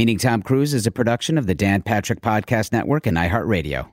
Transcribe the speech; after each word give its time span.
Meeting 0.00 0.16
Tom 0.16 0.40
Cruise 0.40 0.72
is 0.72 0.86
a 0.86 0.90
production 0.90 1.36
of 1.36 1.46
the 1.46 1.54
Dan 1.54 1.82
Patrick 1.82 2.22
Podcast 2.22 2.72
Network 2.72 3.06
and 3.06 3.18
iHeartRadio. 3.18 3.86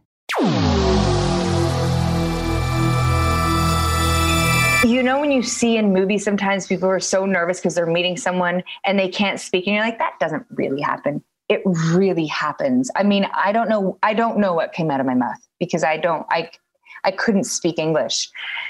You 4.89 5.03
know, 5.03 5.19
when 5.19 5.33
you 5.33 5.43
see 5.43 5.75
in 5.75 5.91
movies, 5.91 6.23
sometimes 6.23 6.65
people 6.65 6.87
are 6.87 7.01
so 7.01 7.25
nervous 7.25 7.59
because 7.59 7.75
they're 7.75 7.85
meeting 7.85 8.15
someone 8.15 8.63
and 8.85 8.97
they 8.97 9.09
can't 9.09 9.37
speak, 9.37 9.67
and 9.67 9.75
you're 9.75 9.83
like, 9.83 9.99
that 9.99 10.13
doesn't 10.17 10.45
really 10.51 10.79
happen. 10.79 11.21
It 11.49 11.61
really 11.65 12.27
happens. 12.27 12.89
I 12.95 13.03
mean, 13.03 13.27
I 13.33 13.51
don't 13.51 13.67
know. 13.67 13.99
I 14.01 14.13
don't 14.13 14.37
know 14.37 14.53
what 14.53 14.71
came 14.71 14.89
out 14.89 15.01
of 15.01 15.05
my 15.05 15.13
mouth 15.13 15.45
because 15.59 15.83
I 15.83 15.97
don't. 15.97 16.25
I 16.29 16.51
I 17.03 17.11
couldn't 17.11 17.43
speak 17.43 17.79
English, 17.79 18.29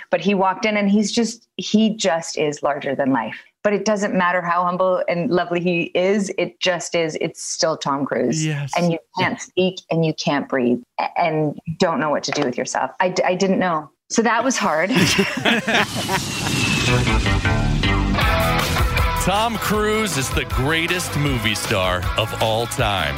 but 0.10 0.22
he 0.22 0.34
walked 0.34 0.66
in 0.66 0.76
and 0.76 0.90
he's 0.90 1.12
just 1.12 1.48
he 1.58 1.96
just 1.96 2.36
is 2.36 2.64
larger 2.64 2.96
than 2.96 3.12
life. 3.12 3.44
But 3.68 3.74
it 3.74 3.84
doesn't 3.84 4.16
matter 4.16 4.42
how 4.42 4.64
humble 4.64 5.04
and 5.10 5.30
lovely 5.30 5.60
he 5.60 5.92
is. 5.94 6.32
It 6.38 6.58
just 6.62 6.96
is. 6.96 7.18
It's 7.20 7.44
still 7.44 7.76
Tom 7.76 8.06
Cruise. 8.06 8.46
Yes. 8.46 8.72
And 8.78 8.94
you 8.94 9.00
can't 9.20 9.42
speak 9.42 9.82
and 9.92 10.06
you 10.06 10.14
can't 10.14 10.48
breathe 10.48 10.82
and 11.18 11.60
don't 11.78 12.00
know 12.00 12.10
what 12.10 12.24
to 12.24 12.32
do 12.32 12.44
with 12.44 12.58
yourself. 12.58 12.92
I, 13.02 13.14
I 13.26 13.36
didn't 13.36 13.60
know. 13.60 13.90
So 14.10 14.22
that 14.22 14.42
was 14.42 14.56
hard. 14.56 14.90
Tom 19.26 19.58
Cruise 19.58 20.18
is 20.18 20.30
the 20.30 20.46
greatest 20.46 21.18
movie 21.18 21.54
star 21.54 22.04
of 22.18 22.34
all 22.42 22.68
time. 22.68 23.18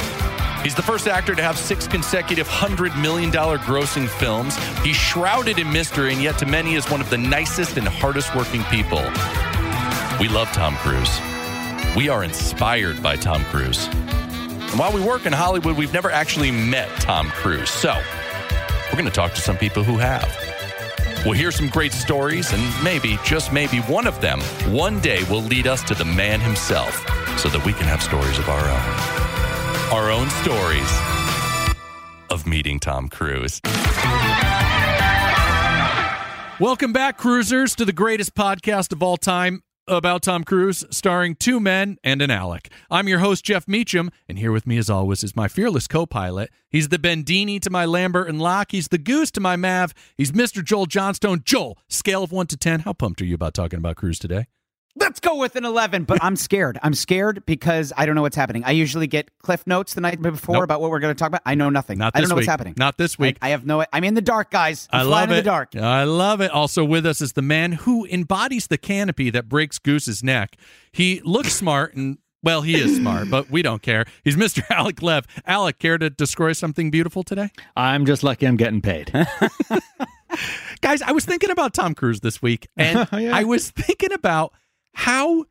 He's 0.64 0.74
the 0.74 0.82
first 0.82 1.06
actor 1.06 1.36
to 1.36 1.42
have 1.44 1.56
six 1.56 1.86
consecutive 1.86 2.48
$100 2.48 3.00
million 3.00 3.30
grossing 3.30 4.08
films. 4.08 4.56
He's 4.82 4.96
shrouded 4.96 5.60
in 5.60 5.72
mystery, 5.72 6.12
and 6.12 6.20
yet 6.20 6.38
to 6.38 6.46
many 6.46 6.74
is 6.74 6.90
one 6.90 7.00
of 7.00 7.08
the 7.08 7.18
nicest 7.18 7.76
and 7.76 7.86
hardest 7.86 8.34
working 8.34 8.64
people. 8.64 9.04
We 10.20 10.28
love 10.28 10.52
Tom 10.52 10.76
Cruise. 10.76 11.18
We 11.96 12.10
are 12.10 12.22
inspired 12.22 13.02
by 13.02 13.16
Tom 13.16 13.42
Cruise. 13.44 13.86
And 13.86 14.78
while 14.78 14.92
we 14.92 15.00
work 15.00 15.24
in 15.24 15.32
Hollywood, 15.32 15.78
we've 15.78 15.94
never 15.94 16.10
actually 16.10 16.50
met 16.50 16.90
Tom 17.00 17.28
Cruise. 17.30 17.70
So 17.70 17.98
we're 18.86 18.98
going 18.98 19.06
to 19.06 19.10
talk 19.10 19.32
to 19.32 19.40
some 19.40 19.56
people 19.56 19.82
who 19.82 19.96
have. 19.96 20.28
We'll 21.24 21.32
hear 21.32 21.50
some 21.50 21.68
great 21.68 21.92
stories, 21.92 22.52
and 22.52 22.84
maybe, 22.84 23.18
just 23.24 23.50
maybe, 23.50 23.78
one 23.78 24.06
of 24.06 24.20
them 24.20 24.42
one 24.70 25.00
day 25.00 25.22
will 25.30 25.40
lead 25.40 25.66
us 25.66 25.82
to 25.84 25.94
the 25.94 26.04
man 26.04 26.38
himself 26.38 26.96
so 27.38 27.48
that 27.48 27.64
we 27.64 27.72
can 27.72 27.84
have 27.84 28.02
stories 28.02 28.38
of 28.38 28.46
our 28.50 28.68
own. 28.68 30.04
Our 30.04 30.10
own 30.10 30.28
stories 30.42 30.92
of 32.28 32.46
meeting 32.46 32.78
Tom 32.78 33.08
Cruise. 33.08 33.62
Welcome 36.60 36.92
back, 36.92 37.16
cruisers, 37.16 37.74
to 37.76 37.86
the 37.86 37.94
greatest 37.94 38.34
podcast 38.34 38.92
of 38.92 39.02
all 39.02 39.16
time 39.16 39.62
about 39.96 40.22
Tom 40.22 40.44
Cruise, 40.44 40.84
starring 40.90 41.34
two 41.34 41.58
men 41.58 41.98
and 42.04 42.22
an 42.22 42.30
Alec. 42.30 42.70
I'm 42.90 43.08
your 43.08 43.18
host, 43.18 43.44
Jeff 43.44 43.66
Meacham, 43.66 44.10
and 44.28 44.38
here 44.38 44.52
with 44.52 44.66
me, 44.66 44.78
as 44.78 44.88
always, 44.88 45.24
is 45.24 45.34
my 45.34 45.48
fearless 45.48 45.86
co 45.88 46.06
pilot. 46.06 46.50
He's 46.68 46.88
the 46.88 46.98
Bendini 46.98 47.60
to 47.60 47.70
my 47.70 47.84
Lambert 47.84 48.28
and 48.28 48.40
Locke. 48.40 48.70
He's 48.70 48.88
the 48.88 48.98
Goose 48.98 49.30
to 49.32 49.40
my 49.40 49.56
Mav. 49.56 49.92
He's 50.16 50.32
Mr. 50.32 50.64
Joel 50.64 50.86
Johnstone. 50.86 51.42
Joel, 51.44 51.78
scale 51.88 52.22
of 52.22 52.32
1 52.32 52.46
to 52.48 52.56
10, 52.56 52.80
how 52.80 52.92
pumped 52.92 53.20
are 53.20 53.24
you 53.26 53.34
about 53.34 53.54
talking 53.54 53.78
about 53.78 53.96
Cruise 53.96 54.18
today? 54.18 54.46
Let's 55.00 55.18
go 55.18 55.36
with 55.36 55.56
an 55.56 55.64
11, 55.64 56.04
but 56.04 56.22
I'm 56.22 56.36
scared. 56.36 56.78
I'm 56.82 56.94
scared 56.94 57.44
because 57.46 57.92
I 57.96 58.04
don't 58.06 58.14
know 58.14 58.22
what's 58.22 58.36
happening. 58.36 58.62
I 58.64 58.72
usually 58.72 59.06
get 59.06 59.30
cliff 59.38 59.66
notes 59.66 59.94
the 59.94 60.00
night 60.02 60.20
before 60.20 60.56
Nope. 60.56 60.64
about 60.64 60.80
what 60.82 60.90
we're 60.90 61.00
going 61.00 61.14
to 61.14 61.18
talk 61.18 61.28
about. 61.28 61.40
I 61.46 61.54
know 61.54 61.70
nothing. 61.70 61.98
Not 61.98 62.12
I 62.14 62.18
don't 62.18 62.24
this 62.24 62.28
know 62.30 62.34
week. 62.36 62.40
what's 62.42 62.48
happening. 62.50 62.74
Not 62.76 62.98
this 62.98 63.18
week. 63.18 63.38
I, 63.40 63.48
I 63.48 63.50
have 63.50 63.64
no. 63.66 63.84
I'm 63.92 64.04
in 64.04 64.14
the 64.14 64.20
dark, 64.22 64.50
guys. 64.50 64.88
I'm 64.92 65.00
I 65.00 65.04
flying 65.04 65.10
love 65.10 65.30
in 65.30 65.34
it. 65.36 65.40
the 65.40 65.44
dark. 65.46 65.76
I 65.76 66.04
love 66.04 66.40
it. 66.40 66.50
Also 66.50 66.84
with 66.84 67.06
us 67.06 67.20
is 67.20 67.32
the 67.32 67.42
man 67.42 67.72
who 67.72 68.06
embodies 68.06 68.66
the 68.66 68.78
canopy 68.78 69.30
that 69.30 69.48
breaks 69.48 69.78
Goose's 69.78 70.22
neck. 70.22 70.56
He 70.92 71.20
looks 71.24 71.52
smart 71.54 71.94
and 71.94 72.18
well, 72.42 72.62
he 72.62 72.74
is 72.76 72.96
smart, 72.96 73.28
but 73.30 73.50
we 73.50 73.60
don't 73.60 73.82
care. 73.82 74.06
He's 74.24 74.36
Mr. 74.36 74.62
Alec 74.70 75.02
Lev. 75.02 75.26
Alec, 75.46 75.78
care 75.78 75.98
to 75.98 76.08
destroy 76.08 76.52
something 76.54 76.90
beautiful 76.90 77.22
today? 77.22 77.50
I'm 77.76 78.06
just 78.06 78.22
lucky 78.22 78.46
I'm 78.46 78.56
getting 78.56 78.80
paid. 78.80 79.12
Guys, 80.80 81.02
I 81.02 81.12
was 81.12 81.24
thinking 81.24 81.50
about 81.50 81.74
Tom 81.74 81.94
Cruise 81.94 82.20
this 82.20 82.40
week, 82.40 82.68
and 82.76 83.06
oh, 83.12 83.16
Yeah. 83.18 83.36
I 83.36 83.44
was 83.44 83.70
thinking 83.70 84.12
about 84.12 84.54
how 84.94 85.44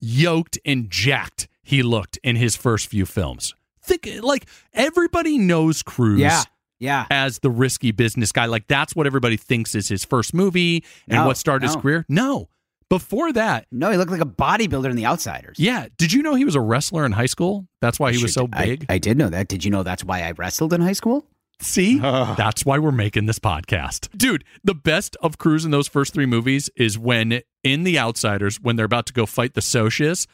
yoked 0.00 0.58
and 0.64 0.90
jacked 0.90 1.48
he 1.62 1.82
looked 1.82 2.18
in 2.22 2.36
his 2.36 2.56
first 2.56 2.86
few 2.88 3.06
films. 3.06 3.54
Think 3.82 4.08
like 4.22 4.46
everybody 4.72 5.38
knows 5.38 5.82
Cruise. 5.82 6.20
Yeah. 6.20 6.42
Yeah. 6.78 7.06
as 7.10 7.38
the 7.38 7.48
risky 7.48 7.90
business 7.90 8.32
guy. 8.32 8.44
Like 8.46 8.66
that's 8.66 8.94
what 8.94 9.06
everybody 9.06 9.36
thinks 9.38 9.74
is 9.74 9.88
his 9.88 10.04
first 10.04 10.34
movie 10.34 10.84
and 11.08 11.20
No, 11.20 11.26
what 11.26 11.38
started 11.38 11.66
his 11.66 11.76
career. 11.76 12.04
No. 12.08 12.48
Before 12.90 13.32
that, 13.32 13.66
No, 13.72 13.90
he 13.90 13.96
looked 13.96 14.10
like 14.12 14.20
a 14.20 14.26
bodybuilder 14.26 14.90
in 14.90 14.94
The 14.96 15.06
Outsiders. 15.06 15.58
yeah. 15.58 15.86
Did 15.96 16.12
you 16.12 16.22
know 16.22 16.34
he 16.34 16.44
was 16.44 16.54
a 16.54 16.60
wrestler 16.60 17.04
in 17.06 17.12
high 17.12 17.26
school? 17.26 17.66
That's 17.80 17.98
why 17.98 18.12
he 18.12 18.22
was 18.22 18.32
so 18.34 18.42
Should- 18.42 18.54
I- 18.54 18.64
big. 18.66 18.86
I, 18.90 18.98
did 18.98 19.16
know 19.16 19.28
that. 19.30 19.48
Did 19.48 19.64
you 19.64 19.70
know 19.70 19.82
that's 19.82 20.04
why 20.04 20.20
I 20.22 20.32
wrestled 20.32 20.72
in 20.74 20.80
high 20.82 20.92
school? 20.92 21.26
See? 21.60 21.98
That's 22.00 22.64
why 22.64 22.78
we're 22.78 22.92
making 22.92 23.26
this 23.26 23.38
podcast. 23.38 24.08
Dude, 24.16 24.44
the 24.62 24.74
best 24.74 25.16
of 25.22 25.38
Cruise 25.38 25.64
in 25.64 25.70
those 25.70 25.88
first 25.88 26.14
three 26.14 26.26
movies 26.26 26.70
is 26.76 26.98
when 26.98 27.42
in 27.62 27.84
The 27.84 27.98
Outsiders, 27.98 28.60
when 28.60 28.76
they're 28.76 28.86
about 28.86 29.06
to 29.06 29.12
go 29.12 29.26
fight 29.26 29.54
the 29.54 29.60
Socs, 29.60 30.26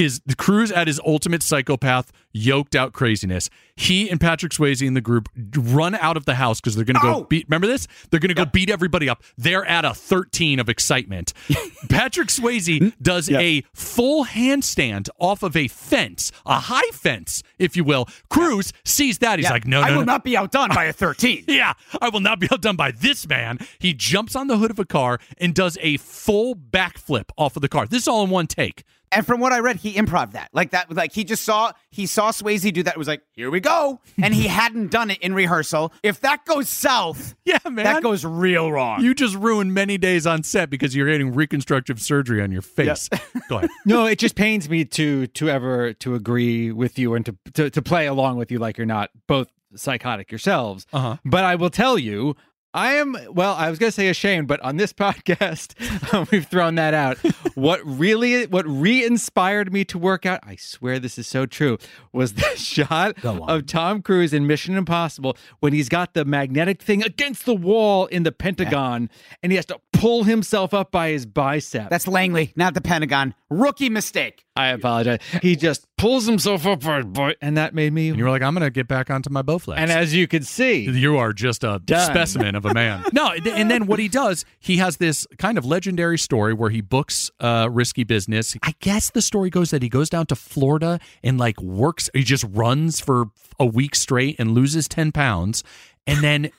is 0.00 0.20
Cruise 0.38 0.72
at 0.72 0.86
his 0.86 1.00
ultimate 1.04 1.42
psychopath, 1.42 2.10
yoked 2.32 2.74
out 2.74 2.92
craziness. 2.92 3.50
He 3.76 4.08
and 4.10 4.20
Patrick 4.20 4.52
Swayze 4.52 4.86
in 4.86 4.94
the 4.94 5.00
group 5.00 5.28
run 5.56 5.94
out 5.94 6.16
of 6.16 6.24
the 6.24 6.34
house 6.34 6.60
because 6.60 6.76
they're 6.76 6.84
going 6.84 6.96
to 6.96 7.00
go 7.00 7.14
Oh! 7.16 7.24
beat. 7.24 7.46
Remember 7.48 7.66
this? 7.66 7.86
They're 8.10 8.20
going 8.20 8.28
to 8.28 8.34
go 8.34 8.44
beat 8.44 8.70
everybody 8.70 9.08
up. 9.08 9.22
They're 9.36 9.64
at 9.64 9.84
a 9.84 9.94
13 9.94 10.58
of 10.60 10.68
excitement. 10.68 11.32
Patrick 11.88 12.28
Swayze 12.28 12.78
hmm? 12.78 12.88
does 13.02 13.30
a 13.30 13.62
full 13.72 14.24
handstand 14.24 15.08
off 15.18 15.42
of 15.42 15.56
a 15.56 15.68
fence, 15.68 16.30
a 16.46 16.60
high 16.60 16.90
fence, 16.92 17.42
if 17.58 17.76
you 17.76 17.84
will. 17.84 18.06
Cruise 18.28 18.72
sees 18.84 19.18
that. 19.18 19.38
He's 19.38 19.50
like, 19.50 19.66
no, 19.66 19.80
no. 19.80 19.86
I 19.86 19.90
will 19.90 19.98
no. 19.98 20.04
not 20.04 20.24
be 20.24 20.36
outdone 20.36 20.70
by 20.70 20.84
a 20.84 20.92
13. 20.92 21.44
Yeah, 21.50 21.72
I 22.00 22.10
will 22.10 22.20
not 22.20 22.38
be 22.38 22.48
outdone 22.50 22.76
by 22.76 22.92
this 22.92 23.28
man. 23.28 23.58
He 23.78 23.92
jumps 23.92 24.36
on 24.36 24.46
the 24.46 24.56
hood 24.56 24.70
of 24.70 24.78
a 24.78 24.84
car 24.84 25.18
and 25.38 25.52
does 25.52 25.76
a 25.80 25.96
full 25.98 26.54
backflip 26.54 27.30
off 27.36 27.56
of 27.56 27.62
the 27.62 27.68
car. 27.68 27.86
This 27.86 28.02
is 28.02 28.08
all 28.08 28.22
in 28.24 28.30
one 28.30 28.46
take. 28.46 28.84
And 29.12 29.26
from 29.26 29.40
what 29.40 29.52
I 29.52 29.58
read, 29.60 29.76
he 29.76 29.94
improv 29.94 30.32
that. 30.32 30.50
Like 30.52 30.70
that 30.70 30.92
like 30.94 31.12
he 31.12 31.24
just 31.24 31.42
saw 31.44 31.72
he 31.90 32.06
saw 32.06 32.30
Swayze 32.30 32.72
do 32.72 32.82
that. 32.84 32.94
It 32.94 32.98
was 32.98 33.08
like, 33.08 33.22
here 33.32 33.50
we 33.50 33.60
go. 33.60 34.00
And 34.22 34.34
he 34.34 34.46
hadn't 34.48 34.90
done 34.90 35.10
it 35.10 35.18
in 35.18 35.34
rehearsal. 35.34 35.92
If 36.02 36.20
that 36.20 36.44
goes 36.44 36.68
south, 36.68 37.34
Yeah, 37.44 37.58
man. 37.64 37.84
that 37.84 38.02
goes 38.02 38.24
real 38.24 38.70
wrong. 38.70 39.02
You 39.02 39.14
just 39.14 39.34
ruined 39.34 39.72
many 39.74 39.98
days 39.98 40.26
on 40.26 40.42
set 40.42 40.70
because 40.70 40.94
you're 40.94 41.06
getting 41.10 41.32
reconstructive 41.34 42.00
surgery 42.00 42.42
on 42.42 42.52
your 42.52 42.62
face. 42.62 43.08
Go 43.48 43.56
ahead. 43.58 43.70
no, 43.86 44.06
it 44.06 44.18
just 44.18 44.34
pains 44.36 44.68
me 44.68 44.84
to 44.84 45.26
to 45.28 45.48
ever 45.48 45.92
to 45.94 46.14
agree 46.14 46.70
with 46.70 46.98
you 46.98 47.14
and 47.14 47.24
to 47.26 47.36
to, 47.54 47.70
to 47.70 47.82
play 47.82 48.06
along 48.06 48.36
with 48.36 48.50
you 48.52 48.58
like 48.58 48.76
you're 48.78 48.86
not 48.86 49.10
both 49.26 49.48
psychotic 49.74 50.30
yourselves. 50.30 50.86
Uh-huh. 50.92 51.16
But 51.24 51.44
I 51.44 51.54
will 51.54 51.70
tell 51.70 51.98
you, 51.98 52.36
I 52.72 52.92
am 52.94 53.16
well. 53.30 53.54
I 53.54 53.68
was 53.68 53.80
going 53.80 53.88
to 53.88 53.94
say 53.94 54.08
ashamed, 54.08 54.46
but 54.46 54.60
on 54.60 54.76
this 54.76 54.92
podcast, 55.00 55.74
um, 56.14 56.28
we've 56.30 56.46
thrown 56.46 56.76
that 56.76 56.94
out. 56.94 57.18
what 57.54 57.80
really, 57.84 58.46
what 58.46 58.66
re-inspired 58.66 59.72
me 59.72 59.84
to 59.86 59.98
work 59.98 60.24
out? 60.24 60.40
I 60.44 60.56
swear 60.56 60.98
this 60.98 61.18
is 61.18 61.26
so 61.26 61.46
true. 61.46 61.78
Was 62.12 62.34
the 62.34 62.42
shot 62.56 63.24
of 63.24 63.66
Tom 63.66 64.02
Cruise 64.02 64.32
in 64.32 64.46
Mission 64.46 64.76
Impossible 64.76 65.36
when 65.58 65.72
he's 65.72 65.88
got 65.88 66.14
the 66.14 66.24
magnetic 66.24 66.80
thing 66.80 67.02
against 67.02 67.44
the 67.44 67.54
wall 67.54 68.06
in 68.06 68.22
the 68.22 68.32
Pentagon, 68.32 69.10
and 69.42 69.50
he 69.50 69.56
has 69.56 69.66
to 69.66 69.80
pull 70.00 70.24
himself 70.24 70.72
up 70.72 70.90
by 70.90 71.10
his 71.10 71.26
bicep. 71.26 71.90
That's 71.90 72.08
Langley, 72.08 72.52
not 72.56 72.72
the 72.72 72.80
Pentagon. 72.80 73.34
Rookie 73.50 73.90
mistake. 73.90 74.44
I 74.56 74.68
apologize. 74.68 75.18
He 75.42 75.56
just 75.56 75.86
pulls 75.96 76.26
himself 76.26 76.66
up 76.66 76.80
by 76.82 76.98
his 76.98 77.06
butt, 77.06 77.36
and 77.42 77.56
that 77.56 77.74
made 77.74 77.92
me. 77.92 78.08
And 78.08 78.18
you 78.18 78.24
were 78.24 78.30
like, 78.30 78.42
I'm 78.42 78.54
going 78.54 78.64
to 78.64 78.70
get 78.70 78.88
back 78.88 79.10
onto 79.10 79.28
my 79.30 79.42
Bowflex. 79.42 79.74
And 79.76 79.90
as 79.90 80.14
you 80.14 80.26
can 80.26 80.42
see, 80.42 80.84
You 80.84 81.18
are 81.18 81.32
just 81.32 81.64
a 81.64 81.80
Done. 81.84 82.10
specimen 82.10 82.54
of 82.54 82.64
a 82.64 82.72
man. 82.72 83.04
no, 83.12 83.28
and 83.32 83.70
then 83.70 83.86
what 83.86 83.98
he 83.98 84.08
does, 84.08 84.44
he 84.58 84.76
has 84.78 84.96
this 84.98 85.26
kind 85.38 85.58
of 85.58 85.64
legendary 85.64 86.18
story 86.18 86.54
where 86.54 86.70
he 86.70 86.80
books 86.80 87.30
uh, 87.40 87.68
risky 87.70 88.04
business. 88.04 88.56
I 88.62 88.74
guess 88.80 89.10
the 89.10 89.22
story 89.22 89.50
goes 89.50 89.70
that 89.70 89.82
he 89.82 89.88
goes 89.88 90.08
down 90.08 90.26
to 90.26 90.36
Florida 90.36 90.98
and 91.22 91.38
like 91.38 91.60
works, 91.60 92.08
he 92.14 92.22
just 92.22 92.44
runs 92.50 93.00
for 93.00 93.26
a 93.58 93.66
week 93.66 93.94
straight 93.94 94.36
and 94.38 94.52
loses 94.52 94.88
10 94.88 95.12
pounds. 95.12 95.62
And 96.10 96.24
then, 96.24 96.50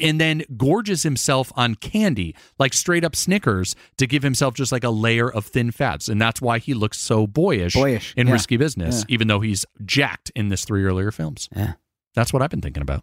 and 0.00 0.20
then 0.20 0.44
gorges 0.56 1.02
himself 1.02 1.52
on 1.56 1.74
candy, 1.74 2.34
like 2.58 2.72
straight 2.72 3.04
up 3.04 3.14
Snickers, 3.14 3.76
to 3.98 4.06
give 4.06 4.22
himself 4.22 4.54
just 4.54 4.72
like 4.72 4.84
a 4.84 4.90
layer 4.90 5.30
of 5.30 5.46
thin 5.46 5.70
fats, 5.70 6.08
and 6.08 6.20
that's 6.20 6.40
why 6.40 6.58
he 6.58 6.74
looks 6.74 6.98
so 6.98 7.26
boyish, 7.26 7.74
Boyish, 7.74 8.14
in 8.16 8.26
yeah. 8.26 8.32
risky 8.32 8.56
business, 8.56 9.04
even 9.08 9.28
though 9.28 9.40
he's 9.40 9.66
jacked 9.84 10.30
in 10.34 10.48
this 10.48 10.64
three 10.64 10.84
earlier 10.84 11.10
films. 11.10 11.48
Yeah. 11.54 11.74
That's 12.14 12.32
what 12.32 12.42
I've 12.42 12.50
been 12.50 12.60
thinking 12.60 12.82
about. 12.82 13.02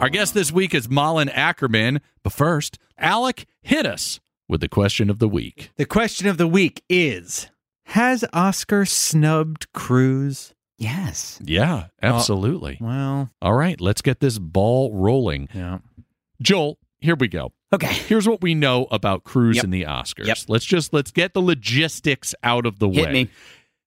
Our 0.00 0.08
guest 0.08 0.34
this 0.34 0.50
week 0.50 0.74
is 0.74 0.88
Malin 0.88 1.28
Akerman. 1.28 2.00
But 2.24 2.32
first, 2.32 2.78
Alec 2.98 3.46
hit 3.60 3.86
us 3.86 4.18
with 4.48 4.60
the 4.60 4.68
question 4.68 5.10
of 5.10 5.20
the 5.20 5.28
week. 5.28 5.70
the 5.76 5.84
question 5.84 6.26
of 6.26 6.38
the 6.38 6.48
week 6.48 6.82
is: 6.88 7.48
Has 7.86 8.24
Oscar 8.32 8.84
snubbed 8.84 9.72
Cruise? 9.72 10.54
Yes. 10.82 11.38
Yeah, 11.44 11.86
absolutely. 12.02 12.78
Well, 12.80 13.30
All 13.40 13.54
right, 13.54 13.80
let's 13.80 14.02
get 14.02 14.20
this 14.20 14.38
ball 14.38 14.92
rolling. 14.92 15.48
yeah. 15.54 15.78
Joel, 16.42 16.78
here 17.00 17.14
we 17.14 17.28
go. 17.28 17.52
Okay. 17.72 17.86
Here's 17.92 18.28
what 18.28 18.42
we 18.42 18.54
know 18.54 18.86
about 18.90 19.22
Cruise 19.24 19.56
Yep. 19.56 19.64
and 19.64 19.72
the 19.72 19.82
Oscars. 19.84 20.26
Yep. 20.26 20.38
Let's 20.48 20.64
just 20.64 20.92
let's 20.92 21.10
get 21.10 21.34
the 21.34 21.40
logistics 21.40 22.34
out 22.42 22.66
of 22.66 22.78
the 22.80 22.88
Hit 22.88 23.06
way. 23.06 23.12
me. 23.12 23.20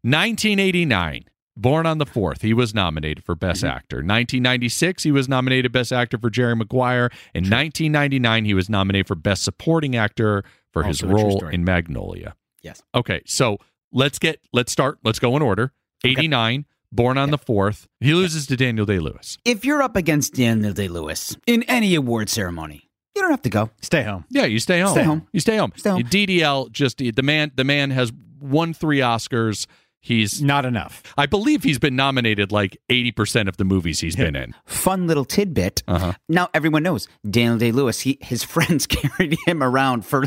1989, 0.04 1.26
Born 1.58 1.86
on 1.86 1.98
the 1.98 2.06
Fourth, 2.06 2.42
he 2.42 2.54
was 2.54 2.74
nominated 2.74 3.24
for 3.24 3.36
Best 3.36 3.64
Mm-hmm. 3.64 3.76
Actor. 3.76 3.96
1996, 3.98 5.04
he 5.04 5.12
was 5.12 5.28
nominated 5.30 5.72
Best 5.72 5.92
Actor 5.94 6.18
for 6.20 6.30
Jerry 6.30 6.56
Maguire. 6.56 7.10
In 7.34 7.44
1999, 7.44 8.46
he 8.46 8.54
was 8.54 8.70
nominated 8.70 9.08
for 9.08 9.16
Best 9.16 9.44
Supporting 9.44 9.96
Actor 9.96 10.44
for 10.72 10.84
his 10.84 11.02
Also 11.04 11.16
a 11.16 11.20
true 11.20 11.30
role 11.30 11.48
in 11.48 11.64
Magnolia. 11.64 12.36
Yes. 12.62 12.82
Okay, 12.94 13.22
so 13.26 13.58
let's 13.92 14.18
get 14.20 14.40
let's 14.54 14.72
start. 14.72 15.00
Let's 15.04 15.20
go 15.20 15.36
in 15.36 15.42
order. 15.42 15.72
89, 16.04 16.66
Born 16.92 17.18
on 17.18 17.32
the 17.32 17.38
Fourth. 17.38 17.88
He 18.00 18.14
loses 18.14 18.48
to 18.48 18.56
Daniel 18.56 18.86
Day 18.86 19.00
Lewis. 19.00 19.38
If 19.46 19.66
you're 19.66 19.82
up 19.82 19.96
against 19.96 20.34
Daniel 20.34 20.74
Day 20.74 20.88
Lewis 20.88 21.36
in 21.46 21.64
any 21.64 21.96
award 21.96 22.30
ceremony, 22.30 22.90
you 23.16 23.22
don't 23.22 23.32
have 23.32 23.42
to 23.44 23.50
go. 23.50 23.70
Stay 23.82 24.04
home. 24.04 24.26
Yeah, 24.30 24.46
you 24.46 24.60
stay 24.60 24.80
home. 24.82 24.92
Stay 24.92 25.04
home. 25.04 25.28
You 25.32 25.40
stay 25.40 25.58
home. 25.58 25.74
Stay 25.76 25.90
home. 25.90 26.04
DDL 26.04 26.72
just 26.72 26.98
the 26.98 27.14
man. 27.24 27.52
The 27.56 27.64
man 27.64 27.92
has 27.92 28.12
won 28.40 28.74
three 28.74 29.00
Oscars. 29.00 29.68
He's 30.06 30.40
Not 30.40 30.66
enough. 30.66 31.02
I 31.18 31.26
believe 31.26 31.64
he's 31.64 31.80
been 31.80 31.96
nominated 31.96 32.52
like 32.52 32.78
80% 32.90 33.48
of 33.48 33.58
the 33.58 33.66
movies 33.66 34.02
he's 34.02 34.16
been 34.16 34.36
in. 34.36 34.54
Fun 34.68 35.08
little 35.08 35.26
tidbit. 35.26 35.82
Uh-huh. 35.88 36.14
Now 36.30 36.48
everyone 36.54 36.84
knows 36.84 37.08
Daniel 37.28 37.58
Day 37.58 37.72
Lewis. 37.72 38.02
He 38.02 38.20
his 38.22 38.44
friends 38.54 38.86
carried 38.86 39.36
him 39.48 39.64
around 39.64 40.06
for 40.06 40.26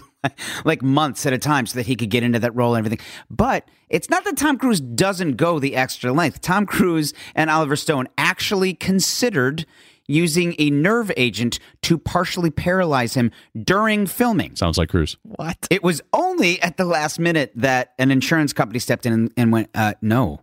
like 0.64 0.82
months 0.82 1.26
at 1.26 1.32
a 1.32 1.38
time 1.38 1.64
so 1.64 1.78
that 1.78 1.86
he 1.86 1.94
could 1.94 2.10
get 2.10 2.24
into 2.24 2.40
that 2.40 2.56
role 2.56 2.74
and 2.74 2.84
everything. 2.84 3.06
But 3.30 3.68
it's 3.88 4.10
not 4.10 4.24
that 4.24 4.36
Tom 4.36 4.58
Cruise 4.58 4.80
doesn't 4.80 5.36
go 5.36 5.60
the 5.60 5.76
extra 5.76 6.12
length. 6.12 6.40
Tom 6.40 6.66
Cruise 6.66 7.14
and 7.36 7.48
Oliver 7.48 7.76
Stone 7.76 8.08
actually 8.18 8.74
considered 8.74 9.64
using 10.08 10.56
a 10.58 10.70
nerve 10.70 11.12
agent 11.16 11.60
to 11.82 11.98
partially 11.98 12.50
paralyze 12.50 13.14
him 13.14 13.30
during 13.62 14.06
filming. 14.06 14.56
Sounds 14.56 14.78
like 14.78 14.88
Cruise. 14.88 15.16
What? 15.22 15.68
It 15.70 15.84
was 15.84 16.00
only 16.12 16.60
at 16.62 16.76
the 16.76 16.84
last 16.84 17.20
minute 17.20 17.52
that 17.54 17.92
an 17.98 18.10
insurance 18.10 18.52
company 18.52 18.80
stepped 18.80 19.06
in 19.06 19.12
and, 19.12 19.32
and 19.36 19.52
went, 19.52 19.68
uh, 19.74 19.94
"No, 20.02 20.40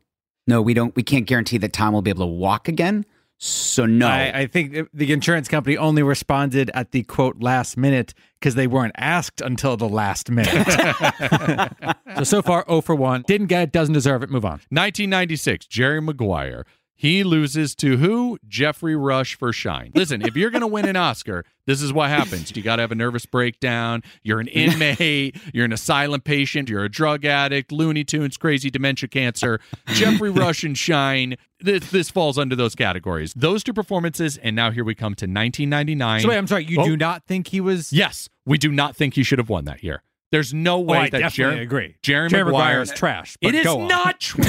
no, 0.48 0.62
we 0.62 0.74
don't. 0.74 0.96
We 0.96 1.04
can't 1.04 1.26
guarantee 1.26 1.58
that 1.58 1.74
Tom 1.74 1.94
will 1.94 2.02
be 2.02 2.12
able 2.12 2.26
to 2.26 2.32
walk 2.32 2.68
again." 2.68 3.06
So 3.38 3.86
no, 3.86 4.08
I, 4.08 4.32
I 4.34 4.48
think 4.48 4.88
the 4.94 5.12
insurance 5.12 5.50
company 5.50 5.78
only 5.78 6.04
responded 6.04 6.72
at 6.74 6.92
the 6.92 7.04
quote 7.04 7.42
last 7.42 7.76
minute 7.76 8.14
because 8.40 8.56
they 8.56 8.66
weren't 8.66 8.94
asked 8.96 9.42
until 9.42 9.76
the 9.76 9.90
last 9.90 10.32
minute. 10.32 10.54
so 12.16 12.24
so 12.24 12.42
far, 12.42 12.64
0 12.68 12.82
for 12.82 12.96
1. 12.96 13.26
Didn't 13.28 13.48
get 13.48 13.64
it, 13.64 13.72
doesn't 13.74 13.94
deserve 13.94 14.24
it. 14.24 14.30
Move 14.30 14.46
on. 14.46 14.62
1996, 14.70 15.66
Jerry 15.68 16.02
Maguire. 16.02 16.66
He 16.98 17.24
loses 17.26 17.76
to 17.76 17.98
who? 17.98 18.40
Geoffrey 18.48 18.96
Rush 18.96 19.36
for 19.38 19.52
Shine. 19.52 19.92
Listen, 19.94 20.22
if 20.22 20.36
you're 20.38 20.50
going 20.50 20.62
to 20.62 20.68
win 20.68 20.86
an 20.86 20.96
Oscar, 20.96 21.44
this 21.68 21.82
is 21.82 21.92
what 21.92 22.10
happens. 22.10 22.56
You 22.56 22.64
got 22.64 22.78
to 22.78 22.84
have 22.84 22.92
a 22.92 22.96
nervous 22.96 23.26
breakdown. 23.26 24.02
You're 24.24 24.40
an 24.40 24.48
inmate. 24.48 25.36
You're 25.54 25.66
an 25.66 25.74
asylum 25.74 26.22
patient. 26.22 26.70
You're 26.70 26.86
a 26.86 26.90
drug 26.90 27.26
addict. 27.26 27.74
Looney 27.74 28.06
Tunes, 28.06 28.38
crazy 28.38 28.70
dementia, 28.72 29.10
cancer. 29.10 29.60
Geoffrey 29.88 30.30
Rush 30.30 30.64
and 30.64 30.78
Shine. 30.78 31.36
This, 31.60 31.92
this 31.92 32.10
falls 32.10 32.38
under 32.38 32.56
those 32.56 32.76
categories. 32.76 33.34
Those 33.36 33.64
two 33.64 33.74
performances, 33.74 34.38
and 34.38 34.56
now 34.56 34.72
here 34.72 34.84
we 34.86 34.96
come 34.96 35.16
to 35.16 35.26
1999. 35.26 36.22
So 36.22 36.30
wait, 36.30 36.38
I'm 36.38 36.48
sorry. 36.48 36.66
You 36.66 36.80
Oh. 36.82 36.86
do 36.86 36.96
not 36.96 37.26
think 37.26 37.48
he 37.50 37.60
was. 37.60 37.92
Yes, 37.92 38.30
we 38.46 38.58
do 38.58 38.72
not 38.72 38.96
think 38.96 39.16
he 39.16 39.24
should 39.24 39.40
have 39.40 39.50
won 39.50 39.66
that 39.66 39.84
year. 39.84 40.02
There's 40.32 40.54
no 40.54 40.78
Oh, 40.78 40.82
way 40.82 40.98
I 40.98 41.10
that 41.10 41.20
definitely 41.20 41.54
Jerry, 41.56 41.64
agree. 41.64 41.96
Jerry, 42.02 42.30
Jerry 42.30 42.44
Maguire, 42.46 42.64
Maguire 42.66 42.82
is 42.82 42.92
trash. 42.92 43.38
but 43.42 43.56
It 43.56 43.60
is 43.62 43.68
on. 43.68 43.88
not 43.88 44.20
true. 44.20 44.44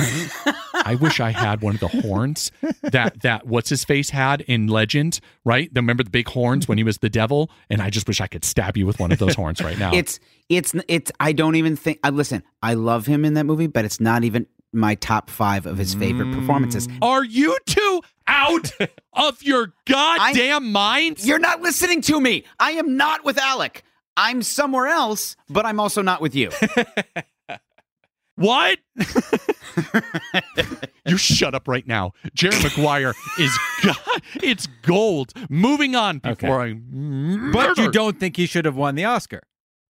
I 0.75 0.96
wish 1.00 1.20
I 1.20 1.31
had 1.31 1.61
one 1.61 1.75
of 1.75 1.81
the 1.81 1.88
horns 1.88 2.50
that 2.82 3.20
that 3.23 3.46
what's 3.46 3.69
his 3.69 3.84
face 3.84 4.11
had 4.11 4.40
in 4.43 4.67
Legend, 4.69 5.20
right? 5.44 5.70
Remember 5.75 6.02
the 6.02 6.11
big 6.11 6.28
horns 6.28 6.67
when 6.67 6.78
he 6.78 6.84
was 6.84 6.99
the 6.99 7.08
devil, 7.11 7.50
and 7.70 7.81
I 7.82 7.90
just 7.90 8.08
wish 8.08 8.20
I 8.20 8.26
could 8.26 8.44
stab 8.44 8.76
you 8.76 8.87
with 8.87 8.99
one 8.99 9.12
of 9.12 9.19
those 9.19 9.34
horns 9.34 9.62
right 9.62 9.78
now. 9.78 9.93
it's 9.94 10.19
it's 10.49 10.75
it's. 10.88 11.12
I 11.20 11.32
don't 11.32 11.56
even 11.56 11.76
think. 11.76 12.00
I 12.02 12.11
listen. 12.11 12.43
I 12.62 12.75
love 12.75 13.06
him 13.06 13.25
in 13.25 13.34
that 13.34 13.44
movie, 13.44 13.67
but 13.67 13.84
it's 13.84 14.00
not 14.00 14.25
even 14.25 14.46
my 14.73 14.94
top 14.96 15.31
five 15.31 15.64
of 15.67 15.78
his 15.78 15.94
favorite 15.94 16.32
performances. 16.32 16.88
Mm. 16.88 16.99
Are 17.02 17.25
you 17.25 17.56
two 17.67 18.02
out 18.26 18.70
of 19.12 19.43
your 19.43 19.73
goddamn 19.87 20.70
minds? 20.73 21.26
You're 21.26 21.38
not 21.38 21.62
listening 21.62 22.00
to 22.02 22.20
me. 22.20 22.44
I 22.58 22.73
am 22.73 22.96
not 22.96 23.25
with 23.25 23.38
Alec. 23.38 23.82
I'm 24.16 24.42
somewhere 24.42 24.86
else, 24.86 25.36
but 25.48 25.66
I'm 25.66 25.80
also 25.80 26.02
not 26.02 26.20
with 26.20 26.34
you. 26.34 26.50
What? 28.38 28.78
you 31.06 31.16
shut 31.16 31.54
up 31.54 31.66
right 31.66 31.86
now. 31.86 32.12
Jerry 32.34 32.62
Maguire 32.62 33.14
is 33.38 33.58
go- 33.82 33.92
it's 34.42 34.66
gold. 34.82 35.32
Moving 35.48 35.96
on 35.96 36.18
before 36.18 36.60
I 36.60 36.74
But 36.74 37.78
you 37.78 37.90
don't 37.90 38.20
think 38.20 38.36
he 38.36 38.44
should 38.44 38.66
have 38.66 38.76
won 38.76 38.94
the 38.94 39.06
Oscar. 39.06 39.40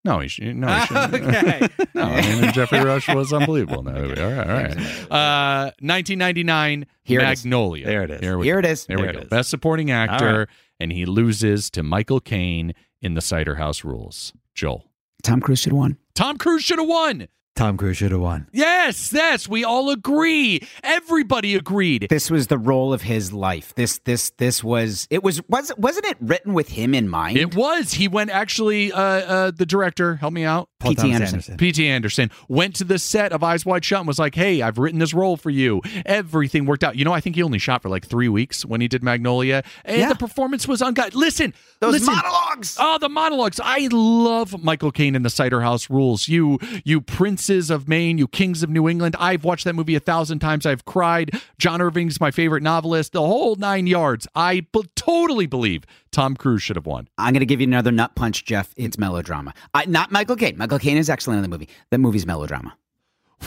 No, 0.04 0.20
he 0.20 0.28
should. 0.28 0.54
No, 0.56 0.68
he 0.68 0.86
shouldn't. 0.86 1.14
okay. 1.14 1.68
No, 1.94 2.02
I 2.02 2.40
mean 2.40 2.52
Geoffrey 2.52 2.78
Rush 2.84 3.08
was 3.08 3.32
unbelievable. 3.32 3.82
No, 3.82 3.96
all 3.96 4.02
right, 4.10 4.18
all 4.20 4.46
right. 4.46 4.76
Uh, 5.10 5.72
1999, 5.80 6.86
Here 7.02 7.20
it 7.20 7.28
is. 7.28 7.44
Magnolia. 7.44 7.84
There 7.86 8.04
it 8.04 8.10
is. 8.12 8.20
Here 8.20 8.38
we, 8.38 8.46
Here 8.46 8.60
it 8.60 8.64
is. 8.64 8.86
there 8.86 8.96
we 8.96 9.02
There 9.02 9.12
go. 9.14 9.18
it 9.18 9.22
is. 9.24 9.28
Best 9.28 9.50
supporting 9.50 9.90
actor, 9.90 10.28
All 10.28 10.38
right. 10.38 10.48
and 10.78 10.92
he 10.92 11.04
loses 11.04 11.68
to 11.70 11.82
Michael 11.82 12.20
Caine 12.20 12.74
in 13.06 13.14
The 13.14 13.22
Cider 13.22 13.54
House 13.54 13.84
Rules. 13.84 14.32
Joel. 14.52 14.84
Tom 15.22 15.40
Cruise 15.40 15.60
should 15.60 15.72
have 15.72 15.78
won. 15.78 15.96
Tom 16.14 16.36
Cruise 16.36 16.62
should 16.64 16.78
have 16.80 16.88
won. 16.88 17.28
Tom 17.56 17.76
Cruise 17.76 17.96
should 17.96 18.12
have 18.12 18.20
won. 18.20 18.46
Yes, 18.52 19.12
yes, 19.12 19.48
we 19.48 19.64
all 19.64 19.90
agree. 19.90 20.60
Everybody 20.84 21.54
agreed. 21.54 22.06
This 22.10 22.30
was 22.30 22.46
the 22.48 22.58
role 22.58 22.92
of 22.92 23.02
his 23.02 23.32
life. 23.32 23.74
This 23.74 23.98
this 24.04 24.30
this 24.38 24.62
was 24.62 25.06
it 25.10 25.22
was 25.22 25.40
was 25.48 25.72
wasn't 25.76 26.06
it 26.06 26.16
written 26.20 26.52
with 26.54 26.68
him 26.68 26.94
in 26.94 27.08
mind? 27.08 27.38
It 27.38 27.54
was. 27.56 27.94
He 27.94 28.08
went 28.08 28.30
actually. 28.30 28.92
Uh, 28.92 29.00
uh, 29.00 29.50
the 29.50 29.66
director, 29.66 30.16
help 30.16 30.32
me 30.32 30.44
out. 30.44 30.68
P.T. 30.80 30.94
Thomas 30.96 31.30
Anderson. 31.32 31.56
P.T. 31.56 31.88
Anderson 31.88 32.30
went 32.48 32.76
to 32.76 32.84
the 32.84 32.98
set 32.98 33.32
of 33.32 33.42
Eyes 33.42 33.64
Wide 33.64 33.84
Shut 33.84 34.00
and 34.00 34.06
was 34.08 34.18
like, 34.18 34.34
"Hey, 34.34 34.60
I've 34.62 34.78
written 34.78 34.98
this 35.00 35.14
role 35.14 35.36
for 35.36 35.50
you. 35.50 35.80
Everything 36.04 36.66
worked 36.66 36.84
out. 36.84 36.96
You 36.96 37.04
know, 37.04 37.12
I 37.12 37.20
think 37.20 37.36
he 37.36 37.42
only 37.42 37.58
shot 37.58 37.82
for 37.82 37.88
like 37.88 38.06
three 38.06 38.28
weeks 38.28 38.64
when 38.64 38.80
he 38.80 38.88
did 38.88 39.02
Magnolia, 39.02 39.62
and 39.84 39.98
Yeah. 39.98 40.08
the 40.10 40.14
performance 40.14 40.68
was 40.68 40.82
on. 40.82 40.88
ungut. 40.88 41.14
Listen, 41.14 41.52
Those 41.80 41.92
listen. 41.94 42.14
monologues. 42.14 42.76
Oh, 42.78 42.98
the 42.98 43.08
monologues! 43.08 43.60
I 43.62 43.88
love 43.90 44.62
Michael 44.62 44.90
Caine 44.92 45.14
in 45.16 45.22
the 45.22 45.30
Cider 45.30 45.60
House 45.62 45.90
Rules. 45.90 46.28
You, 46.28 46.58
you 46.84 47.00
princes 47.46 47.70
of 47.70 47.86
Maine, 47.88 48.18
you 48.18 48.26
kings 48.26 48.64
of 48.64 48.70
New 48.70 48.88
England. 48.88 49.14
I've 49.20 49.44
watched 49.44 49.64
that 49.66 49.74
movie 49.74 49.94
a 49.94 50.00
thousand 50.00 50.40
times. 50.40 50.66
I've 50.66 50.84
cried. 50.84 51.30
John 51.58 51.80
Irving's 51.80 52.20
my 52.20 52.32
favorite 52.32 52.62
novelist. 52.62 53.12
The 53.12 53.20
whole 53.20 53.54
nine 53.54 53.86
yards. 53.86 54.26
I 54.34 54.66
totally 54.96 55.46
believe 55.46 55.84
Tom 56.10 56.34
Cruise 56.34 56.62
should 56.64 56.74
have 56.74 56.86
won. 56.86 57.08
I'm 57.18 57.32
going 57.32 57.40
to 57.40 57.46
give 57.46 57.60
you 57.60 57.68
another 57.68 57.92
nut 57.92 58.16
punch, 58.16 58.44
Jeff. 58.44 58.74
It's 58.76 58.98
melodrama. 58.98 59.54
I, 59.74 59.84
not 59.86 60.10
Michael 60.10 60.34
Caine. 60.34 60.58
Michael 60.58 60.80
Caine 60.80 60.96
is 60.96 61.08
excellent 61.08 61.38
in 61.38 61.42
the 61.42 61.48
movie. 61.48 61.68
The 61.90 61.98
movie's 61.98 62.26
melodrama. 62.26 62.76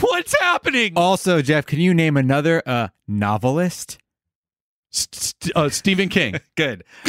What's 0.00 0.34
happening? 0.40 0.94
Also, 0.96 1.42
Jeff, 1.42 1.66
can 1.66 1.78
you 1.78 1.92
name 1.92 2.16
another 2.16 2.62
uh, 2.64 2.88
novelist? 3.06 3.98
St- 4.88 5.14
st- 5.14 5.56
uh, 5.56 5.68
Stephen 5.68 6.08
King. 6.08 6.36
Good. 6.56 6.84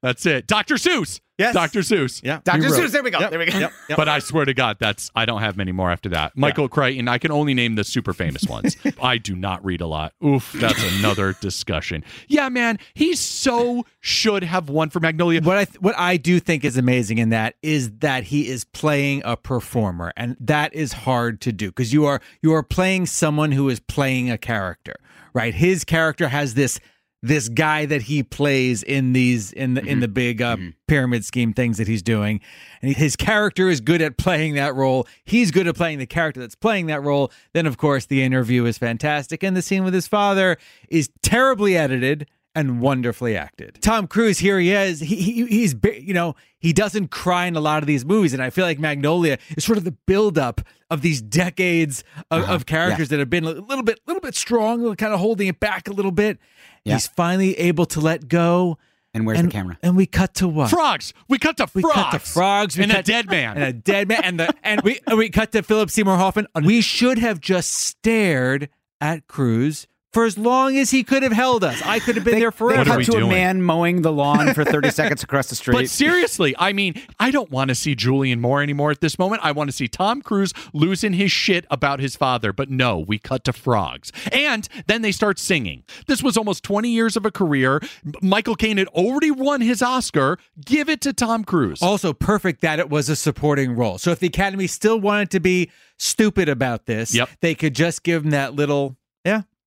That's 0.00 0.24
it. 0.26 0.46
Dr. 0.46 0.76
Seuss. 0.76 1.20
Yes. 1.38 1.52
Dr. 1.52 1.80
Seuss. 1.80 2.22
Yeah. 2.22 2.40
Dr. 2.44 2.58
You 2.58 2.64
wrote- 2.72 2.80
Seuss, 2.80 2.90
there 2.92 3.02
we 3.02 3.10
go. 3.10 3.18
Yep, 3.18 3.30
There 3.30 3.38
we 3.40 3.46
go. 3.46 3.58
Yep. 3.58 3.72
Yep. 3.88 3.96
But 3.96 4.08
I 4.08 4.20
swear 4.20 4.44
to 4.44 4.54
God, 4.54 4.76
that's 4.78 5.10
I 5.16 5.24
don't 5.24 5.40
have 5.40 5.56
many 5.56 5.72
more 5.72 5.90
after 5.90 6.08
that. 6.10 6.36
Michael 6.36 6.68
Crichton, 6.68 7.08
I 7.08 7.18
can 7.18 7.32
only 7.32 7.54
name 7.54 7.74
the 7.74 7.82
super 7.84 8.12
famous 8.12 8.44
ones. 8.44 8.76
I 9.02 9.18
do 9.18 9.34
not 9.34 9.64
read 9.64 9.80
a 9.80 9.86
lot. 9.86 10.12
Oof, 10.24 10.52
that's 10.52 10.80
another 10.98 11.32
discussion. 11.40 12.04
Yeah, 12.28 12.48
man, 12.48 12.78
he 12.94 13.16
so 13.16 13.84
should 14.00 14.44
have 14.44 14.68
won 14.68 14.90
for 14.90 15.00
Magnolia. 15.00 15.40
what 15.42 15.56
I 15.56 15.64
th- 15.64 15.80
what 15.80 15.98
I 15.98 16.16
do 16.16 16.38
think 16.38 16.64
is 16.64 16.76
amazing 16.76 17.18
in 17.18 17.30
that 17.30 17.56
is 17.62 17.90
that 17.98 18.24
he 18.24 18.48
is 18.48 18.64
playing 18.64 19.22
a 19.24 19.36
performer, 19.36 20.12
and 20.16 20.36
that 20.38 20.72
is 20.72 20.92
hard 20.92 21.40
to 21.42 21.52
do 21.52 21.68
because 21.68 21.92
you 21.92 22.04
are 22.06 22.20
you 22.42 22.52
are 22.54 22.62
playing 22.62 23.06
someone 23.06 23.50
who 23.52 23.68
is 23.68 23.80
playing 23.80 24.30
a 24.30 24.38
character, 24.38 24.94
right? 25.32 25.54
His 25.54 25.84
character 25.84 26.28
has 26.28 26.54
this 26.54 26.78
this 27.24 27.48
guy 27.48 27.86
that 27.86 28.02
he 28.02 28.22
plays 28.22 28.82
in 28.82 29.14
these 29.14 29.50
in 29.52 29.74
the 29.74 29.80
in 29.80 29.86
mm-hmm. 29.86 30.00
the 30.00 30.08
big 30.08 30.42
uh, 30.42 30.56
mm-hmm. 30.56 30.68
pyramid 30.86 31.24
scheme 31.24 31.54
things 31.54 31.78
that 31.78 31.88
he's 31.88 32.02
doing, 32.02 32.40
and 32.82 32.94
his 32.94 33.16
character 33.16 33.70
is 33.70 33.80
good 33.80 34.02
at 34.02 34.18
playing 34.18 34.54
that 34.54 34.74
role. 34.74 35.06
He's 35.24 35.50
good 35.50 35.66
at 35.66 35.74
playing 35.74 35.98
the 35.98 36.06
character 36.06 36.40
that's 36.40 36.54
playing 36.54 36.86
that 36.86 37.02
role. 37.02 37.32
Then, 37.54 37.66
of 37.66 37.78
course, 37.78 38.04
the 38.04 38.22
interview 38.22 38.66
is 38.66 38.76
fantastic, 38.76 39.42
and 39.42 39.56
the 39.56 39.62
scene 39.62 39.84
with 39.84 39.94
his 39.94 40.06
father 40.06 40.58
is 40.88 41.08
terribly 41.22 41.78
edited 41.78 42.26
and 42.54 42.80
wonderfully 42.80 43.36
acted. 43.36 43.78
Tom 43.80 44.06
Cruise, 44.06 44.38
here 44.38 44.60
he 44.60 44.72
is. 44.72 45.00
He, 45.00 45.16
he 45.16 45.46
he's 45.46 45.74
you 46.00 46.14
know 46.14 46.36
he 46.58 46.74
doesn't 46.74 47.08
cry 47.08 47.46
in 47.46 47.56
a 47.56 47.60
lot 47.60 47.82
of 47.82 47.86
these 47.86 48.04
movies, 48.04 48.34
and 48.34 48.42
I 48.42 48.50
feel 48.50 48.66
like 48.66 48.78
Magnolia 48.78 49.38
is 49.56 49.64
sort 49.64 49.78
of 49.78 49.84
the 49.84 49.92
buildup 49.92 50.60
of 50.90 51.00
these 51.00 51.22
decades 51.22 52.04
of, 52.30 52.42
uh-huh. 52.42 52.54
of 52.54 52.66
characters 52.66 53.08
that 53.08 53.18
have 53.18 53.30
been 53.30 53.44
a 53.44 53.50
little 53.50 53.82
bit, 53.82 54.00
little 54.06 54.20
bit 54.20 54.34
strong, 54.34 54.94
kind 54.96 55.14
of 55.14 55.20
holding 55.20 55.48
it 55.48 55.58
back 55.58 55.88
a 55.88 55.92
little 55.92 56.12
bit. 56.12 56.38
Yeah. 56.84 56.94
He's 56.94 57.06
finally 57.06 57.58
able 57.58 57.86
to 57.86 58.00
let 58.00 58.28
go. 58.28 58.78
And 59.14 59.26
where's 59.26 59.38
and, 59.38 59.48
the 59.48 59.52
camera? 59.52 59.78
And 59.82 59.96
we 59.96 60.06
cut 60.06 60.34
to 60.36 60.48
what? 60.48 60.70
Frogs. 60.70 61.14
We 61.28 61.38
cut 61.38 61.56
to 61.58 61.66
frogs. 61.68 61.84
We 61.84 61.92
cut 61.92 62.10
to 62.10 62.18
frogs. 62.18 62.76
We 62.76 62.82
and 62.82 62.92
cut 62.92 63.00
a 63.00 63.02
dead 63.04 63.30
man. 63.30 63.56
And 63.56 63.64
a 63.64 63.72
dead 63.72 64.08
man. 64.08 64.24
And 64.24 64.40
the 64.40 64.54
and 64.62 64.82
we 64.82 65.00
and 65.06 65.16
we 65.16 65.30
cut 65.30 65.52
to 65.52 65.62
Philip 65.62 65.90
Seymour 65.90 66.16
Hoffman. 66.16 66.48
We 66.64 66.80
should 66.80 67.18
have 67.18 67.40
just 67.40 67.72
stared 67.72 68.68
at 69.00 69.26
Cruise 69.28 69.86
for 70.14 70.24
as 70.24 70.38
long 70.38 70.78
as 70.78 70.90
he 70.90 71.02
could 71.04 71.22
have 71.22 71.32
held 71.32 71.62
us. 71.64 71.82
I 71.84 71.98
could 71.98 72.14
have 72.16 72.24
been 72.24 72.38
there 72.38 72.52
forever. 72.52 72.78
What 72.78 72.88
are 72.88 72.96
cut 72.98 73.04
to 73.06 73.10
doing? 73.12 73.24
a 73.24 73.28
man 73.28 73.60
mowing 73.62 74.00
the 74.02 74.12
lawn 74.12 74.54
for 74.54 74.64
30 74.64 74.90
seconds 74.92 75.22
across 75.22 75.48
the 75.48 75.56
street. 75.56 75.74
But 75.74 75.90
seriously, 75.90 76.54
I 76.58 76.72
mean, 76.72 76.94
I 77.20 77.30
don't 77.30 77.50
want 77.50 77.68
to 77.68 77.74
see 77.74 77.94
Julianne 77.94 78.38
Moore 78.40 78.62
anymore 78.62 78.90
at 78.90 79.00
this 79.00 79.18
moment. 79.18 79.42
I 79.44 79.52
want 79.52 79.68
to 79.68 79.76
see 79.76 79.88
Tom 79.88 80.22
Cruise 80.22 80.52
losing 80.72 81.12
his 81.12 81.30
shit 81.30 81.66
about 81.70 82.00
his 82.00 82.16
father. 82.16 82.52
But 82.52 82.70
no, 82.70 82.98
we 82.98 83.18
cut 83.18 83.44
to 83.44 83.52
frogs. 83.52 84.10
And 84.32 84.68
then 84.86 85.02
they 85.02 85.12
start 85.12 85.38
singing. 85.38 85.82
This 86.06 86.22
was 86.22 86.36
almost 86.36 86.64
20 86.64 86.88
years 86.88 87.16
of 87.16 87.26
a 87.26 87.30
career. 87.30 87.80
Michael 88.22 88.54
Caine 88.54 88.78
had 88.78 88.88
already 88.88 89.30
won 89.32 89.60
his 89.60 89.82
Oscar. 89.82 90.38
Give 90.64 90.88
it 90.88 91.00
to 91.02 91.12
Tom 91.12 91.44
Cruise. 91.44 91.82
also 91.82 92.12
perfect 92.12 92.60
that 92.62 92.78
it 92.78 92.88
was 92.88 93.08
a 93.08 93.16
supporting 93.16 93.74
role. 93.74 93.98
So 93.98 94.10
if 94.12 94.20
the 94.20 94.28
Academy 94.28 94.66
still 94.68 95.00
wanted 95.00 95.30
to 95.32 95.40
be 95.40 95.70
stupid 95.98 96.48
about 96.48 96.86
this, 96.86 97.14
Yep. 97.14 97.28
they 97.40 97.54
could 97.54 97.74
just 97.74 98.02
give 98.02 98.24
him 98.24 98.30
that 98.30 98.54
little, 98.54 98.84
yeah, 98.86 98.94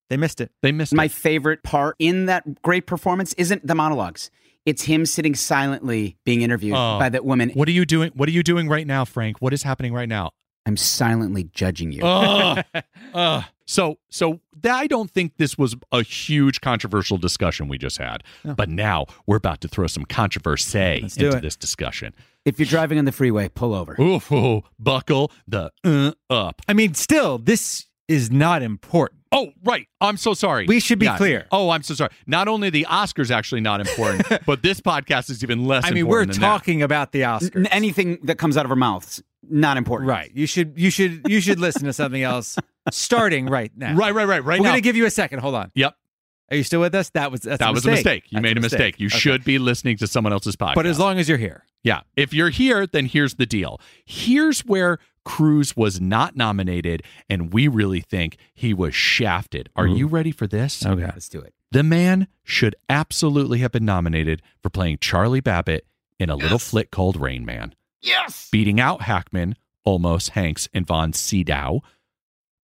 they 0.09 0.17
missed 0.17 0.39
it. 0.41 0.51
they 0.61 0.71
missed 0.71 0.93
it. 0.93 0.95
my 0.95 1.05
it. 1.05 1.11
favorite 1.11 1.63
part 1.63 1.95
in 1.99 2.25
that 2.27 2.61
great 2.61 2.87
performance 2.87 3.33
isn't 3.33 3.65
the 3.65 3.75
monologues. 3.75 4.29
It's 4.65 4.83
him 4.83 5.05
sitting 5.05 5.33
silently 5.35 6.17
being 6.25 6.41
interviewed 6.41 6.75
Oh. 6.75 6.99
by 6.99 7.09
that 7.09 7.23
woman. 7.23 7.49
What 7.51 7.67
are 7.69 7.71
you 7.71 7.85
doing? 7.85 8.11
What 8.15 8.27
are 8.27 8.33
you 8.33 8.43
doing 8.43 8.67
right 8.67 8.85
now, 8.85 9.05
Frank? 9.05 9.37
What 9.41 9.53
is 9.53 9.63
happening 9.63 9.93
right 9.93 10.09
now? 10.09 10.31
I'm 10.65 10.75
silently 10.75 11.45
judging 11.53 11.93
you. 11.93 12.03
Ugh. 12.03 12.65
Ugh. 13.13 13.43
So, 13.65 13.97
so 14.09 14.39
that, 14.61 14.75
I 14.75 14.87
don't 14.87 15.09
think 15.11 15.37
this 15.37 15.57
was 15.57 15.75
a 15.93 16.01
huge 16.03 16.59
controversial 16.61 17.17
discussion 17.17 17.67
we 17.69 17.77
just 17.77 17.97
had. 17.97 18.23
But 18.43 18.67
now 18.69 19.05
we're 19.25 19.37
about 19.37 19.61
to 19.61 19.67
throw 19.69 19.87
some 19.87 20.03
controversy 20.05 20.99
Let's 21.01 21.17
into 21.17 21.37
it. 21.37 21.41
this 21.41 21.55
discussion. 21.55 22.13
If 22.45 22.59
you're 22.59 22.65
driving 22.67 22.97
on 22.97 23.03
the 23.05 23.11
freeway, 23.11 23.49
pull 23.49 23.73
over. 23.73 23.99
Oof, 24.01 24.31
ooh, 24.31 24.61
buckle 24.79 25.31
the 25.47 25.71
uh, 25.83 26.11
up. 26.29 26.61
I 26.67 26.73
mean, 26.73 26.93
still, 26.93 27.37
this 27.37 27.86
is 28.07 28.31
not 28.31 28.61
important. 28.61 29.21
Oh, 29.31 29.49
right. 29.65 29.87
I'm 29.99 30.15
so 30.15 30.33
sorry. 30.33 30.65
We 30.67 30.79
should 30.79 30.99
be 30.99 31.09
clear. 31.17 31.47
Oh, 31.51 31.69
I'm 31.69 31.83
so 31.83 31.93
sorry. 31.93 32.11
Not 32.27 32.47
only 32.47 32.69
the 32.69 32.85
Oscars 32.89 33.29
actually 33.29 33.59
not 33.61 33.81
important, 33.81 34.25
but 34.45 34.63
this 34.63 34.79
podcast 34.79 35.29
is 35.29 35.43
even 35.43 35.65
less. 35.65 35.83
I 35.85 35.91
mean, 35.91 36.07
we're 36.07 36.21
important 36.21 36.33
than 36.35 36.41
that. 36.41 36.47
talking 36.47 36.81
about 36.81 37.11
the 37.11 37.21
Oscars. 37.21 37.55
N- 37.55 37.67
anything 37.67 38.19
that 38.23 38.37
comes 38.37 38.55
out 38.55 38.63
of 38.63 38.71
our 38.71 38.77
mouths, 38.77 39.21
not 39.49 39.75
important. 39.75 40.09
Right. 40.09 40.31
You 40.33 40.47
should 40.47 40.73
you 40.79 40.89
should 40.89 41.23
you 41.27 41.41
should 41.41 41.59
listen 41.59 41.83
to 41.83 41.93
something 41.93 42.23
else 42.23 42.57
starting 42.91 43.47
right 43.47 43.71
now. 43.75 43.95
Right, 43.95 44.13
right, 44.13 44.25
right, 44.27 44.43
right 44.43 44.59
We're 44.59 44.63
now. 44.63 44.71
gonna 44.71 44.81
give 44.81 44.95
you 44.95 45.05
a 45.05 45.11
second. 45.11 45.39
Hold 45.39 45.55
on. 45.55 45.71
yep, 45.75 45.95
Are 46.49 46.55
you 46.55 46.63
still 46.63 46.79
with 46.79 46.95
us? 46.95 47.09
That 47.09 47.29
was 47.31 47.41
that's 47.41 47.59
that 47.59 47.69
a 47.69 47.73
was 47.73 47.85
a 47.85 47.91
mistake. 47.91 48.23
You 48.29 48.37
That's 48.37 48.43
made 48.43 48.57
a 48.57 48.61
mistake. 48.61 48.97
You 48.97 49.07
Okay. 49.07 49.17
should 49.17 49.43
be 49.43 49.59
listening 49.59 49.97
to 49.97 50.07
someone 50.07 50.31
else's 50.31 50.55
podcast. 50.55 50.75
But 50.75 50.85
as 50.85 50.99
long 50.99 51.19
as 51.19 51.27
you're 51.27 51.37
here. 51.37 51.65
Yeah. 51.83 52.01
If 52.15 52.33
you're 52.33 52.49
here, 52.49 52.87
then 52.87 53.05
here's 53.05 53.35
the 53.35 53.45
deal. 53.45 53.79
Here's 54.05 54.61
where 54.61 54.99
Cruise 55.27 55.75
was 55.75 55.99
not 55.99 56.37
nominated, 56.37 57.03
and 57.29 57.51
we 57.53 57.67
really 57.67 57.99
think 57.99 58.37
he 58.53 58.73
was 58.73 58.95
shafted. 58.95 59.69
Are 59.75 59.85
you 59.85 60.07
ready 60.07 60.31
for 60.31 60.47
this? 60.47 60.85
Okay. 60.85 61.03
Let's 61.03 61.27
do 61.27 61.41
it. 61.41 61.53
The 61.71 61.83
man 61.83 62.27
should 62.45 62.75
absolutely 62.89 63.59
have 63.59 63.73
been 63.73 63.83
nominated 63.83 64.41
for 64.63 64.69
playing 64.69 64.99
Charlie 65.01 65.41
Babbitt 65.41 65.85
in 66.17 66.29
a 66.29 66.35
little 66.37 66.59
flick 66.59 66.91
called 66.91 67.19
Rain 67.19 67.45
Man. 67.45 67.75
Yes. 68.01 68.47
Beating 68.53 68.79
out 68.79 69.01
Hackman, 69.01 69.57
Olmos, 69.85 70.29
Hanks, 70.29 70.69
and 70.73 70.87
Von 70.87 71.11
Sydow. 71.11 71.81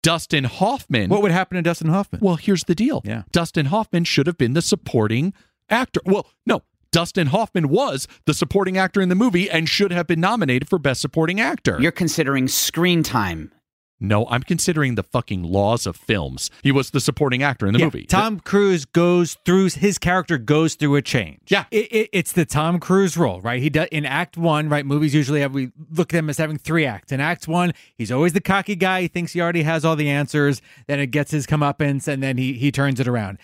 Dustin 0.03 0.45
Hoffman. 0.45 1.11
What 1.11 1.23
would 1.23 1.31
happen 1.31 1.57
to 1.57 1.63
Dustin 1.63 1.91
Hoffman? 1.91 2.21
Well, 2.21 2.37
here's 2.37 2.65
the 2.65 2.75
deal. 2.75 3.03
Yeah. 3.05 3.23
Dustin 3.31 3.67
Hoffman 3.67 4.03
should 4.03 4.27
have 4.27 4.37
been 4.37 4.55
the 4.55 4.63
supporting 4.63 5.33
actor. 5.71 6.01
Well, 6.05 6.27
no, 6.45 6.63
Dustin 6.93 7.29
Hoffman 7.29 7.69
was 7.69 8.09
the 8.25 8.35
supporting 8.35 8.79
actor 8.79 9.01
in 9.01 9.09
the 9.09 9.15
movie 9.15 9.51
and 9.51 9.69
should 9.69 9.93
have 9.93 10.07
been 10.07 10.21
nominated 10.21 10.69
for 10.69 10.79
Best 10.79 11.01
Supporting 11.01 11.41
Actor. 11.41 11.79
You're 11.81 11.93
considering 11.93 12.49
screen 12.49 13.03
time. 13.03 13.53
no, 14.01 14.27
I'm 14.29 14.43
considering 14.43 14.95
the 14.95 15.03
fucking 15.03 15.43
laws 15.43 15.85
of 15.87 15.97
films. 15.97 16.51
He 16.63 16.71
was 16.73 16.91
the 16.91 17.01
supporting 17.01 17.43
actor 17.43 17.67
in 17.67 17.73
the 17.73 17.81
Yeah, 17.81 17.85
movie. 17.87 18.05
Tom 18.07 18.39
Cruise 18.41 18.85
goes 18.85 19.37
through 19.45 19.71
his 19.71 19.99
character 19.99 20.39
goes 20.39 20.77
through 20.77 20.95
a 20.97 21.03
change. 21.03 21.41
Yeah. 21.49 21.65
it, 21.73 21.93
it, 21.93 22.11
it's 22.13 22.33
the 22.33 22.47
Tom 22.47 22.79
Cruise 22.81 23.17
role, 23.19 23.41
right? 23.43 23.61
He 23.61 23.69
does 23.71 23.89
in 23.91 24.07
Act 24.07 24.37
One, 24.39 24.69
right? 24.69 24.87
Movies 24.87 25.15
usually 25.15 25.41
have 25.41 25.53
we 25.53 25.73
look 25.91 26.15
at 26.15 26.19
them 26.19 26.31
as 26.31 26.39
having 26.39 26.59
three 26.59 26.87
acts. 26.87 27.11
In 27.13 27.21
Act 27.21 27.49
One, 27.49 27.73
he's 27.97 28.11
always 28.13 28.33
the 28.33 28.41
cocky 28.41 28.77
guy. 28.77 29.03
He 29.03 29.09
thinks 29.09 29.33
he 29.33 29.41
already 29.43 29.65
has 29.65 29.85
all 29.85 29.97
the 29.97 30.09
answers. 30.09 30.63
Then 30.87 31.01
it 31.01 31.09
gets 31.09 31.33
his 31.33 31.47
comeuppance, 31.47 32.07
and 32.09 32.23
then 32.23 32.39
he 32.39 32.53
he 32.55 32.71
turns 32.73 33.01
it 33.01 33.09
around. 33.09 33.39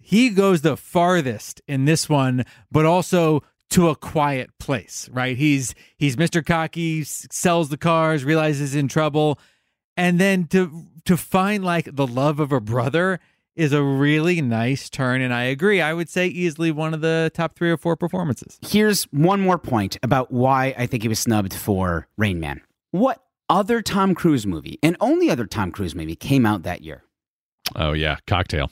He 0.00 0.30
goes 0.30 0.62
the 0.62 0.76
farthest 0.76 1.60
in 1.68 1.84
this 1.84 2.08
one, 2.08 2.44
but 2.72 2.84
also 2.86 3.42
to 3.70 3.88
a 3.88 3.94
quiet 3.94 4.50
place, 4.58 5.08
right? 5.12 5.36
He's 5.36 5.74
he's 5.96 6.16
Mr. 6.16 6.44
Cocky, 6.44 7.04
sells 7.04 7.68
the 7.68 7.76
cars, 7.76 8.24
realizes 8.24 8.72
he's 8.72 8.80
in 8.80 8.88
trouble, 8.88 9.38
and 9.96 10.18
then 10.18 10.46
to 10.48 10.86
to 11.04 11.16
find 11.16 11.64
like 11.64 11.94
the 11.94 12.06
love 12.06 12.40
of 12.40 12.52
a 12.52 12.60
brother 12.60 13.20
is 13.56 13.72
a 13.72 13.82
really 13.82 14.40
nice 14.40 14.88
turn 14.88 15.20
and 15.20 15.34
i 15.34 15.42
agree 15.42 15.80
i 15.80 15.92
would 15.92 16.08
say 16.08 16.26
easily 16.28 16.70
one 16.70 16.94
of 16.94 17.00
the 17.00 17.30
top 17.34 17.56
three 17.56 17.70
or 17.70 17.76
four 17.76 17.96
performances 17.96 18.58
Here's 18.62 19.04
one 19.04 19.40
more 19.40 19.58
point 19.58 19.98
about 20.04 20.30
why 20.30 20.72
I 20.78 20.86
think 20.86 21.02
he 21.02 21.08
was 21.08 21.18
snubbed 21.18 21.52
for 21.52 22.06
Rain 22.16 22.38
Man. 22.38 22.60
What 22.92 23.22
other 23.48 23.82
Tom 23.82 24.14
Cruise 24.14 24.46
movie, 24.46 24.78
and 24.82 24.96
only 25.00 25.28
other 25.30 25.46
Tom 25.46 25.72
Cruise 25.72 25.94
movie, 25.94 26.14
came 26.16 26.46
out 26.46 26.62
that 26.62 26.82
year? 26.82 27.02
oh, 27.76 27.92
yeah. 27.92 28.18
Cocktail. 28.26 28.70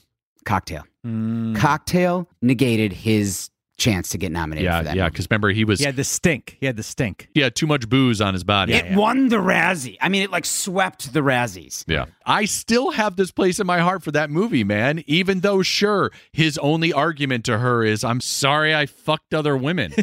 Cocktail. 0.48 0.84
Mm. 1.06 1.54
Cocktail 1.56 2.26
negated 2.40 2.92
his 2.94 3.50
chance 3.78 4.08
to 4.10 4.18
get 4.18 4.30
nominated 4.32 4.68
for 4.70 4.76
Yeah, 4.76 4.82
that. 4.82 4.96
yeah. 4.96 5.08
Because 5.08 5.26
remember, 5.30 5.50
he 5.50 5.64
was 5.64 5.78
he 5.78 5.84
had 5.86 5.96
the 5.96 6.04
stink 6.04 6.56
he 6.60 6.66
had 6.66 6.76
the 6.76 6.82
stink 6.82 7.28
he 7.32 7.40
had 7.40 7.54
too 7.54 7.66
much 7.66 7.88
booze 7.88 8.20
on 8.20 8.34
his 8.34 8.44
body. 8.44 8.74
It 8.74 8.94
won 8.96 9.28
the 9.28 9.36
Razzie. 9.36 9.96
I 10.00 10.08
mean, 10.08 10.22
it 10.22 10.30
like 10.30 10.44
swept 10.44 11.12
the 11.12 11.20
Razzies. 11.20 11.84
Yeah. 11.86 12.06
I 12.26 12.44
still 12.44 12.90
have 12.90 13.16
this 13.16 13.30
place 13.30 13.58
in 13.60 13.66
my 13.66 13.78
heart 13.78 14.02
for 14.02 14.10
that 14.12 14.28
movie, 14.30 14.64
man. 14.64 15.02
Even 15.06 15.40
though, 15.40 15.62
sure, 15.62 16.10
his 16.32 16.58
only 16.58 16.92
argument 16.92 17.44
to 17.46 17.58
her 17.58 17.82
is, 17.84 18.04
I'm 18.04 18.20
sorry 18.20 18.74
I 18.74 18.84
fucked 18.86 19.32
other 19.32 19.56
women. 19.56 19.94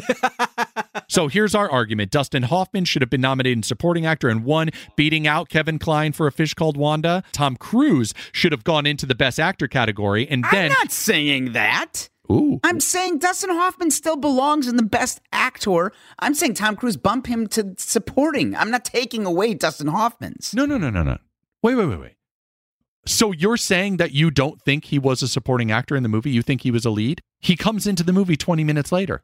so 1.08 1.28
here's 1.28 1.54
our 1.54 1.70
argument 1.70 2.10
Dustin 2.10 2.44
Hoffman 2.44 2.84
should 2.84 3.02
have 3.02 3.10
been 3.10 3.20
nominated 3.20 3.58
in 3.58 3.62
supporting 3.62 4.06
actor 4.06 4.28
and 4.28 4.44
won, 4.44 4.70
beating 4.96 5.26
out 5.26 5.48
Kevin 5.48 5.78
Kline 5.78 6.12
for 6.12 6.26
A 6.26 6.32
Fish 6.32 6.54
Called 6.54 6.76
Wanda. 6.76 7.22
Tom 7.32 7.56
Cruise 7.56 8.12
should 8.32 8.52
have 8.52 8.64
gone 8.64 8.86
into 8.86 9.06
the 9.06 9.14
best 9.14 9.38
actor 9.38 9.68
category. 9.68 10.26
And 10.28 10.44
then. 10.50 10.66
I'm 10.72 10.78
not 10.78 10.90
saying 10.92 11.52
that. 11.52 12.08
Ooh. 12.30 12.60
I'm 12.64 12.80
saying 12.80 13.18
Dustin 13.18 13.50
Hoffman 13.50 13.90
still 13.90 14.16
belongs 14.16 14.66
in 14.66 14.76
the 14.76 14.82
best 14.82 15.20
actor. 15.32 15.92
I'm 16.18 16.34
saying 16.34 16.54
Tom 16.54 16.76
Cruise 16.76 16.96
bump 16.96 17.26
him 17.26 17.46
to 17.48 17.74
supporting. 17.78 18.54
I'm 18.56 18.70
not 18.70 18.84
taking 18.84 19.26
away 19.26 19.54
Dustin 19.54 19.88
Hoffman's. 19.88 20.54
No, 20.54 20.66
no, 20.66 20.78
no, 20.78 20.90
no, 20.90 21.02
no. 21.02 21.18
Wait, 21.62 21.74
wait, 21.74 21.86
wait, 21.86 22.00
wait. 22.00 22.16
So 23.06 23.30
you're 23.30 23.56
saying 23.56 23.98
that 23.98 24.12
you 24.12 24.30
don't 24.32 24.60
think 24.60 24.86
he 24.86 24.98
was 24.98 25.22
a 25.22 25.28
supporting 25.28 25.70
actor 25.70 25.94
in 25.94 26.02
the 26.02 26.08
movie? 26.08 26.30
You 26.30 26.42
think 26.42 26.62
he 26.62 26.72
was 26.72 26.84
a 26.84 26.90
lead? 26.90 27.20
He 27.40 27.54
comes 27.56 27.86
into 27.86 28.02
the 28.02 28.12
movie 28.12 28.36
20 28.36 28.64
minutes 28.64 28.90
later. 28.90 29.22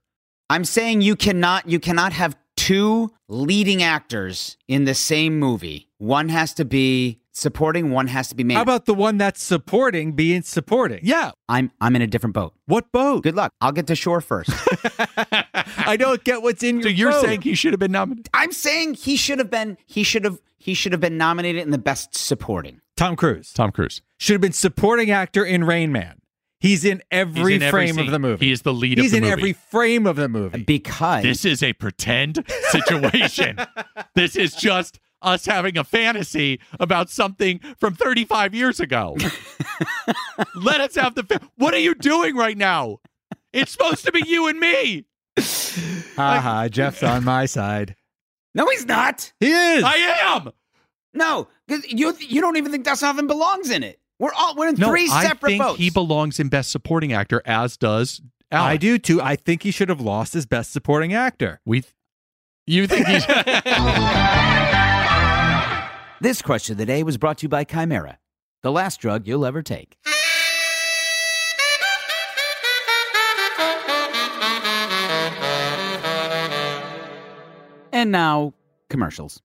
I'm 0.48 0.64
saying 0.64 1.00
you 1.00 1.16
cannot 1.16 1.68
you 1.68 1.80
cannot 1.80 2.12
have 2.12 2.36
two 2.56 3.12
leading 3.28 3.82
actors 3.82 4.56
in 4.68 4.84
the 4.84 4.94
same 4.94 5.38
movie. 5.38 5.88
One 5.98 6.28
has 6.28 6.54
to 6.54 6.64
be 6.64 7.21
supporting, 7.32 7.90
one 7.90 8.06
has 8.08 8.28
to 8.28 8.34
be 8.34 8.44
made. 8.44 8.54
how 8.54 8.62
about 8.62 8.84
the 8.86 8.94
one 8.94 9.18
that's 9.18 9.42
supporting 9.42 10.12
being 10.12 10.42
supporting 10.42 11.00
Yeah. 11.02 11.30
I'm 11.48 11.70
I'm 11.80 11.96
in 11.96 12.02
a 12.02 12.06
different 12.06 12.34
boat. 12.34 12.54
what 12.66 12.90
boat 12.92 13.22
Good 13.24 13.34
luck. 13.34 13.52
I'll 13.60 13.72
get 13.72 13.86
to 13.88 13.96
shore 13.96 14.20
first. 14.20 14.50
i 15.86 15.96
don't 15.98 16.22
get 16.24 16.42
what's 16.42 16.62
in 16.62 16.76
your 16.76 16.82
So 16.84 16.88
your 16.88 16.96
you're 17.10 17.10
boat. 17.12 17.24
saying 17.26 17.42
he 17.42 17.54
should 17.54 17.72
have 17.72 17.80
been 17.80 17.92
nominated? 17.92 18.28
I'm 18.34 18.52
saying 18.52 18.94
he 18.94 19.16
should 19.16 19.38
have 19.38 19.50
been 19.50 19.76
he 19.86 20.02
should 20.02 20.24
have 20.24 20.38
he 20.58 20.74
should 20.74 20.92
have 20.92 21.00
been 21.00 21.16
nominated 21.18 21.62
in 21.62 21.70
the 21.70 21.78
best 21.78 22.16
supporting. 22.16 22.80
tom 22.96 23.16
cruise 23.16 23.52
Tom 23.52 23.72
Cruise. 23.72 24.02
should 24.18 24.34
have 24.34 24.40
been 24.40 24.52
supporting 24.52 25.10
actor 25.10 25.44
in 25.44 25.64
rain 25.64 25.90
man 25.92 26.18
he's 26.60 26.84
in 26.84 27.02
every 27.10 27.54
He's 27.54 27.62
in 27.62 27.70
frame 27.70 27.94
scene. 27.94 28.04
of 28.06 28.10
the 28.12 28.18
movie 28.18 28.46
He 28.46 28.52
is 28.52 28.62
the 28.62 28.72
lead 28.74 28.98
he's 28.98 29.06
of 29.06 29.10
the 29.12 29.16
in 29.18 29.22
movie. 29.24 29.32
every 29.32 29.52
frame 29.52 30.06
of 30.06 30.16
the 30.16 30.28
movie 30.28 30.62
Because 30.62 31.22
This 31.22 31.44
is 31.44 31.62
a 31.62 31.72
pretend 31.72 32.44
situation. 32.70 33.58
this 34.14 34.36
is 34.36 34.54
just 34.54 35.00
us 35.22 35.46
having 35.46 35.76
a 35.78 35.84
fantasy 35.84 36.60
about 36.80 37.08
something 37.10 37.60
from 37.78 37.94
35 37.94 38.54
years 38.54 38.80
ago. 38.80 39.16
Let 40.54 40.80
us 40.80 40.94
have 40.96 41.14
the. 41.14 41.22
Fa- 41.24 41.40
what 41.56 41.74
are 41.74 41.78
you 41.78 41.94
doing 41.94 42.36
right 42.36 42.56
now? 42.56 42.98
It's 43.52 43.72
supposed 43.72 44.04
to 44.06 44.12
be 44.12 44.22
you 44.26 44.48
and 44.48 44.58
me. 44.58 45.04
haha 46.16 46.68
jeff's 46.68 47.02
on 47.02 47.24
my 47.24 47.46
side 47.46 47.96
No, 48.54 48.66
he's 48.68 48.84
not. 48.84 49.32
he 49.40 49.50
is 49.50 49.82
I 49.82 49.94
am. 50.34 50.50
No, 51.14 51.48
because 51.66 51.90
you 51.90 52.14
you 52.20 52.40
don't 52.42 52.56
even 52.56 52.70
think 52.70 52.84
Dustin 52.84 53.06
Hoffman 53.06 53.26
belongs 53.26 53.70
in 53.70 53.82
it. 53.82 53.98
We're 54.18 54.32
all 54.38 54.54
we're 54.56 54.68
in 54.68 54.74
No, 54.76 54.88
three 54.88 55.08
I 55.10 55.24
separate 55.24 55.50
think 55.52 55.62
votes. 55.62 55.78
he 55.78 55.90
belongs 55.90 56.38
in 56.38 56.48
Best 56.48 56.70
Supporting 56.70 57.12
Actor, 57.12 57.42
as 57.46 57.76
does 57.76 58.20
Alec. 58.50 58.70
I 58.72 58.76
do 58.76 58.98
too. 58.98 59.20
I 59.22 59.36
think 59.36 59.62
he 59.62 59.70
should 59.70 59.88
have 59.88 60.00
lost 60.02 60.34
his 60.34 60.44
best 60.46 60.72
supporting 60.72 61.14
actor. 61.14 61.60
We. 61.64 61.84
You 62.66 62.86
think 62.86 63.06
he's? 63.06 63.24
This 66.22 66.40
question 66.40 66.74
of 66.74 66.78
the 66.78 66.86
day 66.86 67.02
was 67.02 67.18
brought 67.18 67.38
to 67.38 67.46
you 67.46 67.48
by 67.48 67.64
Chimera, 67.64 68.20
the 68.62 68.70
last 68.70 69.00
drug 69.00 69.26
you'll 69.26 69.44
ever 69.44 69.60
take. 69.60 69.96
And 77.92 78.12
now, 78.12 78.54
commercials. 78.88 79.42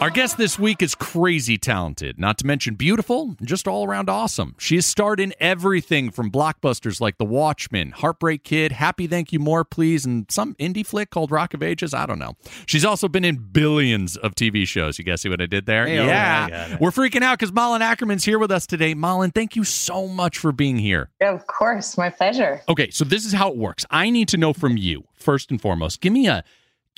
Our 0.00 0.10
guest 0.10 0.38
this 0.38 0.60
week 0.60 0.80
is 0.80 0.94
crazy 0.94 1.58
talented, 1.58 2.20
not 2.20 2.38
to 2.38 2.46
mention 2.46 2.76
beautiful, 2.76 3.34
just 3.42 3.66
all 3.66 3.84
around 3.84 4.08
awesome. 4.08 4.54
She 4.56 4.76
has 4.76 4.86
starred 4.86 5.18
in 5.18 5.34
everything 5.40 6.12
from 6.12 6.30
blockbusters 6.30 7.00
like 7.00 7.18
The 7.18 7.24
Watchmen, 7.24 7.90
Heartbreak 7.90 8.44
Kid, 8.44 8.70
Happy 8.70 9.08
Thank 9.08 9.32
You 9.32 9.40
More 9.40 9.64
Please, 9.64 10.06
and 10.06 10.30
some 10.30 10.54
indie 10.54 10.86
flick 10.86 11.10
called 11.10 11.32
Rock 11.32 11.52
of 11.52 11.64
Ages. 11.64 11.94
I 11.94 12.06
don't 12.06 12.20
know. 12.20 12.34
She's 12.66 12.84
also 12.84 13.08
been 13.08 13.24
in 13.24 13.38
billions 13.50 14.16
of 14.16 14.36
TV 14.36 14.68
shows. 14.68 15.00
You 15.00 15.04
guys 15.04 15.20
see 15.20 15.28
what 15.28 15.42
I 15.42 15.46
did 15.46 15.66
there? 15.66 15.84
Hey, 15.84 15.98
oh, 15.98 16.06
yeah. 16.06 16.76
We're 16.80 16.92
freaking 16.92 17.22
out 17.22 17.36
because 17.40 17.52
Malin 17.52 17.82
Akerman's 17.82 18.24
here 18.24 18.38
with 18.38 18.52
us 18.52 18.68
today. 18.68 18.94
Malin, 18.94 19.32
thank 19.32 19.56
you 19.56 19.64
so 19.64 20.06
much 20.06 20.38
for 20.38 20.52
being 20.52 20.78
here. 20.78 21.10
Of 21.20 21.44
course, 21.48 21.98
my 21.98 22.08
pleasure. 22.08 22.62
Okay, 22.68 22.90
so 22.90 23.04
this 23.04 23.26
is 23.26 23.32
how 23.32 23.50
it 23.50 23.56
works. 23.56 23.84
I 23.90 24.10
need 24.10 24.28
to 24.28 24.36
know 24.36 24.52
from 24.52 24.76
you, 24.76 25.08
first 25.14 25.50
and 25.50 25.60
foremost, 25.60 26.00
give 26.00 26.12
me 26.12 26.28
a 26.28 26.44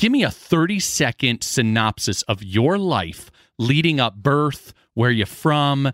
give 0.01 0.11
me 0.11 0.23
a 0.25 0.31
30 0.31 0.81
second 0.81 1.43
synopsis 1.45 2.23
of 2.23 2.43
your 2.43 2.79
life 2.79 3.31
leading 3.59 4.01
up 4.01 4.17
birth, 4.17 4.73
where 4.95 5.11
you're 5.11 5.27
from, 5.27 5.93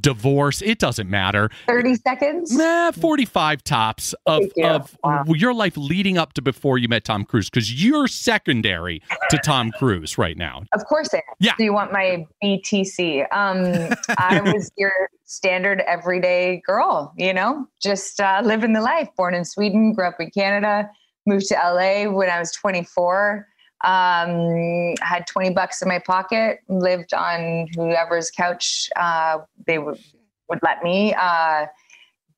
divorce. 0.00 0.60
It 0.62 0.78
doesn't 0.80 1.08
matter. 1.08 1.48
30 1.68 1.94
seconds? 1.96 2.52
Nah, 2.52 2.90
45 2.90 3.62
tops 3.62 4.14
of, 4.26 4.42
you. 4.56 4.66
of 4.66 4.96
Wow. 5.04 5.24
your 5.28 5.54
life 5.54 5.76
leading 5.76 6.18
up 6.18 6.32
to 6.34 6.42
before 6.42 6.78
you 6.78 6.88
met 6.88 7.04
Tom 7.04 7.24
Cruise 7.24 7.48
because 7.48 7.82
you're 7.84 8.08
secondary 8.08 9.02
to 9.30 9.38
Tom 9.38 9.70
Cruise 9.70 10.18
right 10.18 10.36
now. 10.36 10.62
Of 10.72 10.84
course 10.86 11.08
I 11.14 11.18
am. 11.18 11.22
Yeah. 11.40 11.52
Do 11.58 11.64
you 11.64 11.72
want 11.72 11.92
my 11.92 12.26
BTC? 12.42 13.22
Um, 13.32 13.94
I 14.18 14.40
was 14.52 14.70
your 14.76 14.92
standard 15.24 15.80
everyday 15.86 16.60
girl, 16.66 17.12
you 17.16 17.32
know, 17.32 17.66
just 17.82 18.20
uh, 18.20 18.40
living 18.44 18.72
the 18.72 18.80
life. 18.80 19.08
Born 19.16 19.34
in 19.34 19.44
Sweden, 19.44 19.92
grew 19.92 20.06
up 20.08 20.16
in 20.20 20.30
Canada, 20.30 20.88
moved 21.28 21.46
to 21.48 21.54
LA 21.54 22.10
when 22.10 22.30
I 22.30 22.38
was 22.38 22.50
24. 22.52 23.46
Um, 23.84 24.94
had 25.00 25.26
20 25.28 25.50
bucks 25.50 25.82
in 25.82 25.88
my 25.88 26.00
pocket, 26.00 26.60
lived 26.68 27.14
on 27.14 27.68
whoever's 27.76 28.30
couch 28.30 28.90
uh, 28.96 29.38
they 29.66 29.78
would, 29.78 30.00
would 30.48 30.58
let 30.64 30.82
me. 30.82 31.14
Uh, 31.14 31.66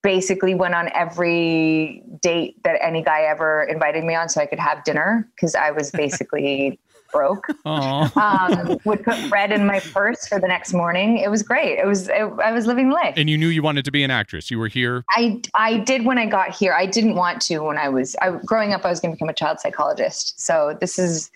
basically 0.03 0.55
went 0.55 0.75
on 0.75 0.91
every 0.95 2.03
date 2.23 2.57
that 2.65 2.79
any 2.83 3.03
guy 3.03 3.23
ever 3.23 3.65
invited 3.65 4.05
me 4.05 4.15
on 4.15 4.29
so 4.29 4.41
I 4.41 4.47
could 4.47 4.59
have 4.59 4.83
dinner 4.85 5.29
because 5.35 5.55
I 5.55 5.71
was 5.71 5.91
basically 5.91 6.79
broke 7.13 7.47
um, 7.65 8.79
would 8.85 9.03
put 9.05 9.29
bread 9.29 9.53
in 9.53 9.67
my 9.67 9.81
purse 9.81 10.27
for 10.27 10.39
the 10.39 10.49
next 10.49 10.73
morning. 10.73 11.19
It 11.19 11.31
was 11.31 11.43
great. 11.43 11.79
It 11.79 11.87
was 11.87 12.09
it, 12.09 12.23
I 12.43 12.53
was 12.53 12.67
living 12.67 12.91
life. 12.91 13.15
and 13.17 13.29
you 13.29 13.39
knew 13.39 13.49
you 13.49 13.63
wanted 13.63 13.85
to 13.85 13.91
be 13.91 14.03
an 14.03 14.11
actress. 14.11 14.51
You 14.51 14.59
were 14.59 14.69
here. 14.69 15.05
I 15.11 15.41
I 15.55 15.79
did 15.79 16.05
when 16.05 16.19
I 16.19 16.27
got 16.27 16.55
here. 16.55 16.73
I 16.73 16.87
didn't 16.87 17.15
want 17.15 17.41
to 17.43 17.59
when 17.61 17.79
I 17.79 17.89
was 17.89 18.17
I, 18.23 18.31
growing 18.45 18.73
up. 18.73 18.85
I 18.85 18.91
was 18.91 19.01
going 19.01 19.13
to 19.13 19.17
become 19.17 19.29
a 19.29 19.35
child 19.35 19.61
psychologist. 19.61 20.41
So 20.41 20.77
this 20.81 20.99
is. 20.99 21.31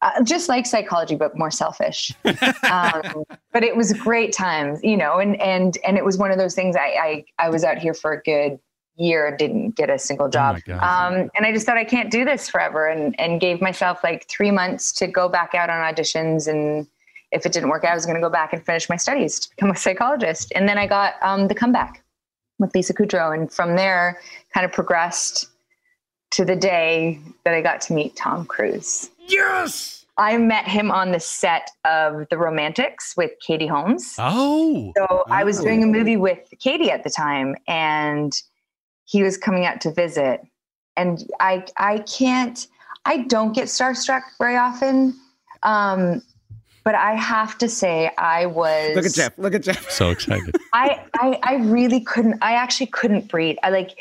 Uh, 0.00 0.22
just 0.22 0.48
like 0.48 0.64
psychology, 0.64 1.16
but 1.16 1.36
more 1.36 1.50
selfish. 1.50 2.14
um, 2.70 3.24
but 3.52 3.64
it 3.64 3.74
was 3.76 3.92
great 3.94 4.32
times, 4.32 4.78
you 4.84 4.96
know, 4.96 5.18
and 5.18 5.34
and 5.40 5.76
and 5.84 5.98
it 5.98 6.04
was 6.04 6.16
one 6.16 6.30
of 6.30 6.38
those 6.38 6.54
things. 6.54 6.76
I 6.76 7.24
I, 7.40 7.46
I 7.46 7.48
was 7.48 7.64
out 7.64 7.78
here 7.78 7.94
for 7.94 8.12
a 8.12 8.22
good 8.22 8.60
year, 8.98 9.34
didn't 9.36 9.70
get 9.76 9.88
a 9.90 9.98
single 9.98 10.28
job, 10.28 10.58
God. 10.64 10.82
um, 10.82 11.30
and 11.34 11.46
I 11.46 11.52
just 11.52 11.64
thought 11.66 11.76
I 11.76 11.84
can't 11.84 12.10
do 12.10 12.24
this 12.24 12.48
forever, 12.48 12.86
and 12.88 13.18
and 13.20 13.40
gave 13.40 13.60
myself 13.60 14.02
like 14.04 14.28
three 14.28 14.50
months 14.50 14.92
to 14.92 15.06
go 15.06 15.28
back 15.28 15.54
out 15.54 15.70
on 15.70 15.76
auditions, 15.94 16.48
and 16.48 16.86
if 17.32 17.44
it 17.46 17.52
didn't 17.52 17.68
work 17.68 17.84
out, 17.84 17.92
I 17.92 17.94
was 17.94 18.06
going 18.06 18.16
to 18.16 18.22
go 18.22 18.30
back 18.30 18.52
and 18.52 18.64
finish 18.64 18.88
my 18.88 18.96
studies 18.96 19.38
to 19.40 19.50
become 19.50 19.70
a 19.70 19.76
psychologist, 19.76 20.52
and 20.54 20.68
then 20.68 20.78
I 20.78 20.86
got 20.86 21.14
um, 21.22 21.48
the 21.48 21.54
comeback 21.54 22.02
with 22.58 22.74
Lisa 22.74 22.92
Kudrow, 22.94 23.32
and 23.34 23.52
from 23.52 23.76
there, 23.76 24.18
kind 24.52 24.64
of 24.64 24.72
progressed 24.72 25.46
to 26.32 26.44
the 26.44 26.56
day 26.56 27.20
that 27.44 27.54
I 27.54 27.60
got 27.62 27.80
to 27.82 27.92
meet 27.94 28.16
Tom 28.16 28.44
Cruise. 28.46 29.10
Yes. 29.26 30.04
I 30.20 30.36
met 30.36 30.66
him 30.66 30.90
on 30.90 31.12
the 31.12 31.20
set 31.20 31.70
of 31.84 32.26
The 32.28 32.36
Romantics 32.36 33.16
with 33.16 33.30
Katie 33.40 33.68
Holmes. 33.68 34.16
Oh, 34.18 34.92
So 34.96 35.22
I 35.30 35.44
was 35.44 35.60
doing 35.60 35.84
a 35.84 35.86
Oh. 35.86 35.90
movie 35.90 36.16
with 36.16 36.40
Katie 36.58 36.90
at 36.90 37.04
the 37.04 37.10
time, 37.10 37.54
and 37.68 38.32
he 39.08 39.22
was 39.22 39.38
coming 39.38 39.64
out 39.64 39.80
to 39.80 39.92
visit. 39.92 40.42
And 40.96 41.24
I 41.40 41.64
I 41.76 41.98
can't 42.00 42.66
I 43.04 43.18
don't 43.24 43.54
get 43.54 43.64
starstruck 43.66 44.22
very 44.38 44.56
often. 44.56 45.18
Um, 45.62 46.22
but 46.84 46.94
I 46.94 47.14
have 47.14 47.58
to 47.58 47.68
say 47.68 48.10
I 48.18 48.46
was 48.46 48.94
Look 48.94 49.06
at 49.06 49.14
Jeff. 49.14 49.38
Look 49.38 49.54
at 49.54 49.62
Jeff. 49.62 49.90
so 49.90 50.10
excited. 50.10 50.54
I, 50.72 51.04
I 51.14 51.38
I 51.42 51.54
really 51.56 52.00
couldn't 52.00 52.38
I 52.42 52.52
actually 52.52 52.86
couldn't 52.86 53.28
breathe. 53.28 53.56
I 53.62 53.70
like 53.70 53.98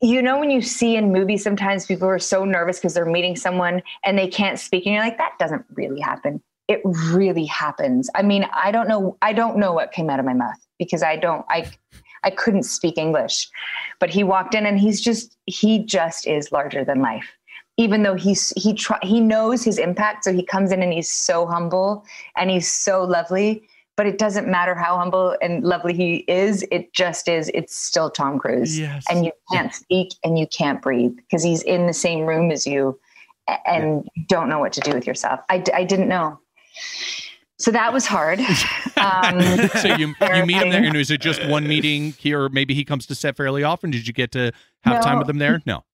you 0.00 0.20
know 0.20 0.38
when 0.38 0.50
you 0.50 0.62
see 0.62 0.96
in 0.96 1.12
movies 1.12 1.42
sometimes 1.44 1.86
people 1.86 2.08
are 2.08 2.18
so 2.18 2.44
nervous 2.44 2.78
because 2.78 2.94
they're 2.94 3.06
meeting 3.06 3.36
someone 3.36 3.82
and 4.04 4.18
they 4.18 4.28
can't 4.28 4.58
speak 4.58 4.84
and 4.86 4.94
you're 4.94 5.04
like 5.04 5.18
that 5.18 5.32
doesn't 5.38 5.64
really 5.74 6.00
happen. 6.00 6.42
It 6.66 6.80
really 6.84 7.44
happens. 7.44 8.08
I 8.14 8.22
mean, 8.22 8.46
I 8.52 8.72
don't 8.72 8.88
know 8.88 9.16
I 9.22 9.32
don't 9.32 9.58
know 9.58 9.72
what 9.72 9.92
came 9.92 10.10
out 10.10 10.18
of 10.18 10.24
my 10.24 10.34
mouth 10.34 10.58
because 10.78 11.02
I 11.04 11.16
don't 11.16 11.44
I 11.48 11.70
I 12.24 12.30
couldn't 12.30 12.64
speak 12.64 12.98
English. 12.98 13.48
But 14.00 14.10
he 14.10 14.24
walked 14.24 14.54
in 14.54 14.66
and 14.66 14.78
he's 14.78 15.00
just 15.00 15.36
he 15.46 15.84
just 15.84 16.26
is 16.26 16.52
larger 16.52 16.84
than 16.84 17.00
life. 17.00 17.30
Even 17.76 18.02
though 18.02 18.14
he's 18.14 18.52
he 18.56 18.74
try, 18.74 18.98
he 19.02 19.20
knows 19.20 19.62
his 19.64 19.78
impact 19.78 20.24
so 20.24 20.32
he 20.32 20.44
comes 20.44 20.72
in 20.72 20.82
and 20.82 20.92
he's 20.92 21.10
so 21.10 21.46
humble 21.46 22.04
and 22.36 22.50
he's 22.50 22.70
so 22.70 23.04
lovely 23.04 23.66
but 23.96 24.06
it 24.06 24.18
doesn't 24.18 24.48
matter 24.48 24.74
how 24.74 24.98
humble 24.98 25.36
and 25.40 25.62
lovely 25.62 25.94
he 25.94 26.24
is. 26.26 26.64
It 26.70 26.92
just 26.92 27.28
is. 27.28 27.50
It's 27.54 27.76
still 27.76 28.10
Tom 28.10 28.38
Cruise. 28.38 28.78
Yes. 28.78 29.04
And 29.08 29.24
you 29.24 29.32
can't 29.52 29.72
speak 29.72 30.14
and 30.24 30.38
you 30.38 30.46
can't 30.46 30.82
breathe 30.82 31.14
because 31.16 31.42
he's 31.42 31.62
in 31.62 31.86
the 31.86 31.92
same 31.92 32.26
room 32.26 32.50
as 32.50 32.66
you 32.66 32.98
and 33.66 34.08
you 34.14 34.24
don't 34.26 34.48
know 34.48 34.58
what 34.58 34.72
to 34.72 34.80
do 34.80 34.92
with 34.92 35.06
yourself. 35.06 35.40
I, 35.48 35.62
I 35.72 35.84
didn't 35.84 36.08
know. 36.08 36.40
So 37.58 37.70
that 37.70 37.92
was 37.92 38.06
hard. 38.06 38.40
Um, 38.96 39.40
so 39.82 39.96
you 39.96 40.14
you 40.34 40.46
meet 40.46 40.56
him 40.56 40.70
there, 40.70 40.84
and 40.84 40.96
is 40.96 41.10
it 41.10 41.20
just 41.20 41.44
one 41.46 41.66
meeting 41.66 42.12
here, 42.12 42.44
or 42.44 42.48
maybe 42.48 42.74
he 42.74 42.84
comes 42.84 43.06
to 43.08 43.14
set 43.14 43.36
fairly 43.36 43.64
often? 43.64 43.90
Did 43.90 44.06
you 44.06 44.14
get 44.14 44.30
to 44.32 44.52
have 44.82 45.02
time 45.02 45.18
with 45.18 45.28
him 45.28 45.38
there? 45.38 45.60
No. 45.66 45.84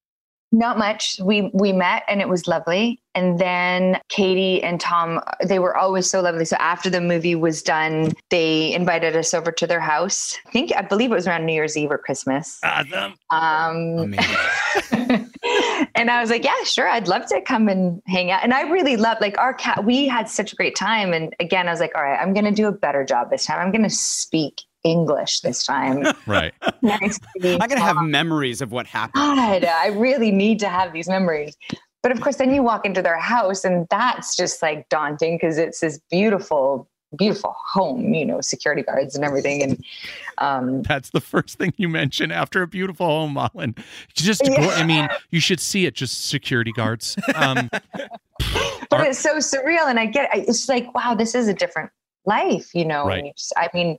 Not 0.53 0.77
much. 0.77 1.17
We 1.23 1.49
we 1.53 1.71
met 1.71 2.03
and 2.09 2.19
it 2.19 2.27
was 2.27 2.45
lovely. 2.45 3.01
And 3.15 3.39
then 3.39 3.99
Katie 4.09 4.61
and 4.61 4.79
Tom, 4.79 5.21
they 5.43 5.59
were 5.59 5.75
always 5.75 6.09
so 6.09 6.21
lovely. 6.21 6.45
So 6.45 6.57
after 6.59 6.89
the 6.89 6.99
movie 7.01 7.35
was 7.35 7.61
done, 7.61 8.11
they 8.29 8.73
invited 8.73 9.15
us 9.15 9.33
over 9.33 9.51
to 9.53 9.67
their 9.67 9.79
house. 9.79 10.37
I 10.47 10.51
think 10.51 10.73
I 10.75 10.81
believe 10.81 11.11
it 11.11 11.15
was 11.15 11.27
around 11.27 11.45
New 11.45 11.53
Year's 11.53 11.77
Eve 11.77 11.91
or 11.91 11.97
Christmas. 11.97 12.59
Awesome. 12.63 13.13
Um, 13.29 14.13
and 15.95 16.11
I 16.11 16.19
was 16.19 16.29
like, 16.29 16.43
yeah, 16.43 16.63
sure, 16.63 16.87
I'd 16.87 17.07
love 17.07 17.25
to 17.27 17.41
come 17.41 17.69
and 17.69 18.01
hang 18.07 18.31
out. 18.31 18.43
And 18.43 18.53
I 18.53 18.61
really 18.63 18.97
loved 18.97 19.21
like 19.21 19.37
our 19.37 19.53
cat. 19.53 19.85
We 19.85 20.07
had 20.07 20.29
such 20.29 20.53
a 20.53 20.55
great 20.55 20.75
time. 20.75 21.13
And 21.13 21.33
again, 21.39 21.67
I 21.67 21.71
was 21.71 21.79
like, 21.79 21.95
all 21.95 22.03
right, 22.03 22.19
I'm 22.19 22.33
going 22.33 22.45
to 22.45 22.51
do 22.51 22.67
a 22.67 22.73
better 22.73 23.05
job 23.05 23.29
this 23.29 23.45
time. 23.45 23.59
I'm 23.59 23.71
going 23.71 23.83
to 23.83 23.89
speak 23.89 24.61
English 24.83 25.41
this 25.41 25.63
time. 25.65 26.05
Right. 26.27 26.53
Nice 26.81 27.19
I'm 27.43 27.57
gonna 27.59 27.79
have 27.79 27.97
memories 28.03 28.61
of 28.61 28.71
what 28.71 28.87
happened. 28.87 29.21
God, 29.21 29.63
I 29.65 29.87
really 29.87 30.31
need 30.31 30.59
to 30.59 30.69
have 30.69 30.93
these 30.93 31.07
memories. 31.07 31.55
But 32.01 32.11
of 32.11 32.21
course, 32.21 32.37
then 32.37 32.51
you 32.53 32.63
walk 32.63 32.85
into 32.85 33.01
their 33.03 33.19
house, 33.19 33.63
and 33.63 33.87
that's 33.91 34.35
just 34.35 34.61
like 34.63 34.89
daunting 34.89 35.35
because 35.35 35.59
it's 35.59 35.79
this 35.81 35.99
beautiful, 36.09 36.89
beautiful 37.17 37.55
home, 37.71 38.15
you 38.15 38.25
know, 38.25 38.41
security 38.41 38.81
guards 38.81 39.15
and 39.15 39.23
everything. 39.23 39.61
And 39.61 39.85
um, 40.39 40.81
That's 40.81 41.11
the 41.11 41.21
first 41.21 41.59
thing 41.59 41.73
you 41.77 41.87
mention 41.87 42.31
after 42.31 42.63
a 42.63 42.67
beautiful 42.67 43.05
home, 43.05 43.33
Mullen. 43.33 43.75
Just, 44.15 44.41
Yeah. 44.43 44.69
I 44.75 44.83
mean, 44.83 45.07
you 45.29 45.39
should 45.39 45.59
see 45.59 45.85
it. 45.85 45.93
Just 45.93 46.29
security 46.29 46.71
guards. 46.71 47.15
Um, 47.35 47.69
but 48.89 48.91
Are- 48.91 49.05
it's 49.05 49.19
so 49.19 49.35
surreal, 49.37 49.87
and 49.87 49.99
I 49.99 50.07
get 50.07 50.29
it's 50.33 50.67
like, 50.67 50.91
wow, 50.95 51.13
this 51.13 51.35
is 51.35 51.47
a 51.47 51.53
different 51.53 51.91
life, 52.25 52.73
you 52.73 52.85
know. 52.85 53.05
Right. 53.05 53.19
And 53.19 53.27
you 53.27 53.33
just, 53.37 53.53
I 53.55 53.69
mean, 53.75 53.97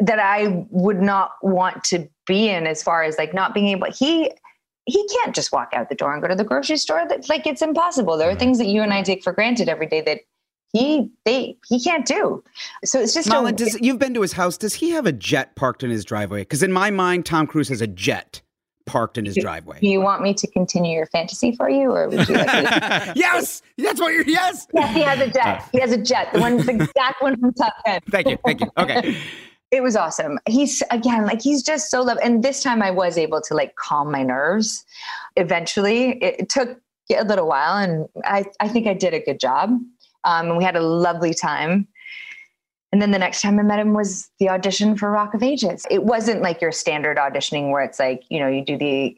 that 0.00 0.18
I 0.18 0.66
would 0.70 1.00
not 1.00 1.32
want 1.42 1.84
to 1.84 2.08
be 2.26 2.48
in 2.48 2.66
as 2.66 2.82
far 2.82 3.02
as 3.02 3.18
like 3.18 3.34
not 3.34 3.54
being 3.54 3.68
able. 3.68 3.86
He 3.90 4.30
he 4.86 5.08
can't 5.08 5.34
just 5.34 5.52
walk 5.52 5.70
out 5.72 5.88
the 5.88 5.94
door 5.94 6.12
and 6.12 6.22
go 6.22 6.28
to 6.28 6.34
the 6.34 6.44
grocery 6.44 6.76
store. 6.76 7.06
That 7.08 7.28
like 7.28 7.46
it's 7.46 7.62
impossible. 7.62 8.16
There 8.16 8.28
are 8.28 8.32
mm-hmm. 8.32 8.38
things 8.38 8.58
that 8.58 8.66
you 8.66 8.82
and 8.82 8.92
I 8.92 9.02
take 9.02 9.22
for 9.22 9.32
granted 9.32 9.68
every 9.68 9.86
day 9.86 10.00
that 10.02 10.20
he 10.72 11.10
they 11.24 11.56
he 11.68 11.82
can't 11.82 12.06
do. 12.06 12.42
So 12.84 13.00
it's 13.00 13.14
just 13.14 13.28
Mullen, 13.28 13.54
a, 13.54 13.56
does, 13.56 13.78
you've 13.80 13.98
been 13.98 14.14
to 14.14 14.22
his 14.22 14.32
house. 14.32 14.56
Does 14.56 14.74
he 14.74 14.90
have 14.90 15.06
a 15.06 15.12
jet 15.12 15.56
parked 15.56 15.82
in 15.82 15.90
his 15.90 16.04
driveway? 16.04 16.42
Because 16.42 16.62
in 16.62 16.72
my 16.72 16.90
mind, 16.90 17.26
Tom 17.26 17.46
Cruise 17.46 17.68
has 17.68 17.80
a 17.80 17.86
jet 17.86 18.42
parked 18.84 19.18
in 19.18 19.24
his 19.24 19.34
driveway. 19.34 19.80
do 19.80 19.88
you 19.88 20.00
want 20.00 20.22
me 20.22 20.32
to 20.32 20.46
continue 20.52 20.96
your 20.96 21.06
fantasy 21.06 21.54
for 21.56 21.68
you, 21.68 21.90
or 21.90 22.08
would 22.08 22.28
you 22.28 22.34
like 22.36 22.46
to? 22.46 23.12
yes, 23.16 23.62
that's 23.76 24.00
what 24.00 24.12
you're. 24.12 24.26
Yes. 24.26 24.66
yes, 24.72 24.94
he 24.94 25.02
has 25.02 25.20
a 25.20 25.28
jet. 25.28 25.60
Uh. 25.60 25.68
He 25.72 25.80
has 25.80 25.92
a 25.92 25.98
jet. 25.98 26.32
The 26.32 26.40
one, 26.40 26.58
the 26.58 26.72
exact 26.72 27.20
one 27.20 27.38
from 27.40 27.52
Top 27.54 27.74
Gun. 27.84 28.00
Thank 28.10 28.28
you. 28.28 28.38
Thank 28.44 28.60
you. 28.60 28.70
Okay. 28.78 29.18
it 29.70 29.82
was 29.82 29.96
awesome. 29.96 30.38
He's 30.46 30.82
again 30.90 31.26
like 31.26 31.42
he's 31.42 31.62
just 31.62 31.90
so 31.90 32.02
love. 32.02 32.18
And 32.22 32.42
this 32.42 32.62
time 32.62 32.82
I 32.82 32.90
was 32.90 33.18
able 33.18 33.40
to 33.42 33.54
like 33.54 33.74
calm 33.76 34.10
my 34.10 34.22
nerves. 34.22 34.84
Eventually, 35.36 36.22
it, 36.22 36.48
took 36.48 36.80
a 37.14 37.24
little 37.24 37.48
while, 37.48 37.76
and 37.76 38.08
I 38.24 38.46
I 38.60 38.68
think 38.68 38.86
I 38.86 38.94
did 38.94 39.14
a 39.14 39.20
good 39.20 39.40
job. 39.40 39.70
Um, 40.24 40.48
and 40.48 40.56
we 40.56 40.64
had 40.64 40.76
a 40.76 40.80
lovely 40.80 41.34
time. 41.34 41.88
And 42.92 43.02
then 43.02 43.10
the 43.10 43.18
next 43.18 43.42
time 43.42 43.58
I 43.58 43.62
met 43.62 43.78
him 43.78 43.92
was 43.92 44.30
the 44.38 44.48
audition 44.48 44.96
for 44.96 45.10
Rock 45.10 45.34
of 45.34 45.42
Ages. 45.42 45.84
It 45.90 46.04
wasn't 46.04 46.40
like 46.40 46.60
your 46.60 46.72
standard 46.72 47.16
auditioning 47.16 47.70
where 47.70 47.82
it's 47.82 47.98
like 47.98 48.24
you 48.28 48.38
know 48.38 48.48
you 48.48 48.64
do 48.64 48.78
the 48.78 49.16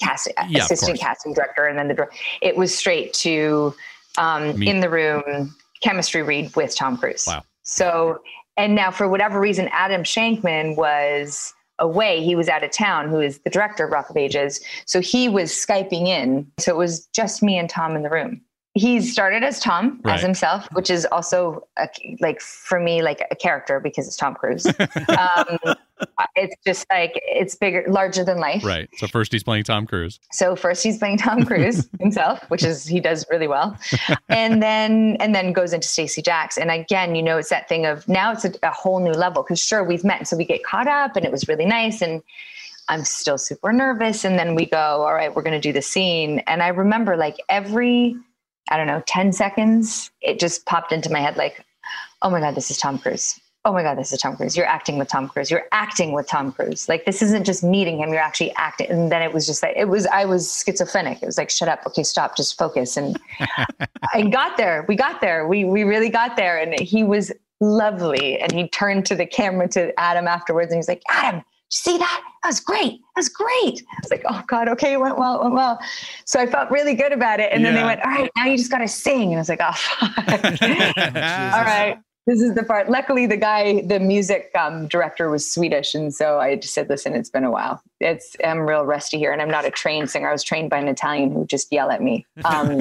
cast 0.00 0.28
Yeah, 0.48 0.62
assistant 0.62 1.00
casting 1.00 1.32
director 1.32 1.64
and 1.64 1.78
then 1.78 1.88
the 1.88 2.06
it 2.42 2.56
was 2.56 2.76
straight 2.76 3.14
to 3.14 3.74
um, 4.18 4.62
in 4.62 4.80
the 4.80 4.90
room 4.90 5.54
chemistry 5.82 6.22
read 6.22 6.54
with 6.56 6.74
Tom 6.76 6.96
Cruise. 6.96 7.24
Wow. 7.26 7.44
So, 7.62 8.20
and 8.56 8.74
now 8.74 8.90
for 8.90 9.08
whatever 9.08 9.38
reason, 9.40 9.68
Adam 9.72 10.02
Shankman 10.02 10.76
was 10.76 11.52
away. 11.78 12.22
He 12.24 12.34
was 12.34 12.48
out 12.48 12.64
of 12.64 12.70
town, 12.70 13.08
who 13.08 13.20
is 13.20 13.38
the 13.40 13.50
director 13.50 13.84
of 13.84 13.92
Rock 13.92 14.08
of 14.10 14.16
Ages. 14.16 14.60
So 14.86 15.00
he 15.00 15.28
was 15.28 15.50
Skyping 15.50 16.06
in. 16.08 16.50
So 16.58 16.72
it 16.72 16.76
was 16.76 17.06
just 17.08 17.42
me 17.42 17.58
and 17.58 17.68
Tom 17.68 17.96
in 17.96 18.02
the 18.02 18.10
room. 18.10 18.40
He 18.72 19.00
started 19.00 19.42
as 19.42 19.58
Tom, 19.60 20.00
Right. 20.04 20.16
as 20.16 20.22
himself, 20.22 20.68
which 20.72 20.90
is 20.90 21.06
also 21.06 21.66
a, 21.78 21.88
like 22.20 22.40
for 22.40 22.78
me, 22.78 23.02
like 23.02 23.26
a 23.30 23.34
character 23.34 23.80
because 23.80 24.06
it's 24.06 24.16
Tom 24.16 24.34
Cruise. 24.34 24.66
um, 25.08 25.74
Uh, 25.98 26.26
it's 26.36 26.54
just 26.64 26.86
like, 26.90 27.12
it's 27.24 27.54
bigger, 27.54 27.84
larger 27.88 28.24
than 28.24 28.38
life. 28.38 28.64
Right. 28.64 28.88
So 28.96 29.06
first 29.06 29.32
he's 29.32 29.42
playing 29.42 29.64
Tom 29.64 29.86
Cruise. 29.86 30.20
So 30.30 30.56
first 30.56 30.82
he's 30.82 30.98
playing 30.98 31.18
Tom 31.18 31.44
Cruise 31.44 31.88
himself, 32.00 32.42
which 32.48 32.64
is 32.64 32.84
he 32.84 33.00
does 33.00 33.24
really 33.30 33.48
well, 33.48 33.76
and 34.28 34.62
then 34.62 35.16
and 35.20 35.34
then 35.34 35.52
goes 35.52 35.72
into 35.72 35.88
Stacee 35.88 36.22
Jaxx. 36.22 36.58
And 36.58 36.70
again, 36.70 37.14
you 37.14 37.22
know, 37.22 37.38
it's 37.38 37.50
that 37.50 37.68
thing 37.68 37.86
of 37.86 38.06
now 38.08 38.32
it's 38.32 38.44
a, 38.44 38.52
a 38.62 38.70
whole 38.70 39.00
new 39.00 39.12
level 39.12 39.42
because 39.42 39.60
sure 39.60 39.84
we've 39.84 40.04
met, 40.04 40.28
so 40.28 40.36
we 40.36 40.44
get 40.44 40.64
caught 40.64 40.88
up, 40.88 41.16
and 41.16 41.24
it 41.24 41.32
was 41.32 41.48
really 41.48 41.66
nice, 41.66 42.02
and 42.02 42.22
I'm 42.88 43.04
still 43.04 43.38
super 43.38 43.72
nervous, 43.72 44.24
and 44.24 44.38
then 44.38 44.54
we 44.54 44.66
go, 44.66 44.78
all 44.78 45.14
right, 45.14 45.34
we're 45.34 45.42
going 45.42 45.60
to 45.60 45.68
do 45.68 45.72
the 45.72 45.82
scene, 45.82 46.40
and 46.40 46.62
I 46.62 46.68
remember 46.68 47.16
like 47.16 47.36
every 47.48 48.16
I 48.70 48.76
don't 48.76 48.86
know 48.86 49.02
ten 49.06 49.32
seconds, 49.32 50.10
it 50.20 50.38
just 50.40 50.66
popped 50.66 50.92
into 50.92 51.10
my 51.10 51.20
head 51.20 51.36
like, 51.36 51.64
oh 52.22 52.30
my 52.30 52.40
god, 52.40 52.54
this 52.54 52.70
is 52.70 52.78
Tom 52.78 52.98
Cruise. 52.98 53.40
Oh 53.66 53.72
my 53.72 53.82
God, 53.82 53.98
this 53.98 54.12
is 54.12 54.20
Tom 54.20 54.36
Cruise. 54.36 54.56
You're 54.56 54.64
acting 54.64 54.96
with 54.96 55.08
Tom 55.08 55.28
Cruise. 55.28 55.50
You're 55.50 55.66
acting 55.72 56.12
with 56.12 56.28
Tom 56.28 56.52
Cruise. 56.52 56.88
Like 56.88 57.04
this 57.04 57.20
isn't 57.20 57.42
just 57.42 57.64
meeting 57.64 57.98
him. 57.98 58.10
You're 58.10 58.22
actually 58.22 58.54
acting. 58.54 58.88
And 58.90 59.10
then 59.10 59.22
it 59.22 59.34
was 59.34 59.44
just 59.44 59.60
like 59.60 59.74
it 59.76 59.86
was. 59.86 60.06
I 60.06 60.24
was 60.24 60.62
schizophrenic. 60.64 61.20
It 61.20 61.26
was 61.26 61.36
like, 61.36 61.50
shut 61.50 61.68
up. 61.68 61.84
Okay, 61.84 62.04
stop. 62.04 62.36
Just 62.36 62.56
focus. 62.56 62.96
And 62.96 63.18
I 64.14 64.22
got 64.22 64.56
there. 64.56 64.84
We 64.86 64.94
got 64.94 65.20
there. 65.20 65.48
We 65.48 65.64
we 65.64 65.82
really 65.82 66.10
got 66.10 66.36
there. 66.36 66.58
And 66.58 66.78
he 66.78 67.02
was 67.02 67.32
lovely. 67.60 68.38
And 68.38 68.52
he 68.52 68.68
turned 68.68 69.04
to 69.06 69.16
the 69.16 69.26
camera 69.26 69.66
to 69.70 69.98
Adam 69.98 70.28
afterwards, 70.28 70.70
and 70.70 70.78
he's 70.78 70.86
like, 70.86 71.02
Adam, 71.08 71.38
you 71.38 71.42
see 71.70 71.98
that? 71.98 72.22
That 72.44 72.48
was 72.48 72.60
great. 72.60 73.00
That 73.00 73.16
was 73.16 73.28
great. 73.28 73.82
I 73.90 73.98
was 74.00 74.10
like, 74.12 74.22
oh 74.28 74.44
God, 74.46 74.68
okay, 74.68 74.92
it 74.92 75.00
went 75.00 75.18
well, 75.18 75.40
it 75.40 75.42
went 75.42 75.54
well. 75.56 75.80
So 76.24 76.38
I 76.38 76.46
felt 76.46 76.70
really 76.70 76.94
good 76.94 77.12
about 77.12 77.40
it. 77.40 77.52
And 77.52 77.64
then 77.64 77.74
they 77.74 77.82
went, 77.82 78.00
all 78.04 78.12
right, 78.12 78.30
now 78.36 78.44
you 78.44 78.56
just 78.56 78.70
got 78.70 78.78
to 78.78 78.86
sing. 78.86 79.32
And 79.32 79.34
I 79.34 79.38
was 79.38 79.48
like, 79.48 79.60
oh, 79.60 79.72
fuck. 79.72 80.28
all 80.62 81.64
right. 81.64 81.98
This 82.26 82.40
is 82.40 82.54
the 82.54 82.64
part. 82.64 82.90
Luckily, 82.90 83.26
the 83.26 83.36
guy, 83.36 83.82
the 83.82 84.00
music 84.00 84.50
um, 84.58 84.88
director 84.88 85.30
was 85.30 85.48
Swedish. 85.48 85.94
And 85.94 86.12
so 86.12 86.40
I 86.40 86.56
just 86.56 86.74
said, 86.74 86.88
listen, 86.88 87.14
it's 87.14 87.30
been 87.30 87.44
a 87.44 87.52
while. 87.52 87.80
It's, 88.00 88.34
I'm 88.44 88.60
real 88.60 88.84
rusty 88.84 89.16
here. 89.16 89.32
And 89.32 89.40
I'm 89.40 89.50
not 89.50 89.64
a 89.64 89.70
trained 89.70 90.10
singer. 90.10 90.28
I 90.28 90.32
was 90.32 90.42
trained 90.42 90.68
by 90.68 90.78
an 90.78 90.88
Italian 90.88 91.30
who 91.30 91.46
just 91.46 91.72
yell 91.72 91.88
at 91.88 92.02
me. 92.02 92.26
Um, 92.44 92.78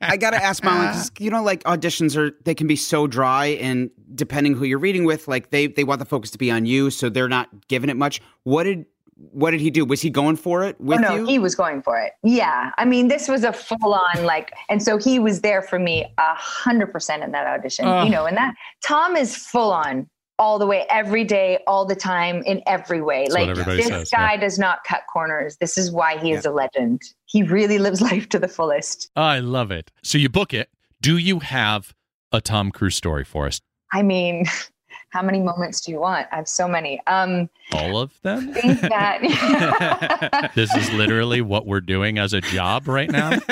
I 0.00 0.16
gotta 0.16 0.42
ask 0.42 0.64
Molly, 0.64 0.86
'cause, 0.92 1.10
you 1.18 1.30
know, 1.30 1.42
like 1.42 1.62
auditions 1.64 2.16
are 2.16 2.32
they 2.44 2.54
can 2.54 2.66
be 2.66 2.76
so 2.76 3.06
dry, 3.06 3.46
and 3.48 3.90
depending 4.14 4.54
who 4.54 4.64
you're 4.64 4.78
reading 4.78 5.04
with, 5.04 5.28
like 5.28 5.50
they 5.50 5.66
they 5.66 5.84
want 5.84 5.98
the 5.98 6.04
focus 6.04 6.30
to 6.32 6.38
be 6.38 6.50
on 6.50 6.66
you, 6.66 6.90
so 6.90 7.08
they're 7.08 7.28
not 7.28 7.48
giving 7.68 7.90
it 7.90 7.96
much. 7.96 8.20
What 8.44 8.64
did 8.64 8.86
what 9.30 9.52
did 9.52 9.60
he 9.60 9.70
do? 9.70 9.84
Was 9.84 10.00
he 10.00 10.10
going 10.10 10.36
for 10.36 10.64
it 10.64 10.76
oh, 10.80 10.84
with 10.84 10.98
oh, 10.98 11.02
no, 11.02 11.14
you? 11.16 11.26
he 11.26 11.38
was 11.38 11.54
going 11.54 11.82
for 11.82 11.98
it. 11.98 12.12
Yeah. 12.22 12.70
I 12.76 12.84
mean, 12.84 13.08
this 13.08 13.28
was 13.28 13.44
a 13.44 13.52
full 13.52 13.94
on 13.94 14.24
like, 14.24 14.52
and 14.68 14.82
so 14.82 14.98
he 14.98 15.18
was 15.18 15.40
there 15.40 15.62
for 15.62 15.78
me 15.78 16.12
a 16.18 16.34
hundred 16.34 16.92
percent 16.92 17.22
in 17.22 17.32
that 17.32 17.46
audition, 17.46 17.86
Oh. 17.86 18.02
you 18.02 18.10
know, 18.10 18.26
and 18.26 18.36
that 18.36 18.54
Tom 18.84 19.16
is 19.16 19.36
full 19.36 19.72
on 19.72 20.08
all 20.38 20.58
the 20.58 20.66
way, 20.66 20.84
every 20.90 21.22
day, 21.22 21.60
all 21.68 21.86
the 21.86 21.94
time, 21.94 22.42
in 22.42 22.62
every 22.66 23.00
way. 23.00 23.28
Like 23.30 23.54
this 23.54 23.86
says, 23.86 24.10
guy 24.10 24.36
does 24.36 24.58
not 24.58 24.82
cut 24.82 25.02
corners. 25.12 25.56
This 25.60 25.78
is 25.78 25.92
why 25.92 26.18
he 26.18 26.32
is 26.32 26.44
a 26.44 26.50
legend. 26.50 27.00
He 27.26 27.44
really 27.44 27.78
lives 27.78 28.00
life 28.10 28.28
to 28.30 28.40
the 28.40 28.48
fullest. 28.48 29.10
I 29.14 29.38
love 29.38 29.70
it. 29.70 29.92
So 30.02 30.18
you 30.18 30.28
book 30.28 30.52
it. 30.52 30.68
Do 31.00 31.16
you 31.16 31.40
have 31.40 31.94
a 32.32 32.40
Tom 32.40 32.72
Cruise 32.72 32.96
story 32.96 33.24
for 33.24 33.46
us? 33.46 33.60
I 33.92 34.02
mean, 34.02 34.46
how 35.12 35.20
many 35.20 35.40
moments 35.40 35.82
do 35.82 35.92
you 35.92 36.00
want? 36.00 36.26
I 36.32 36.36
have 36.36 36.48
so 36.48 36.66
many. 36.66 37.00
Um, 37.06 37.50
All 37.72 37.98
of 37.98 38.12
them? 38.22 38.54
Think 38.54 38.80
that 38.80 40.52
this 40.54 40.74
is 40.74 40.90
literally 40.94 41.42
what 41.42 41.66
we're 41.66 41.82
doing 41.82 42.18
as 42.18 42.32
a 42.32 42.40
job 42.40 42.88
right 42.88 43.10
now. 43.10 43.38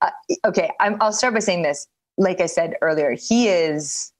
uh, 0.00 0.10
okay, 0.44 0.72
I'm, 0.80 1.00
I'll 1.00 1.12
start 1.12 1.34
by 1.34 1.40
saying 1.40 1.62
this. 1.62 1.86
Like 2.18 2.40
I 2.40 2.46
said 2.46 2.74
earlier, 2.82 3.12
he 3.12 3.46
is 3.46 4.12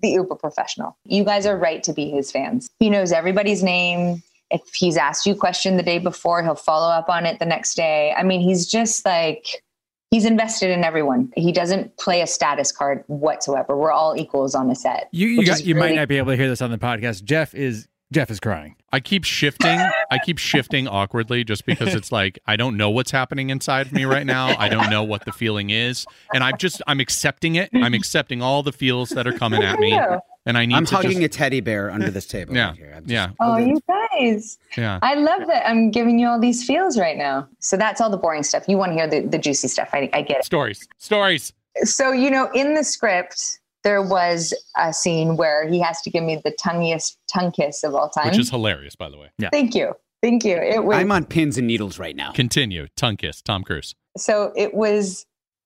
the 0.00 0.10
uber 0.10 0.34
professional. 0.34 0.98
You 1.04 1.22
guys 1.22 1.46
are 1.46 1.56
right 1.56 1.82
to 1.84 1.92
be 1.92 2.10
his 2.10 2.32
fans. 2.32 2.68
He 2.80 2.90
knows 2.90 3.12
everybody's 3.12 3.62
name. 3.62 4.24
If 4.50 4.62
he's 4.74 4.96
asked 4.96 5.26
you 5.26 5.34
a 5.34 5.36
question 5.36 5.76
the 5.76 5.82
day 5.84 6.00
before, 6.00 6.42
he'll 6.42 6.56
follow 6.56 6.88
up 6.88 7.08
on 7.08 7.24
it 7.24 7.38
the 7.38 7.46
next 7.46 7.76
day. 7.76 8.12
I 8.16 8.24
mean, 8.24 8.40
he's 8.40 8.66
just 8.66 9.04
like, 9.04 9.62
he's 10.10 10.24
invested 10.24 10.70
in 10.70 10.84
everyone. 10.84 11.32
He 11.36 11.52
doesn't 11.52 11.96
play 11.96 12.20
a 12.20 12.26
status 12.26 12.72
card 12.72 13.04
whatsoever. 13.06 13.76
We're 13.76 13.92
all 13.92 14.16
equals 14.16 14.54
on 14.54 14.68
the 14.68 14.74
set. 14.74 15.08
You 15.12 15.28
you, 15.28 15.38
which 15.38 15.48
got, 15.48 15.60
is 15.60 15.66
you 15.66 15.74
might 15.74 15.94
not 15.94 16.08
be 16.08 16.18
able 16.18 16.32
to 16.32 16.36
hear 16.36 16.48
this 16.48 16.62
on 16.62 16.70
the 16.70 16.78
podcast. 16.78 17.24
Jeff 17.24 17.54
is 17.54 17.88
Jeff 18.12 18.30
is 18.30 18.38
crying. 18.38 18.76
I 18.92 19.00
keep 19.00 19.24
shifting. 19.24 19.78
I 20.10 20.18
keep 20.24 20.38
shifting 20.38 20.86
awkwardly 20.86 21.42
just 21.42 21.66
because 21.66 21.92
it's 21.94 22.12
like 22.12 22.38
I 22.46 22.54
don't 22.56 22.76
know 22.76 22.88
what's 22.90 23.10
happening 23.10 23.50
inside 23.50 23.86
of 23.86 23.92
me 23.92 24.04
right 24.04 24.24
now. 24.24 24.56
I 24.58 24.68
don't 24.68 24.90
know 24.90 25.02
what 25.02 25.24
the 25.24 25.32
feeling 25.32 25.70
is, 25.70 26.06
and 26.32 26.44
I'm 26.44 26.56
just 26.56 26.80
I'm 26.86 27.00
accepting 27.00 27.56
it. 27.56 27.68
I'm 27.74 27.94
accepting 27.94 28.42
all 28.42 28.62
the 28.62 28.72
feels 28.72 29.10
that 29.10 29.26
are 29.26 29.32
coming 29.36 29.62
at 29.62 29.80
me, 29.80 29.98
and 30.46 30.56
I 30.56 30.66
need 30.66 30.76
I'm 30.76 30.86
to 30.86 30.94
hugging 30.94 31.20
just, 31.20 31.22
a 31.22 31.28
teddy 31.28 31.60
bear 31.60 31.90
under 31.90 32.10
this 32.10 32.26
table. 32.26 32.54
Yeah, 32.54 32.68
right 32.68 32.76
here. 32.76 32.92
I'm 32.96 33.02
just- 33.02 33.10
yeah. 33.12 33.30
Oh, 33.40 33.56
you 33.56 33.80
guys. 33.88 34.56
yeah. 34.76 35.00
I 35.02 35.14
love 35.14 35.46
that 35.48 35.68
I'm 35.68 35.90
giving 35.90 36.18
you 36.20 36.28
all 36.28 36.38
these 36.40 36.64
feels 36.64 36.96
right 36.98 37.16
now. 37.18 37.48
So 37.58 37.76
that's 37.76 38.00
all 38.00 38.08
the 38.08 38.16
boring 38.16 38.44
stuff. 38.44 38.64
You 38.68 38.78
want 38.78 38.90
to 38.92 38.94
hear 38.94 39.08
the, 39.08 39.26
the 39.26 39.38
juicy 39.38 39.66
stuff. 39.68 39.90
I, 39.92 40.08
I 40.12 40.22
get 40.22 40.38
it. 40.38 40.44
Stories, 40.44 40.86
stories. 40.98 41.52
so 41.82 42.12
you 42.12 42.30
know 42.30 42.48
in 42.54 42.74
the 42.74 42.84
script 42.84 43.58
there 43.86 44.02
was 44.02 44.52
a 44.76 44.92
scene 44.92 45.36
where 45.36 45.68
he 45.68 45.78
has 45.78 46.00
to 46.02 46.10
give 46.10 46.24
me 46.24 46.40
the 46.42 46.50
tongueiest 46.50 47.18
tongue 47.32 47.52
kiss 47.52 47.84
of 47.84 47.94
all 47.94 48.10
time 48.10 48.26
Which 48.30 48.38
is 48.38 48.50
hilarious, 48.50 48.96
by 48.96 49.08
the 49.08 49.16
way. 49.16 49.30
Yeah. 49.38 49.50
thank 49.50 49.76
you 49.76 49.94
thank 50.22 50.44
you 50.44 50.56
it 50.56 50.82
was 50.82 50.96
I'm 50.96 51.12
on 51.12 51.24
pins 51.24 51.56
and 51.56 51.68
needles 51.68 51.96
right 51.98 52.16
now. 52.16 52.32
Continue. 52.32 52.88
Tongue 52.96 53.16
kiss. 53.16 53.40
Tom 53.42 53.62
Cruise. 53.62 53.94
so 54.18 54.52
it 54.56 54.74
was 54.74 55.24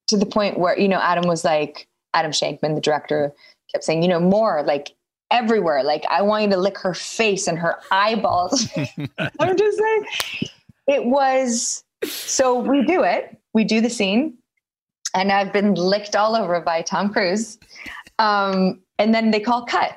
to 0.08 0.18
the 0.18 0.26
point 0.26 0.58
where 0.58 0.78
you 0.78 0.86
know 0.88 0.98
adam 1.00 1.26
was 1.26 1.44
like 1.44 1.88
adam 2.12 2.30
shankman 2.30 2.74
the 2.74 2.80
director 2.80 3.32
kept 3.72 3.84
saying 3.84 4.02
you 4.02 4.08
know 4.08 4.20
more 4.20 4.62
like 4.66 4.94
everywhere 5.30 5.82
like 5.82 6.04
i 6.10 6.20
want 6.20 6.44
you 6.44 6.50
to 6.50 6.56
lick 6.58 6.76
her 6.76 6.92
face 6.92 7.46
and 7.46 7.58
her 7.58 7.76
eyeballs 7.90 8.68
i'm 9.38 9.56
just 9.56 9.78
saying 9.78 10.04
it 10.88 11.04
was 11.04 11.84
so 12.04 12.58
we 12.58 12.84
do 12.84 13.02
it 13.02 13.38
we 13.54 13.62
do 13.62 13.80
the 13.80 13.88
scene 13.88 14.36
and 15.14 15.30
i've 15.30 15.52
been 15.52 15.74
licked 15.74 16.16
all 16.16 16.34
over 16.34 16.60
by 16.60 16.82
tom 16.82 17.08
cruise 17.08 17.56
um, 18.20 18.80
and 18.98 19.14
then 19.14 19.30
they 19.30 19.40
call 19.40 19.64
cut. 19.64 19.92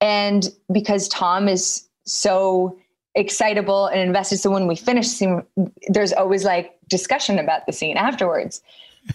And 0.00 0.48
because 0.72 1.08
tom 1.08 1.46
is 1.46 1.86
so 2.04 2.76
excitable 3.14 3.86
and 3.86 4.00
invested 4.00 4.38
so 4.38 4.50
when 4.50 4.66
we 4.66 4.76
finish 4.76 5.06
scene 5.06 5.42
there's 5.88 6.12
always 6.12 6.44
like 6.44 6.78
discussion 6.88 7.38
about 7.38 7.66
the 7.66 7.72
scene 7.72 7.96
afterwards. 7.96 8.62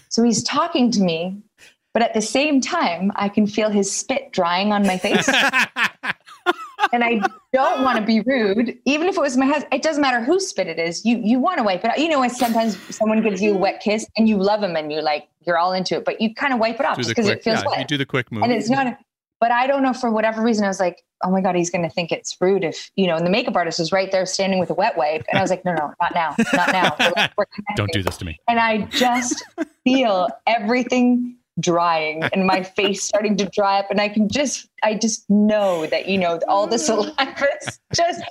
So 0.08 0.22
he's 0.22 0.42
talking 0.42 0.90
to 0.92 1.00
me 1.00 1.42
but 1.92 2.02
at 2.02 2.12
the 2.12 2.20
same 2.20 2.60
time 2.60 3.10
i 3.16 3.26
can 3.26 3.46
feel 3.46 3.70
his 3.70 3.90
spit 3.90 4.30
drying 4.30 4.70
on 4.70 4.86
my 4.86 4.98
face 4.98 5.26
and 6.92 7.02
I 7.04 7.20
don't 7.52 7.82
want 7.82 7.98
to 7.98 8.04
be 8.04 8.20
rude, 8.20 8.78
even 8.84 9.08
if 9.08 9.16
it 9.16 9.20
was 9.20 9.36
my 9.36 9.46
husband. 9.46 9.72
It 9.74 9.82
doesn't 9.82 10.00
matter 10.02 10.22
whose 10.22 10.46
spit 10.48 10.66
it 10.66 10.78
is. 10.78 11.04
You 11.04 11.18
you 11.18 11.38
want 11.38 11.58
to 11.58 11.64
wipe 11.64 11.84
it 11.84 11.90
out. 11.90 11.98
You 11.98 12.08
know, 12.08 12.26
sometimes 12.28 12.76
someone 12.94 13.22
gives 13.22 13.40
you 13.42 13.54
a 13.54 13.58
wet 13.58 13.80
kiss 13.80 14.06
and 14.16 14.28
you 14.28 14.36
love 14.38 14.60
them 14.60 14.76
and 14.76 14.90
you're 14.92 15.02
like 15.02 15.28
you're 15.46 15.58
all 15.58 15.72
into 15.72 15.96
it, 15.96 16.04
but 16.04 16.20
you 16.20 16.34
kind 16.34 16.52
of 16.52 16.58
wipe 16.58 16.80
it 16.80 16.86
off 16.86 16.96
just 16.96 17.08
because 17.08 17.28
it 17.28 17.42
feels 17.44 17.58
Yeah, 17.58 17.64
you 17.64 17.70
wet. 17.78 17.88
do 17.88 17.96
the 17.96 18.06
quick 18.06 18.30
move. 18.32 18.42
And 18.42 18.52
it's 18.52 18.68
not. 18.70 18.86
A, 18.86 18.98
but 19.38 19.52
I 19.52 19.66
don't 19.66 19.82
know 19.82 19.92
for 19.92 20.10
whatever 20.10 20.42
reason. 20.42 20.64
I 20.64 20.68
was 20.68 20.80
like, 20.80 21.04
oh 21.22 21.30
my 21.30 21.42
god, 21.42 21.54
he's 21.56 21.68
going 21.70 21.82
to 21.82 21.90
think 21.90 22.10
it's 22.10 22.36
rude 22.40 22.64
if 22.64 22.90
you 22.96 23.06
know. 23.06 23.16
And 23.16 23.26
the 23.26 23.30
makeup 23.30 23.54
artist 23.54 23.78
was 23.78 23.92
right 23.92 24.10
there 24.10 24.24
standing 24.26 24.58
with 24.58 24.70
a 24.70 24.74
wet 24.74 24.96
wipe, 24.96 25.24
and 25.28 25.38
I 25.38 25.42
was 25.42 25.50
like, 25.50 25.62
no, 25.64 25.72
no, 25.74 25.92
not 26.00 26.14
now, 26.14 26.34
not 26.54 26.72
now. 26.72 27.36
Don't 27.76 27.92
do 27.92 28.02
this 28.02 28.16
to 28.16 28.24
me. 28.24 28.38
and 28.48 28.58
I 28.58 28.82
just 28.86 29.44
feel 29.84 30.28
everything 30.46 31.36
drying 31.60 32.22
and 32.32 32.46
my 32.46 32.62
face 32.76 33.02
starting 33.02 33.36
to 33.36 33.46
dry 33.46 33.78
up. 33.78 33.90
And 33.90 34.00
I 34.00 34.08
can 34.08 34.28
just 34.28 34.68
I 34.82 34.94
just 34.94 35.28
know 35.30 35.86
that 35.86 36.08
you 36.08 36.18
know 36.18 36.40
all 36.48 36.66
the 36.66 36.78
saliva 36.78 37.14
is 37.66 37.80
just 37.94 38.22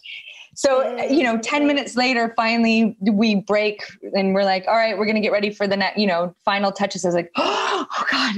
so 0.55 0.97
you 1.01 1.23
know 1.23 1.37
10 1.37 1.67
minutes 1.67 1.97
later 1.97 2.33
finally 2.37 2.95
we 3.01 3.35
break 3.35 3.83
and 4.13 4.33
we're 4.33 4.45
like 4.45 4.65
all 4.67 4.75
right 4.75 4.97
we're 4.97 5.05
going 5.05 5.15
to 5.15 5.21
get 5.21 5.33
ready 5.33 5.49
for 5.49 5.67
the 5.67 5.75
net 5.75 5.97
you 5.97 6.07
know 6.07 6.33
final 6.45 6.71
touches. 6.71 7.03
I 7.05 7.09
was 7.09 7.15
like 7.15 7.31
oh 7.35 7.85
god 8.11 8.35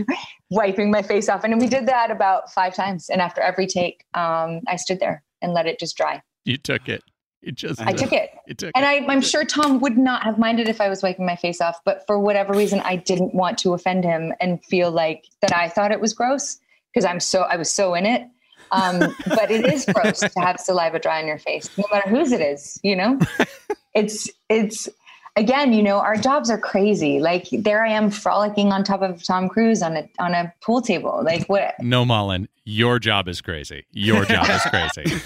wiping 0.50 0.92
my 0.92 1.02
face 1.02 1.30
off. 1.30 1.44
And 1.44 1.60
we 1.60 1.68
did 1.68 1.88
that 1.88 2.12
about 2.12 2.52
5 2.54 2.74
times. 2.74 3.10
And 3.10 3.22
after 3.22 3.42
every 3.42 3.68
take 3.68 4.06
um 4.14 4.62
I 4.68 4.76
stood 4.78 5.00
there 5.00 5.24
and 5.42 5.54
let 5.54 5.68
it 5.68 5.80
just 5.80 5.96
dry. 5.96 6.22
You 6.46 6.58
took 6.58 6.90
it. 6.90 7.04
You 7.48 7.54
just. 7.54 7.80
I 7.80 7.94
took 7.94 8.12
it 8.12 8.32
You 8.46 8.56
took 8.56 8.74
and 8.76 8.84
it. 8.84 8.88
I, 8.88 9.10
I'm 9.10 9.22
sure 9.22 9.46
Tom 9.46 9.80
would 9.80 9.98
not 9.98 10.22
have 10.24 10.38
minded 10.38 10.68
if 10.68 10.82
I 10.82 10.90
was 10.90 11.02
wiping 11.02 11.26
my 11.26 11.38
face 11.38 11.62
off, 11.62 11.80
but 11.86 12.06
for 12.06 12.20
whatever 12.20 12.52
reason, 12.52 12.82
I 12.82 12.98
didn't 12.98 13.34
want 13.34 13.58
to 13.60 13.74
offend 13.74 14.04
him 14.04 14.34
and 14.42 14.62
feel 14.66 14.92
like 14.92 15.24
that 15.40 15.56
I 15.56 15.70
thought 15.70 15.94
it 15.94 16.02
was 16.02 16.14
gross 16.14 16.58
because 16.94 17.06
I'm 17.06 17.22
so 17.22 17.44
I 17.44 17.56
was 17.56 17.72
so 17.72 17.94
in 17.94 18.06
it. 18.06 18.28
Um, 18.72 19.00
but 19.28 19.50
it 19.50 19.66
is 19.66 19.86
gross 19.86 20.20
to 20.20 20.40
have 20.42 20.60
saliva 20.60 21.00
dry 21.00 21.22
on 21.22 21.28
your 21.28 21.38
face, 21.38 21.70
no 21.78 21.86
matter 21.90 22.10
whose 22.10 22.34
it 22.34 22.42
is. 22.42 22.78
You 22.84 22.98
know, 22.98 23.18
it's 23.96 24.30
it's. 24.50 24.90
Again, 25.38 25.72
you 25.72 25.82
know, 25.84 26.00
our 26.00 26.18
jobs 26.18 26.50
are 26.50 26.58
crazy. 26.58 27.20
Like 27.20 27.48
there 27.52 27.86
I 27.86 27.92
am 27.92 28.12
frolicking 28.12 28.74
on 28.74 28.84
top 28.84 29.02
of 29.02 29.24
Tom 29.24 29.48
Cruise 29.48 29.82
on 29.82 29.96
a 29.96 30.10
on 30.20 30.34
a 30.34 30.54
pool 30.62 30.82
table. 30.82 31.22
Like 31.24 31.48
what? 31.48 31.76
No, 31.80 32.04
Mullen, 32.04 32.50
your 32.66 33.00
job 33.00 33.30
is 33.30 33.40
crazy. 33.40 33.86
Your 33.92 34.26
job 34.26 34.50
is 34.50 34.62
crazy. 34.64 35.22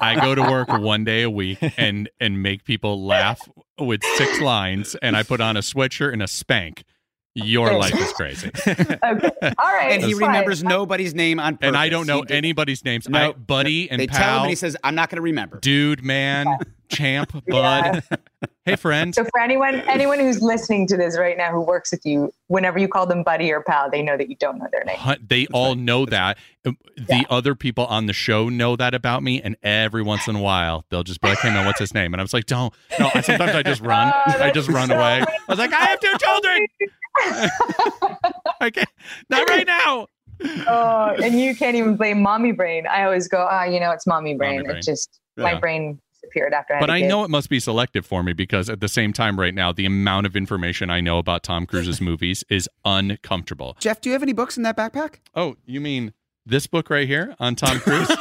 I 0.00 0.18
go 0.20 0.34
to 0.34 0.42
work 0.42 0.68
one 0.68 1.04
day 1.04 1.22
a 1.22 1.30
week 1.30 1.58
and 1.76 2.08
and 2.20 2.42
make 2.42 2.64
people 2.64 3.04
laugh 3.04 3.46
with 3.78 4.02
six 4.16 4.40
lines, 4.40 4.96
and 5.02 5.16
I 5.16 5.22
put 5.22 5.40
on 5.42 5.56
a 5.56 5.60
sweatshirt 5.60 6.14
and 6.14 6.22
a 6.22 6.28
spank. 6.28 6.84
Your 7.34 7.74
life 7.74 7.94
is 8.00 8.12
crazy. 8.14 8.48
okay. 8.66 9.30
All 9.58 9.70
right. 9.70 9.92
And 9.92 10.02
he 10.02 10.14
fine. 10.14 10.28
remembers 10.28 10.64
nobody's 10.64 11.14
name 11.14 11.38
on 11.38 11.56
purpose. 11.56 11.66
and 11.66 11.76
I 11.76 11.90
don't 11.90 12.06
know 12.06 12.22
anybody's 12.30 12.82
names. 12.82 13.06
No, 13.10 13.18
I, 13.28 13.32
buddy 13.32 13.90
and 13.90 14.00
They 14.00 14.06
pal, 14.06 14.18
tell 14.18 14.36
him 14.36 14.42
and 14.44 14.48
he 14.48 14.56
says, 14.56 14.74
I'm 14.82 14.94
not 14.94 15.10
going 15.10 15.16
to 15.16 15.22
remember. 15.22 15.58
dude, 15.60 16.02
man, 16.02 16.46
champ, 16.88 17.32
bud. 17.48 18.02
Hey, 18.64 18.76
friend. 18.76 19.14
So 19.14 19.24
for 19.24 19.40
anyone 19.40 19.76
anyone 19.82 20.18
who's 20.18 20.42
listening 20.42 20.86
to 20.88 20.96
this 20.96 21.16
right 21.18 21.36
now 21.36 21.52
who 21.52 21.60
works 21.60 21.90
with 21.92 22.04
you, 22.04 22.32
whenever 22.48 22.78
you 22.78 22.88
call 22.88 23.06
them 23.06 23.22
buddy 23.22 23.52
or 23.52 23.62
pal, 23.62 23.90
they 23.90 24.02
know 24.02 24.16
that 24.16 24.28
you 24.28 24.36
don't 24.36 24.58
know 24.58 24.66
their 24.72 24.84
name. 24.84 24.98
They 25.26 25.46
all 25.52 25.74
know 25.74 26.04
that. 26.06 26.38
Um, 26.64 26.76
The 26.96 27.26
other 27.30 27.54
people 27.54 27.86
on 27.86 28.06
the 28.06 28.12
show 28.12 28.48
know 28.48 28.74
that 28.76 28.94
about 28.94 29.22
me, 29.22 29.40
and 29.40 29.56
every 29.62 30.02
once 30.02 30.26
in 30.26 30.36
a 30.36 30.42
while 30.42 30.84
they'll 30.90 31.04
just 31.04 31.20
be 31.20 31.28
like, 31.28 31.38
"Hey 31.38 31.50
man, 31.50 31.64
what's 31.66 31.78
his 31.78 31.94
name?" 31.94 32.12
And 32.14 32.20
I 32.20 32.24
was 32.24 32.34
like, 32.34 32.46
"Don't." 32.46 32.74
No, 32.98 33.10
I, 33.14 33.20
sometimes 33.20 33.54
I 33.54 33.62
just 33.62 33.80
run. 33.82 34.12
Oh, 34.14 34.42
I 34.42 34.50
just 34.50 34.68
run 34.68 34.88
so 34.88 34.94
away. 34.96 35.22
I 35.22 35.26
was 35.48 35.58
like, 35.58 35.72
"I 35.72 35.84
have 35.84 36.00
two 36.00 36.16
children. 36.18 36.66
I 38.60 38.70
can't. 38.70 38.88
Not 39.30 39.48
right 39.48 39.66
now." 39.66 40.06
Oh, 40.66 41.14
and 41.22 41.40
you 41.40 41.54
can't 41.54 41.76
even 41.76 41.96
blame 41.96 42.20
mommy 42.20 42.52
brain. 42.52 42.86
I 42.86 43.04
always 43.04 43.26
go, 43.26 43.46
ah, 43.50 43.64
you 43.64 43.80
know, 43.80 43.90
it's 43.92 44.06
mommy 44.06 44.34
brain. 44.34 44.64
brain. 44.64 44.76
It 44.76 44.82
just 44.82 45.20
my 45.36 45.54
brain 45.54 45.98
disappeared 46.26 46.52
after 46.52 46.74
I 46.74 46.80
But 46.80 46.90
a 46.90 46.94
I 46.94 47.00
kid. 47.00 47.08
know 47.08 47.24
it 47.24 47.30
must 47.30 47.48
be 47.48 47.60
selective 47.60 48.04
for 48.06 48.22
me 48.22 48.32
because 48.32 48.68
at 48.68 48.80
the 48.80 48.88
same 48.88 49.12
time, 49.12 49.38
right 49.38 49.54
now, 49.54 49.72
the 49.72 49.86
amount 49.86 50.26
of 50.26 50.36
information 50.36 50.90
I 50.90 51.00
know 51.00 51.18
about 51.18 51.42
Tom 51.42 51.66
Cruise's 51.66 52.00
movies 52.00 52.44
is 52.48 52.68
uncomfortable. 52.84 53.76
Jeff, 53.80 54.00
do 54.00 54.08
you 54.08 54.12
have 54.12 54.22
any 54.22 54.32
books 54.32 54.56
in 54.56 54.62
that 54.64 54.76
backpack? 54.76 55.16
Oh, 55.34 55.56
you 55.64 55.80
mean 55.80 56.12
this 56.44 56.66
book 56.66 56.90
right 56.90 57.06
here 57.06 57.34
on 57.38 57.54
Tom 57.56 57.78
Cruise? 57.80 58.10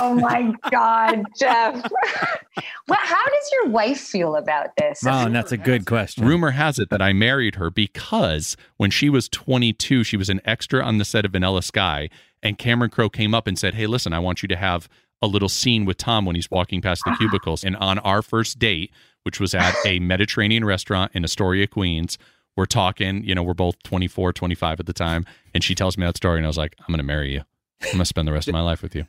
Oh 0.00 0.12
my 0.12 0.52
God, 0.72 1.22
Jeff. 1.38 1.74
well, 2.88 2.98
how 3.00 3.24
does 3.24 3.50
your 3.52 3.68
wife 3.68 4.00
feel 4.00 4.34
about 4.34 4.70
this? 4.76 5.02
Wow, 5.04 5.28
that's 5.28 5.52
a 5.52 5.56
good 5.56 5.86
question. 5.86 6.26
Rumor 6.26 6.50
has 6.50 6.80
it 6.80 6.90
that 6.90 7.00
I 7.00 7.12
married 7.12 7.54
her 7.54 7.70
because 7.70 8.56
when 8.76 8.90
she 8.90 9.08
was 9.08 9.28
22, 9.28 10.02
she 10.02 10.16
was 10.16 10.28
an 10.28 10.40
extra 10.44 10.82
on 10.82 10.98
the 10.98 11.04
set 11.04 11.24
of 11.24 11.30
Vanilla 11.30 11.62
Sky, 11.62 12.10
and 12.42 12.58
Cameron 12.58 12.90
Crowe 12.90 13.08
came 13.08 13.34
up 13.34 13.46
and 13.46 13.56
said, 13.56 13.74
"Hey, 13.74 13.86
listen, 13.86 14.12
I 14.12 14.18
want 14.18 14.42
you 14.42 14.48
to 14.48 14.56
have 14.56 14.88
a 15.24 15.26
little 15.26 15.48
scene 15.48 15.84
with 15.84 15.96
Tom 15.96 16.24
when 16.24 16.36
he's 16.36 16.50
walking 16.50 16.80
past 16.80 17.02
the 17.04 17.16
cubicles." 17.18 17.64
And 17.64 17.76
on 17.76 17.98
our 18.00 18.22
first 18.22 18.58
date, 18.58 18.92
which 19.24 19.40
was 19.40 19.54
at 19.54 19.74
a 19.84 19.98
Mediterranean 19.98 20.64
restaurant 20.64 21.12
in 21.14 21.24
Astoria, 21.24 21.66
Queens, 21.66 22.18
we're 22.56 22.66
talking. 22.66 23.24
You 23.24 23.34
know, 23.34 23.42
we're 23.42 23.54
both 23.54 23.82
24, 23.82 24.32
25 24.32 24.80
at 24.80 24.86
the 24.86 24.92
time, 24.92 25.24
and 25.52 25.64
she 25.64 25.74
tells 25.74 25.98
me 25.98 26.06
that 26.06 26.16
story, 26.16 26.38
and 26.38 26.46
I 26.46 26.48
was 26.48 26.58
like, 26.58 26.76
"I'm 26.80 26.86
going 26.88 26.98
to 26.98 27.04
marry 27.04 27.32
you. 27.32 27.42
I'm 27.82 27.92
going 27.92 27.98
to 27.98 28.04
spend 28.04 28.28
the 28.28 28.32
rest 28.32 28.48
of 28.48 28.52
my 28.52 28.60
life 28.62 28.82
with 28.82 28.94
you." 28.94 29.06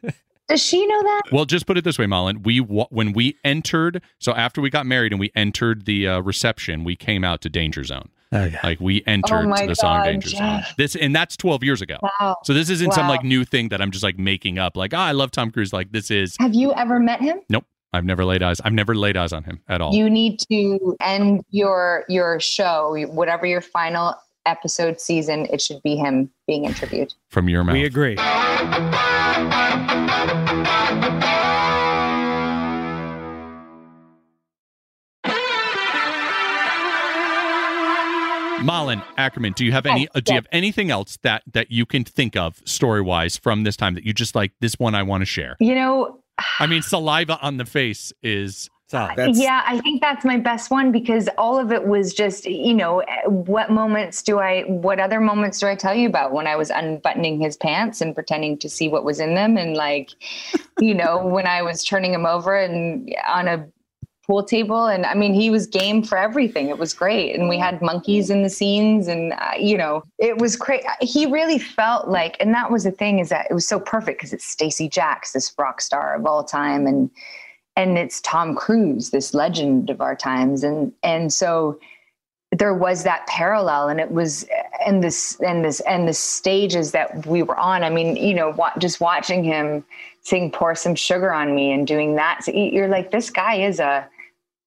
Does 0.48 0.64
she 0.64 0.86
know 0.86 1.02
that? 1.02 1.22
Well, 1.32 1.46
just 1.46 1.66
put 1.66 1.78
it 1.78 1.84
this 1.84 1.98
way, 1.98 2.06
Malin. 2.06 2.44
We 2.44 2.60
when 2.60 3.14
we 3.14 3.38
entered, 3.44 4.02
so 4.20 4.34
after 4.34 4.62
we 4.62 4.70
got 4.70 4.86
married 4.86 5.12
and 5.12 5.20
we 5.20 5.32
entered 5.36 5.86
the 5.86 6.08
uh, 6.08 6.20
reception, 6.22 6.84
we 6.84 6.96
came 6.96 7.24
out 7.24 7.42
to 7.42 7.50
Danger 7.50 7.84
Zone. 7.84 8.10
Okay. 8.36 8.58
Like 8.64 8.80
we 8.80 9.04
entered 9.08 9.46
Oh 9.46 9.48
my 9.48 9.66
the 9.66 9.76
song 9.76 10.00
God, 10.00 10.06
Danger 10.06 10.30
Zone. 10.30 10.62
This 10.78 10.96
and 10.96 11.16
that's 11.16 11.38
12 11.38 11.64
years 11.64 11.82
ago. 11.82 11.98
Wow. 12.02 12.38
So 12.44 12.54
this 12.54 12.70
isn't 12.70 12.94
some 12.94 13.08
like 13.08 13.24
new 13.24 13.46
thing 13.46 13.70
that 13.70 13.82
I'm 13.82 13.92
just 13.92 14.04
like 14.04 14.18
making 14.20 14.58
up. 14.60 14.76
Like, 14.76 14.94
oh, 14.94 14.98
I 14.98 15.12
love 15.14 15.32
Tom 15.32 15.52
Cruise. 15.52 15.72
Like 15.74 15.92
this 15.92 16.12
is 16.12 16.36
Have 16.40 16.54
you 16.54 16.74
ever 16.74 17.00
met 17.00 17.22
him? 17.22 17.40
nope. 17.50 17.66
I've 17.94 18.04
never 18.04 18.26
laid 18.26 18.44
eyes. 18.44 18.60
I've 18.60 18.74
never 18.74 18.94
laid 18.94 19.16
eyes 19.16 19.32
on 19.32 19.44
him 19.46 19.62
at 19.70 19.80
all. 19.80 19.94
You 19.94 20.10
need 20.10 20.40
to 20.52 20.98
end 21.00 21.44
your 21.52 22.04
your 22.10 22.42
show, 22.42 22.94
whatever 23.08 23.46
your 23.46 23.62
final 23.62 24.16
episode 24.46 25.00
season, 25.00 25.48
it 25.52 25.62
should 25.62 25.82
be 25.82 25.96
him 25.96 26.30
being 26.46 26.66
interviewed. 26.66 27.14
from 27.32 27.48
your 27.50 27.64
mouth. 27.64 27.74
We 27.74 27.86
agree. 27.86 28.16
Malin 38.66 39.02
Akerman, 39.18 39.54
do 39.56 39.64
you 39.64 39.72
have 39.72 39.86
any? 39.86 40.02
Yes, 40.02 40.10
uh, 40.16 40.20
do 40.20 40.34
you 40.34 40.36
yes. 40.36 40.44
have 40.44 40.48
anything 40.52 40.92
else 40.92 41.18
that 41.22 41.44
that 41.54 41.72
you 41.72 41.86
can 41.86 42.04
think 42.04 42.36
of 42.36 42.62
story 42.66 43.02
wise 43.02 43.38
from 43.38 43.64
this 43.64 43.78
time 43.78 43.94
that 43.94 44.06
you 44.06 44.14
just 44.14 44.36
like? 44.36 44.52
This 44.60 44.80
one 44.80 44.96
I 44.96 45.04
want 45.04 45.22
to 45.22 45.26
share. 45.26 45.56
You 45.60 45.76
know, 45.76 46.20
I 46.60 46.66
mean, 46.66 46.82
saliva 46.82 47.38
on 47.42 47.58
the 47.58 47.66
face 47.66 48.12
is 48.24 48.70
Solid. 48.88 49.16
That's- 49.16 49.40
yeah, 49.40 49.64
I 49.66 49.80
think 49.80 50.00
that's 50.00 50.24
my 50.24 50.38
best 50.38 50.70
one 50.70 50.92
because 50.92 51.28
all 51.40 51.58
of 51.58 51.72
it 51.72 51.88
was 51.88 52.14
just, 52.14 52.46
you 52.46 52.74
know, 52.74 53.04
what 53.26 53.72
moments 53.72 54.22
do 54.22 54.38
I, 54.38 54.62
what 54.62 55.00
other 55.00 55.20
moments 55.20 55.60
do 55.60 55.68
I 55.68 55.76
tell 55.76 55.96
you 55.96 56.08
about 56.08 56.34
when 56.34 56.46
I 56.46 56.56
was 56.56 56.70
unbuttoning 56.70 57.42
his 57.42 57.58
pants 57.58 58.00
and 58.00 58.14
pretending 58.14 58.60
to 58.60 58.70
see 58.70 58.88
what 58.88 59.04
was 59.04 59.20
in 59.20 59.34
them? 59.34 59.58
And 59.58 59.76
like, 59.76 60.12
you 60.80 60.94
know, 60.94 61.26
when 61.26 61.48
I 61.48 61.64
was 61.64 61.84
turning 61.84 62.14
him 62.14 62.28
over 62.28 62.56
and 62.56 63.12
on 63.28 63.48
a 63.48 63.68
pool 64.26 64.44
table. 64.44 64.88
And 64.88 65.06
I 65.06 65.14
mean, 65.14 65.34
he 65.34 65.50
was 65.50 65.68
game 65.68 66.04
for 66.04 66.18
everything. 66.18 66.70
It 66.70 66.78
was 66.78 66.94
great. 66.94 67.36
And 67.36 67.48
we 67.48 67.58
had 67.58 67.82
monkeys 67.82 68.30
in 68.30 68.44
the 68.44 68.50
scenes 68.50 69.08
and, 69.08 69.34
uh, 69.34 69.52
you 69.60 69.78
know, 69.78 70.04
it 70.18 70.38
was 70.38 70.56
great. 70.56 70.84
He 71.02 71.26
really 71.26 71.60
felt 71.60 72.08
like, 72.08 72.38
and 72.40 72.54
that 72.54 72.72
was 72.72 72.84
the 72.84 72.92
thing 72.92 73.20
is 73.20 73.30
that 73.30 73.48
it 73.50 73.54
was 73.54 73.68
so 73.68 73.80
perfect 73.80 74.20
because 74.20 74.34
it's 74.34 74.46
Stacee 74.46 74.90
Jaxx, 74.90 75.34
this 75.34 75.54
rock 75.58 75.82
star 75.82 76.16
of 76.16 76.26
all 76.26 76.44
time. 76.44 76.88
And, 76.88 77.10
and 77.76 77.98
it's 77.98 78.22
Tom 78.22 78.56
Cruise, 78.56 79.10
this 79.10 79.34
legend 79.34 79.90
of 79.90 80.02
our 80.02 80.16
times, 80.16 80.64
and 80.64 80.94
and 81.04 81.32
so 81.34 81.80
there 82.52 82.74
was 82.74 83.04
that 83.04 83.28
parallel, 83.28 83.90
and 83.90 84.00
it 84.00 84.12
was 84.12 84.48
and 84.86 85.04
this 85.04 85.40
and 85.42 85.64
this 85.66 85.82
and 85.82 86.08
the 86.08 86.14
stages 86.14 86.92
that 86.92 87.26
we 87.26 87.44
were 87.44 87.58
on. 87.58 87.84
I 87.84 87.90
mean, 87.90 88.16
you 88.16 88.34
know, 88.34 88.52
wa- 88.52 88.72
just 88.78 89.02
watching 89.02 89.44
him 89.44 89.84
sing 90.22 90.52
"Pour 90.52 90.76
Some 90.76 90.96
Sugar 90.96 91.34
on 91.34 91.54
Me" 91.54 91.74
and 91.74 91.86
doing 91.86 92.16
that, 92.16 92.44
so 92.44 92.52
you're 92.52 92.88
like, 92.88 93.12
this 93.12 93.30
guy 93.30 93.56
is 93.56 93.80
a 93.80 94.08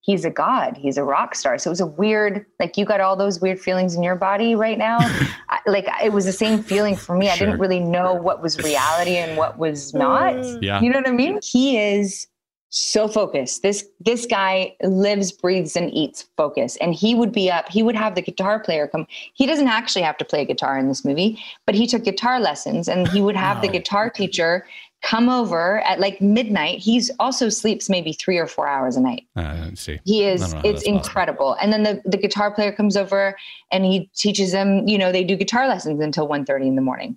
he's 0.08 0.24
a 0.24 0.30
god, 0.30 0.78
he's 0.78 0.96
a 0.96 1.04
rock 1.04 1.34
star. 1.34 1.58
So 1.58 1.68
it 1.68 1.72
was 1.72 1.82
a 1.82 1.86
weird, 1.86 2.46
like 2.58 2.78
you 2.78 2.86
got 2.86 3.02
all 3.02 3.14
those 3.14 3.42
weird 3.42 3.60
feelings 3.60 3.94
in 3.94 4.02
your 4.02 4.16
body 4.16 4.54
right 4.54 4.78
now. 4.78 4.96
I, 5.50 5.60
like 5.66 5.86
it 6.02 6.14
was 6.14 6.24
the 6.24 6.32
same 6.32 6.62
feeling 6.62 6.96
for 6.96 7.14
me. 7.14 7.28
I 7.28 7.36
didn't 7.36 7.58
really 7.58 7.78
know 7.78 8.14
what 8.14 8.42
was 8.42 8.56
reality 8.58 9.16
and 9.18 9.36
what 9.36 9.58
was 9.58 9.92
not. 9.92 10.32
Mm. 10.32 10.62
yeah. 10.62 10.80
You 10.80 10.88
know 10.88 11.00
what 11.00 11.08
I 11.08 11.12
mean? 11.12 11.40
He 11.42 11.76
is 11.78 12.26
so 12.70 13.06
focused. 13.06 13.60
This 13.62 13.86
this 14.00 14.24
guy 14.24 14.74
lives, 14.82 15.30
breathes, 15.30 15.76
and 15.76 15.92
eats 15.92 16.24
focus. 16.38 16.76
And 16.76 16.94
he 16.94 17.14
would 17.14 17.32
be 17.32 17.50
up. 17.50 17.68
He 17.68 17.82
would 17.82 17.94
have 17.94 18.14
the 18.14 18.22
guitar 18.22 18.60
player 18.60 18.88
come. 18.88 19.06
He 19.34 19.44
doesn't 19.44 19.68
actually 19.68 20.02
have 20.02 20.16
to 20.18 20.24
play 20.24 20.46
guitar 20.46 20.78
in 20.78 20.88
this 20.88 21.04
movie, 21.04 21.38
but 21.66 21.74
he 21.74 21.86
took 21.86 22.04
guitar 22.04 22.40
lessons, 22.40 22.88
and 22.88 23.06
he 23.08 23.20
would 23.20 23.36
have 23.36 23.60
the 23.60 23.68
guitar 23.68 24.08
teacher 24.08 24.66
come 25.02 25.28
over 25.28 25.78
at 25.80 26.00
like 26.00 26.20
midnight. 26.20 26.78
He's 26.80 27.10
also 27.20 27.48
sleeps 27.48 27.88
maybe 27.88 28.12
three 28.12 28.36
or 28.38 28.46
four 28.46 28.66
hours 28.66 28.96
a 28.96 29.00
night. 29.00 29.26
Uh, 29.36 29.56
let's 29.64 29.80
see. 29.80 30.00
He 30.04 30.24
is 30.24 30.40
don't 30.40 30.50
know 30.50 30.56
how 30.56 30.62
it's 30.64 30.72
that's 30.72 30.84
possible. 30.84 30.96
incredible. 30.98 31.56
And 31.62 31.72
then 31.72 31.82
the, 31.84 32.02
the 32.04 32.16
guitar 32.16 32.50
player 32.52 32.72
comes 32.72 32.96
over 32.96 33.36
and 33.70 33.84
he 33.84 34.10
teaches 34.16 34.52
them, 34.52 34.86
you 34.88 34.98
know, 34.98 35.12
they 35.12 35.22
do 35.24 35.36
guitar 35.36 35.68
lessons 35.68 36.00
until 36.00 36.28
1.30 36.28 36.66
in 36.66 36.74
the 36.76 36.82
morning. 36.82 37.16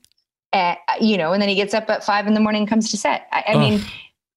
Uh, 0.53 0.75
you 0.99 1.17
know, 1.17 1.33
and 1.33 1.41
then 1.41 1.49
he 1.49 1.55
gets 1.55 1.73
up 1.73 1.89
at 1.89 2.03
five 2.03 2.27
in 2.27 2.33
the 2.33 2.39
morning 2.39 2.61
and 2.63 2.69
comes 2.69 2.91
to 2.91 2.97
set. 2.97 3.27
I, 3.31 3.43
I 3.47 3.53
Ugh. 3.53 3.59
mean, 3.59 3.81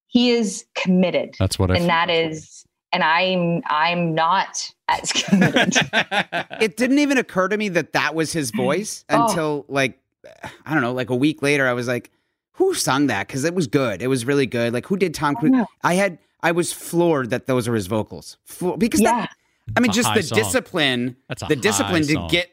he 0.07 0.31
is 0.31 0.65
committed. 0.75 1.35
That's 1.39 1.59
what 1.59 1.71
I. 1.71 1.77
and 1.77 1.89
that 1.89 2.09
is 2.09 2.65
and 2.93 3.03
I'm 3.03 3.63
I'm 3.67 4.15
not 4.15 4.73
as 4.89 5.13
committed. 5.13 5.75
it 6.61 6.77
didn't 6.77 7.01
even 7.01 7.19
occur 7.19 7.49
to 7.49 7.57
me 7.57 7.69
that 7.71 7.93
that 7.95 8.15
was 8.15 8.33
his 8.33 8.53
voice 8.53 9.05
Oh. 9.11 9.27
until 9.27 9.65
like 9.69 9.99
I 10.65 10.73
don't 10.73 10.83
know, 10.83 10.93
like 10.93 11.11
a 11.11 11.17
week 11.17 11.43
later. 11.43 11.67
I 11.67 11.73
was 11.73 11.89
like, 11.89 12.11
"Who 12.55 12.75
sung 12.75 13.07
that?" 13.09 13.27
Because 13.29 13.45
it 13.45 13.55
was 13.55 13.67
good. 13.67 14.03
It 14.03 14.09
was 14.09 14.25
really 14.25 14.47
good. 14.47 14.73
Like, 14.73 14.87
who 14.87 14.97
did 14.97 15.15
Tom 15.15 15.37
Cruise? 15.37 15.53
know. 15.53 15.67
I 15.83 15.95
had, 15.95 16.19
I 16.43 16.53
was 16.53 16.73
floored 16.73 17.31
that 17.31 17.47
those 17.47 17.69
are 17.69 17.75
his 17.75 17.87
vocals. 17.87 18.37
Flo- 18.45 18.77
because 18.77 19.01
yeah, 19.01 19.13
that, 19.23 19.31
I 19.77 19.81
mean, 19.81 19.91
a 19.91 19.95
just 19.95 20.13
the 20.15 20.23
song. 20.23 20.39
discipline, 20.39 21.17
That's 21.29 21.43
a 21.43 21.47
the 21.47 21.57
discipline 21.57 22.03
high 22.07 22.15
to 22.15 22.27
get 22.31 22.51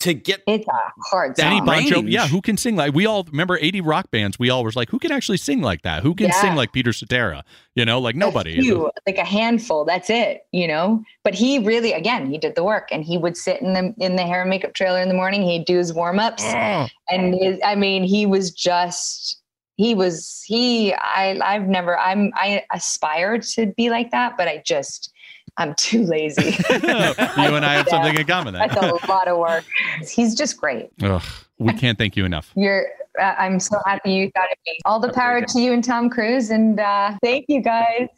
to 0.00 0.12
get. 0.12 0.42
it's 0.46 0.66
a 0.66 0.72
hard 1.08 1.34
Danny 1.34 1.58
song. 1.58 1.66
Danny 1.66 1.88
Bonjo, 1.90 1.94
range. 1.96 2.10
yeah, 2.10 2.26
who 2.26 2.42
can 2.42 2.56
sing 2.58 2.76
like 2.76 2.92
we 2.94 3.06
all 3.06 3.24
remember 3.24 3.56
80 3.58 3.80
rock 3.80 4.10
bands? 4.10 4.38
We 4.38 4.50
all 4.50 4.62
was 4.64 4.76
like, 4.76 4.90
who 4.90 4.98
can 4.98 5.12
actually 5.12 5.38
sing 5.38 5.62
like 5.62 5.80
that? 5.82 6.02
Who 6.02 6.14
can 6.14 6.26
Yeah. 6.26 6.40
sing 6.42 6.54
like 6.56 6.72
Peter 6.72 6.92
Cetera? 6.92 7.42
You 7.74 7.86
know, 7.86 8.00
like 8.00 8.14
nobody. 8.14 8.58
A 8.58 8.60
few, 8.62 8.90
like 9.06 9.16
a 9.16 9.24
handful. 9.24 9.84
That's 9.86 10.10
it. 10.10 10.42
You 10.52 10.66
know. 10.68 11.02
But 11.22 11.34
he 11.34 11.58
really, 11.60 11.92
again, 11.92 12.30
he 12.30 12.36
did 12.36 12.54
the 12.54 12.64
work, 12.64 12.88
and 12.92 13.02
he 13.02 13.16
would 13.16 13.34
sit 13.36 13.62
in 13.62 13.72
the 13.72 13.94
in 13.98 14.16
the 14.16 14.22
hair 14.24 14.42
and 14.42 14.50
makeup 14.50 14.74
trailer 14.74 15.00
in 15.00 15.08
the 15.08 15.14
morning. 15.14 15.42
He'd 15.42 15.64
do 15.64 15.78
his 15.78 15.92
warm 15.94 16.18
ups, 16.18 16.42
Oh, 16.44 16.86
and 17.08 17.34
his, 17.34 17.58
I 17.64 17.74
mean, 17.74 18.04
he 18.04 18.26
was 18.26 18.50
just. 18.50 19.40
He 19.76 19.94
was 19.94 20.42
he. 20.46 20.94
I 20.94 21.38
I've 21.42 21.66
never. 21.66 21.98
I'm. 21.98 22.32
I 22.34 22.64
aspire 22.72 23.38
to 23.38 23.66
be 23.76 23.90
like 23.90 24.10
that, 24.12 24.36
but 24.36 24.48
I 24.48 24.62
just. 24.64 25.12
I'm 25.56 25.74
too 25.74 26.02
lazy. 26.04 26.42
you 26.50 26.54
and 26.70 27.64
I 27.64 27.74
have 27.74 27.88
something 27.88 28.16
in 28.16 28.26
common. 28.26 28.54
Then. 28.54 28.68
That's 28.68 29.04
a 29.04 29.06
lot 29.08 29.28
of 29.28 29.38
work. 29.38 29.64
He's 30.10 30.34
just 30.34 30.56
great. 30.56 30.90
Ugh, 31.00 31.22
we 31.58 31.72
can't 31.74 31.96
thank 31.96 32.16
you 32.16 32.24
enough. 32.24 32.52
You're. 32.56 32.86
Uh, 33.20 33.34
I'm 33.38 33.60
so 33.60 33.78
happy 33.86 34.12
you 34.12 34.30
thought 34.34 34.50
of 34.50 34.58
me. 34.66 34.78
All 34.84 34.98
the 34.98 35.12
power 35.12 35.40
to 35.40 35.60
you 35.60 35.72
and 35.72 35.84
Tom 35.84 36.10
Cruise, 36.10 36.50
and 36.50 36.80
uh, 36.80 37.16
thank 37.22 37.44
you 37.48 37.62
guys. 37.62 38.08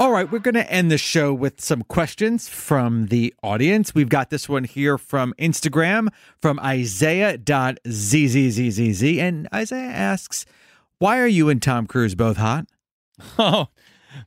All 0.00 0.10
right, 0.10 0.30
we're 0.30 0.40
going 0.40 0.54
to 0.54 0.70
end 0.70 0.90
the 0.90 0.98
show 0.98 1.32
with 1.32 1.60
some 1.60 1.82
questions 1.82 2.48
from 2.48 3.06
the 3.06 3.32
audience. 3.42 3.94
We've 3.94 4.08
got 4.08 4.28
this 4.28 4.48
one 4.48 4.64
here 4.64 4.98
from 4.98 5.32
Instagram 5.38 6.08
from 6.42 6.58
Isaiah.zzzzz. 6.58 7.38
And 9.20 9.48
Isaiah 9.54 9.90
asks, 9.90 10.46
Why 10.98 11.20
are 11.20 11.28
you 11.28 11.48
and 11.48 11.62
Tom 11.62 11.86
Cruise 11.86 12.14
both 12.14 12.36
hot? 12.36 12.66
Oh, 13.38 13.68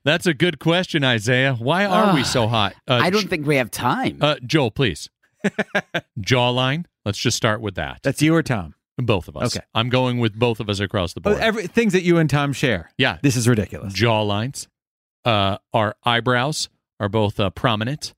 that's 0.03 0.25
a 0.25 0.34
good 0.34 0.60
question, 0.60 1.03
Isaiah. 1.03 1.53
Why 1.56 1.86
are 1.86 2.13
we 2.13 2.23
so 2.23 2.47
hot? 2.47 2.73
Uh, 2.88 2.99
I 3.03 3.10
don't 3.10 3.30
think 3.30 3.45
we 3.47 3.56
have 3.58 3.69
time. 3.71 4.17
Uh, 4.21 4.36
Joel, 4.45 4.71
please. 4.71 5.10
Jawline. 6.19 6.86
Let's 7.06 7.17
just 7.17 7.36
start 7.38 7.62
with 7.62 7.75
that. 7.75 7.99
That's 8.03 8.21
you 8.21 8.34
or 8.36 8.43
Tom? 8.43 8.73
both 8.97 9.27
of 9.27 9.38
us. 9.38 9.56
Okay. 9.56 9.63
I'm 9.75 9.89
going 9.89 10.17
with 10.19 10.34
both 10.34 10.60
of 10.60 10.69
us 10.69 10.80
across 10.80 11.13
the 11.13 11.19
Oh, 11.21 11.32
board. 11.32 11.38
every, 11.39 11.67
things 11.67 11.93
that 11.93 12.01
you 12.03 12.17
and 12.17 12.30
Tom 12.30 12.51
share. 12.51 12.89
yeah. 12.97 13.17
This 13.21 13.36
is 13.36 13.47
ridiculous. 13.47 13.93
Jawlines. 13.93 14.67
Uh, 15.28 15.58
our 15.74 15.94
eyebrows 16.06 16.70
are 17.02 17.10
both 17.10 17.38
uh, 17.38 17.50
prominent. 17.50 18.13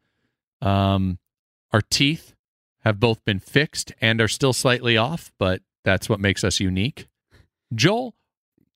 Um, 0.62 1.17
our 1.72 1.82
teeth 1.82 2.36
have 2.82 3.00
both 3.00 3.26
been 3.26 3.39
fixed 3.39 3.91
and 4.00 4.22
are 4.22 4.28
still 4.28 4.54
slightly 4.54 4.95
off, 4.95 5.32
but 5.39 5.63
that's 5.84 6.08
what 6.08 6.19
makes 6.19 6.43
us 6.43 6.60
unique. 6.60 7.08
Joel, 7.74 8.13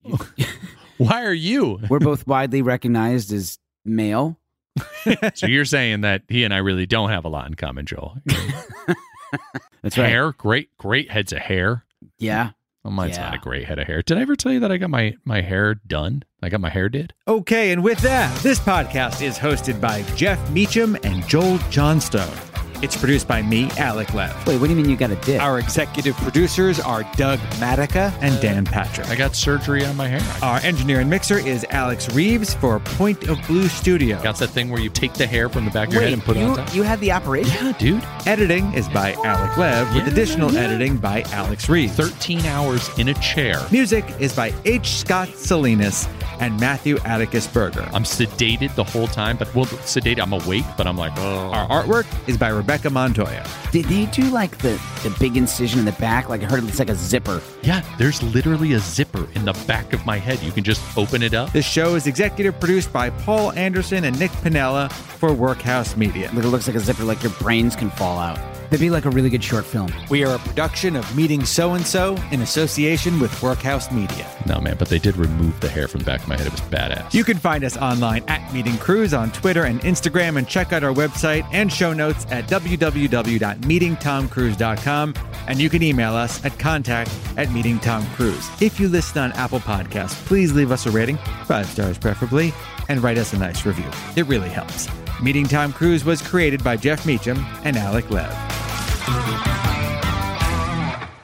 why 0.98 1.24
are 1.24 1.34
you? 1.34 1.80
We're 1.88 2.00
both 2.00 2.26
widely 2.26 2.64
recognized 2.64 3.32
as 3.32 3.60
male. 3.86 4.40
So 5.36 5.48
you're 5.48 5.66
saying 5.66 6.02
that 6.02 6.24
he 6.30 6.44
and 6.46 6.54
I 6.54 6.58
really 6.58 6.86
don't 6.86 7.10
have 7.10 7.26
a 7.26 7.28
lot 7.28 7.46
in 7.46 7.54
common, 7.56 7.86
Joel. 7.86 8.18
That's 9.84 9.98
right. 9.98 10.10
Hair, 10.10 10.32
great, 10.32 10.76
great 10.78 11.12
heads 11.12 11.34
of 11.34 11.40
hair. 11.40 11.84
Yeah. 12.18 12.52
Oh, 12.86 12.90
mine's 12.90 13.16
Yeah. 13.18 13.26
not 13.26 13.36
a 13.36 13.38
great 13.38 13.66
head 13.66 13.80
of 13.80 13.88
hair. 13.88 14.02
Did 14.02 14.18
I 14.18 14.22
ever 14.22 14.36
tell 14.36 14.52
you 14.52 14.60
that 14.60 14.72
I 14.72 14.78
got 14.78 14.90
my 14.90 15.16
my 15.24 15.42
hair 15.42 15.76
done? 15.76 16.24
I 16.42 16.50
got 16.50 16.60
my 16.62 16.70
hair 16.70 16.90
did. 16.90 17.14
Okay, 17.28 17.72
and 17.72 17.84
with 17.84 18.00
that, 18.00 18.36
this 18.44 18.60
podcast 18.60 19.22
is 19.22 19.38
hosted 19.38 19.80
by 19.80 20.02
Jeff 20.16 20.52
Meacham 20.52 20.98
and 21.04 21.26
Joel 21.28 21.60
Johnstone. 21.70 22.53
It's 22.84 22.98
produced 22.98 23.30
by 23.30 23.42
me, 23.42 23.70
Alec 23.78 24.14
Lev. 24.14 24.46
Wait, 24.46 24.60
what 24.60 24.68
do 24.68 24.76
you 24.76 24.76
mean 24.76 24.90
you 24.90 24.98
got 24.98 25.10
a 25.10 25.16
dick? 25.16 25.42
Our 25.42 25.58
executive 25.58 26.18
producers 26.18 26.82
are 26.82 27.04
Doug 27.16 27.40
Matica 27.62 28.12
and 28.20 28.40
Dan 28.42 28.66
Patrick. 28.66 29.08
I 29.08 29.16
got 29.16 29.38
surgery 29.38 29.86
on 29.86 29.96
my 29.96 30.10
hair. 30.10 30.22
Our 30.44 30.58
engineer 30.58 31.00
and 31.00 31.10
mixer 31.10 31.38
is 31.38 31.66
Alex 31.70 32.14
Reeves 32.14 32.54
for 32.56 32.80
Point 32.82 33.30
of 33.30 33.40
Blue 33.48 33.70
Studio. 33.70 34.22
Got 34.22 34.36
that 34.40 34.50
thing 34.50 34.70
where 34.70 34.82
you 34.82 34.90
take 34.90 35.14
the 35.14 35.26
hair 35.26 35.48
from 35.48 35.64
the 35.64 35.72
back 35.72 35.88
of 35.88 35.94
your 35.94 36.02
Wait, 36.04 36.10
head 36.10 36.14
and 36.14 36.24
put 36.24 36.36
it 36.36 36.44
on 36.44 36.58
top. 36.58 36.76
you 36.76 36.84
had 36.84 37.00
the 37.00 37.14
operation? 37.14 37.68
Yeah, 37.68 37.72
dude. 37.78 38.04
Editing 38.28 38.74
is 38.74 38.90
by 38.90 39.14
Alec 39.24 39.58
Lev, 39.58 39.88
with 39.96 40.04
Yeah, 40.06 40.12
additional 40.12 40.52
yeah. 40.52 40.60
editing 40.60 40.98
by 40.98 41.22
Alex 41.32 41.70
Reeves. 41.70 41.94
13 41.96 42.46
hours 42.48 42.90
in 43.00 43.08
a 43.08 43.14
chair. 43.16 43.66
Music 43.72 44.04
is 44.20 44.36
by 44.36 44.54
H. 44.66 44.90
Scott 44.98 45.30
Salinas 45.30 46.06
and 46.44 46.60
Matthew 46.60 46.98
Atticus 47.06 47.48
Berger. 47.48 47.88
I'm 47.94 48.04
sedated 48.04 48.76
the 48.76 48.84
whole 48.84 49.08
time, 49.08 49.38
but 49.38 49.54
well, 49.56 49.66
sedated. 49.66 50.20
I'm 50.20 50.34
awake, 50.34 50.66
but 50.76 50.86
I'm 50.86 50.98
like, 50.98 51.14
oh. 51.16 51.52
Our 51.52 51.84
artwork 51.84 52.06
is 52.28 52.38
by 52.38 52.50
Rebecca 52.50 52.90
Montoya. 52.90 53.48
Did 53.72 53.86
they 53.86 54.08
do 54.08 54.24
like 54.24 54.58
the, 54.58 54.80
the 55.04 55.16
big 55.20 55.38
incision 55.38 55.80
in 55.80 55.86
the 55.86 55.94
back? 55.94 56.28
Like 56.28 56.44
I 56.44 56.46
heard 56.46 56.64
it's 56.66 56.80
like 56.80 56.90
a 56.90 56.96
zipper. 56.96 57.42
Yeah, 57.62 57.82
there's 57.98 58.22
literally 58.22 58.74
a 58.74 58.80
zipper 58.80 59.26
in 59.36 59.46
the 59.46 59.54
back 59.68 59.94
of 59.94 60.06
my 60.06 60.18
head. 60.18 60.42
You 60.44 60.52
can 60.52 60.66
just 60.66 60.82
open 60.98 61.24
it 61.24 61.34
up. 61.34 61.54
This 61.54 61.66
show 61.66 61.96
is 61.96 62.08
executive 62.08 62.60
produced 62.60 62.92
by 62.92 63.10
Paul 63.10 63.54
Anderson 63.54 64.04
and 64.04 64.20
Nick 64.20 64.32
Panella 64.32 64.92
for 64.92 65.34
Workhouse 65.34 65.96
Media. 65.96 66.30
Like 66.34 66.44
it 66.44 66.50
looks 66.50 66.68
like 66.68 66.76
a 66.76 66.82
zipper, 66.82 67.04
like 67.06 67.24
your 67.24 67.32
brains 67.34 67.76
can 67.76 67.90
fall 67.92 68.18
out. 68.18 68.53
It'd 68.74 68.82
be 68.82 68.90
like 68.90 69.06
a 69.06 69.12
really 69.12 69.30
good 69.30 69.44
short 69.44 69.66
film. 69.66 69.94
We 70.10 70.26
are 70.26 70.34
a 70.34 70.40
production 70.40 70.96
of 70.96 71.16
Meeting 71.16 71.46
So 71.46 71.74
and 71.74 71.86
So 71.86 72.18
in 72.32 72.42
association 72.42 73.20
with 73.20 73.44
Workhouse 73.44 73.92
Media. 73.92 74.28
No, 74.48 74.60
man, 74.60 74.78
but 74.80 74.90
they 74.90 74.98
did 74.98 75.16
remove 75.16 75.60
the 75.60 75.70
hair 75.70 75.88
from 75.88 76.00
the 76.00 76.06
back 76.06 76.24
of 76.24 76.28
my 76.28 76.36
head. 76.36 76.48
It 76.48 76.54
was 76.54 76.62
badass. 76.62 77.14
You 77.14 77.24
can 77.24 77.38
find 77.38 77.64
us 77.64 77.78
online 77.78 78.24
at 78.28 78.52
Meeting 78.52 78.80
Cruise 78.80 79.14
on 79.14 79.32
Twitter 79.32 79.66
and 79.66 79.80
Instagram 79.82 80.38
and 80.38 80.48
check 80.48 80.74
out 80.74 80.84
our 80.84 80.92
website 80.92 81.48
and 81.52 81.72
show 81.72 81.94
notes 81.94 82.26
at 82.32 82.48
www.meetingtomcruise.com. 82.48 85.14
And 85.46 85.60
you 85.60 85.70
can 85.70 85.84
email 85.84 86.16
us 86.16 86.44
at 86.44 86.58
contact 86.58 87.12
at 87.38 87.50
meetingtomcruise. 87.50 88.60
If 88.60 88.80
you 88.80 88.90
listen 88.90 89.20
on 89.20 89.34
Apple 89.34 89.60
Podcasts, 89.60 90.16
please 90.26 90.52
leave 90.52 90.72
us 90.72 90.88
a 90.88 90.92
rating, 90.92 91.18
five 91.46 91.68
stars 91.68 92.00
preferably, 92.00 92.52
and 92.90 93.04
write 93.04 93.20
us 93.20 93.34
a 93.34 93.38
nice 93.38 93.68
review. 93.68 93.92
It 94.16 94.26
really 94.26 94.50
helps. 94.50 94.90
Meeting 95.22 95.46
Tom 95.46 95.74
Cruise 95.74 96.04
was 96.04 96.24
created 96.24 96.64
by 96.64 96.76
Jeff 96.76 97.06
Meacham 97.06 97.38
and 97.64 97.78
Alec 97.78 98.10
Lev. 98.10 98.63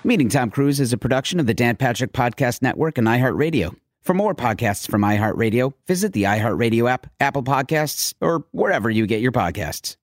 Meeting 0.03 0.29
Tom 0.29 0.49
Cruise 0.49 0.79
is 0.79 0.91
a 0.91 0.97
production 0.97 1.39
of 1.39 1.45
the 1.45 1.53
Dan 1.53 1.75
Patrick 1.75 2.13
Podcast 2.13 2.61
Network 2.61 2.97
and 2.97 3.05
iHeartRadio. 3.05 3.75
For 4.01 4.13
more 4.15 4.33
podcasts 4.33 4.89
from 4.89 5.01
iHeartRadio, 5.01 5.73
visit 5.85 6.13
the 6.13 6.23
iHeartRadio 6.23 6.89
app, 6.89 7.11
Apple 7.19 7.43
Podcasts, 7.43 8.15
or 8.19 8.45
wherever 8.51 8.89
you 8.89 9.05
get 9.05 9.21
your 9.21 9.31
podcasts. 9.31 9.97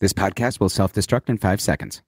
This 0.00 0.12
podcast 0.12 0.58
will 0.58 0.68
self 0.68 0.92
destruct 0.92 1.28
in 1.28 1.38
five 1.38 1.60
seconds. 1.60 2.02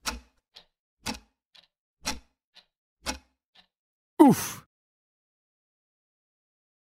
Oof. 4.21 4.66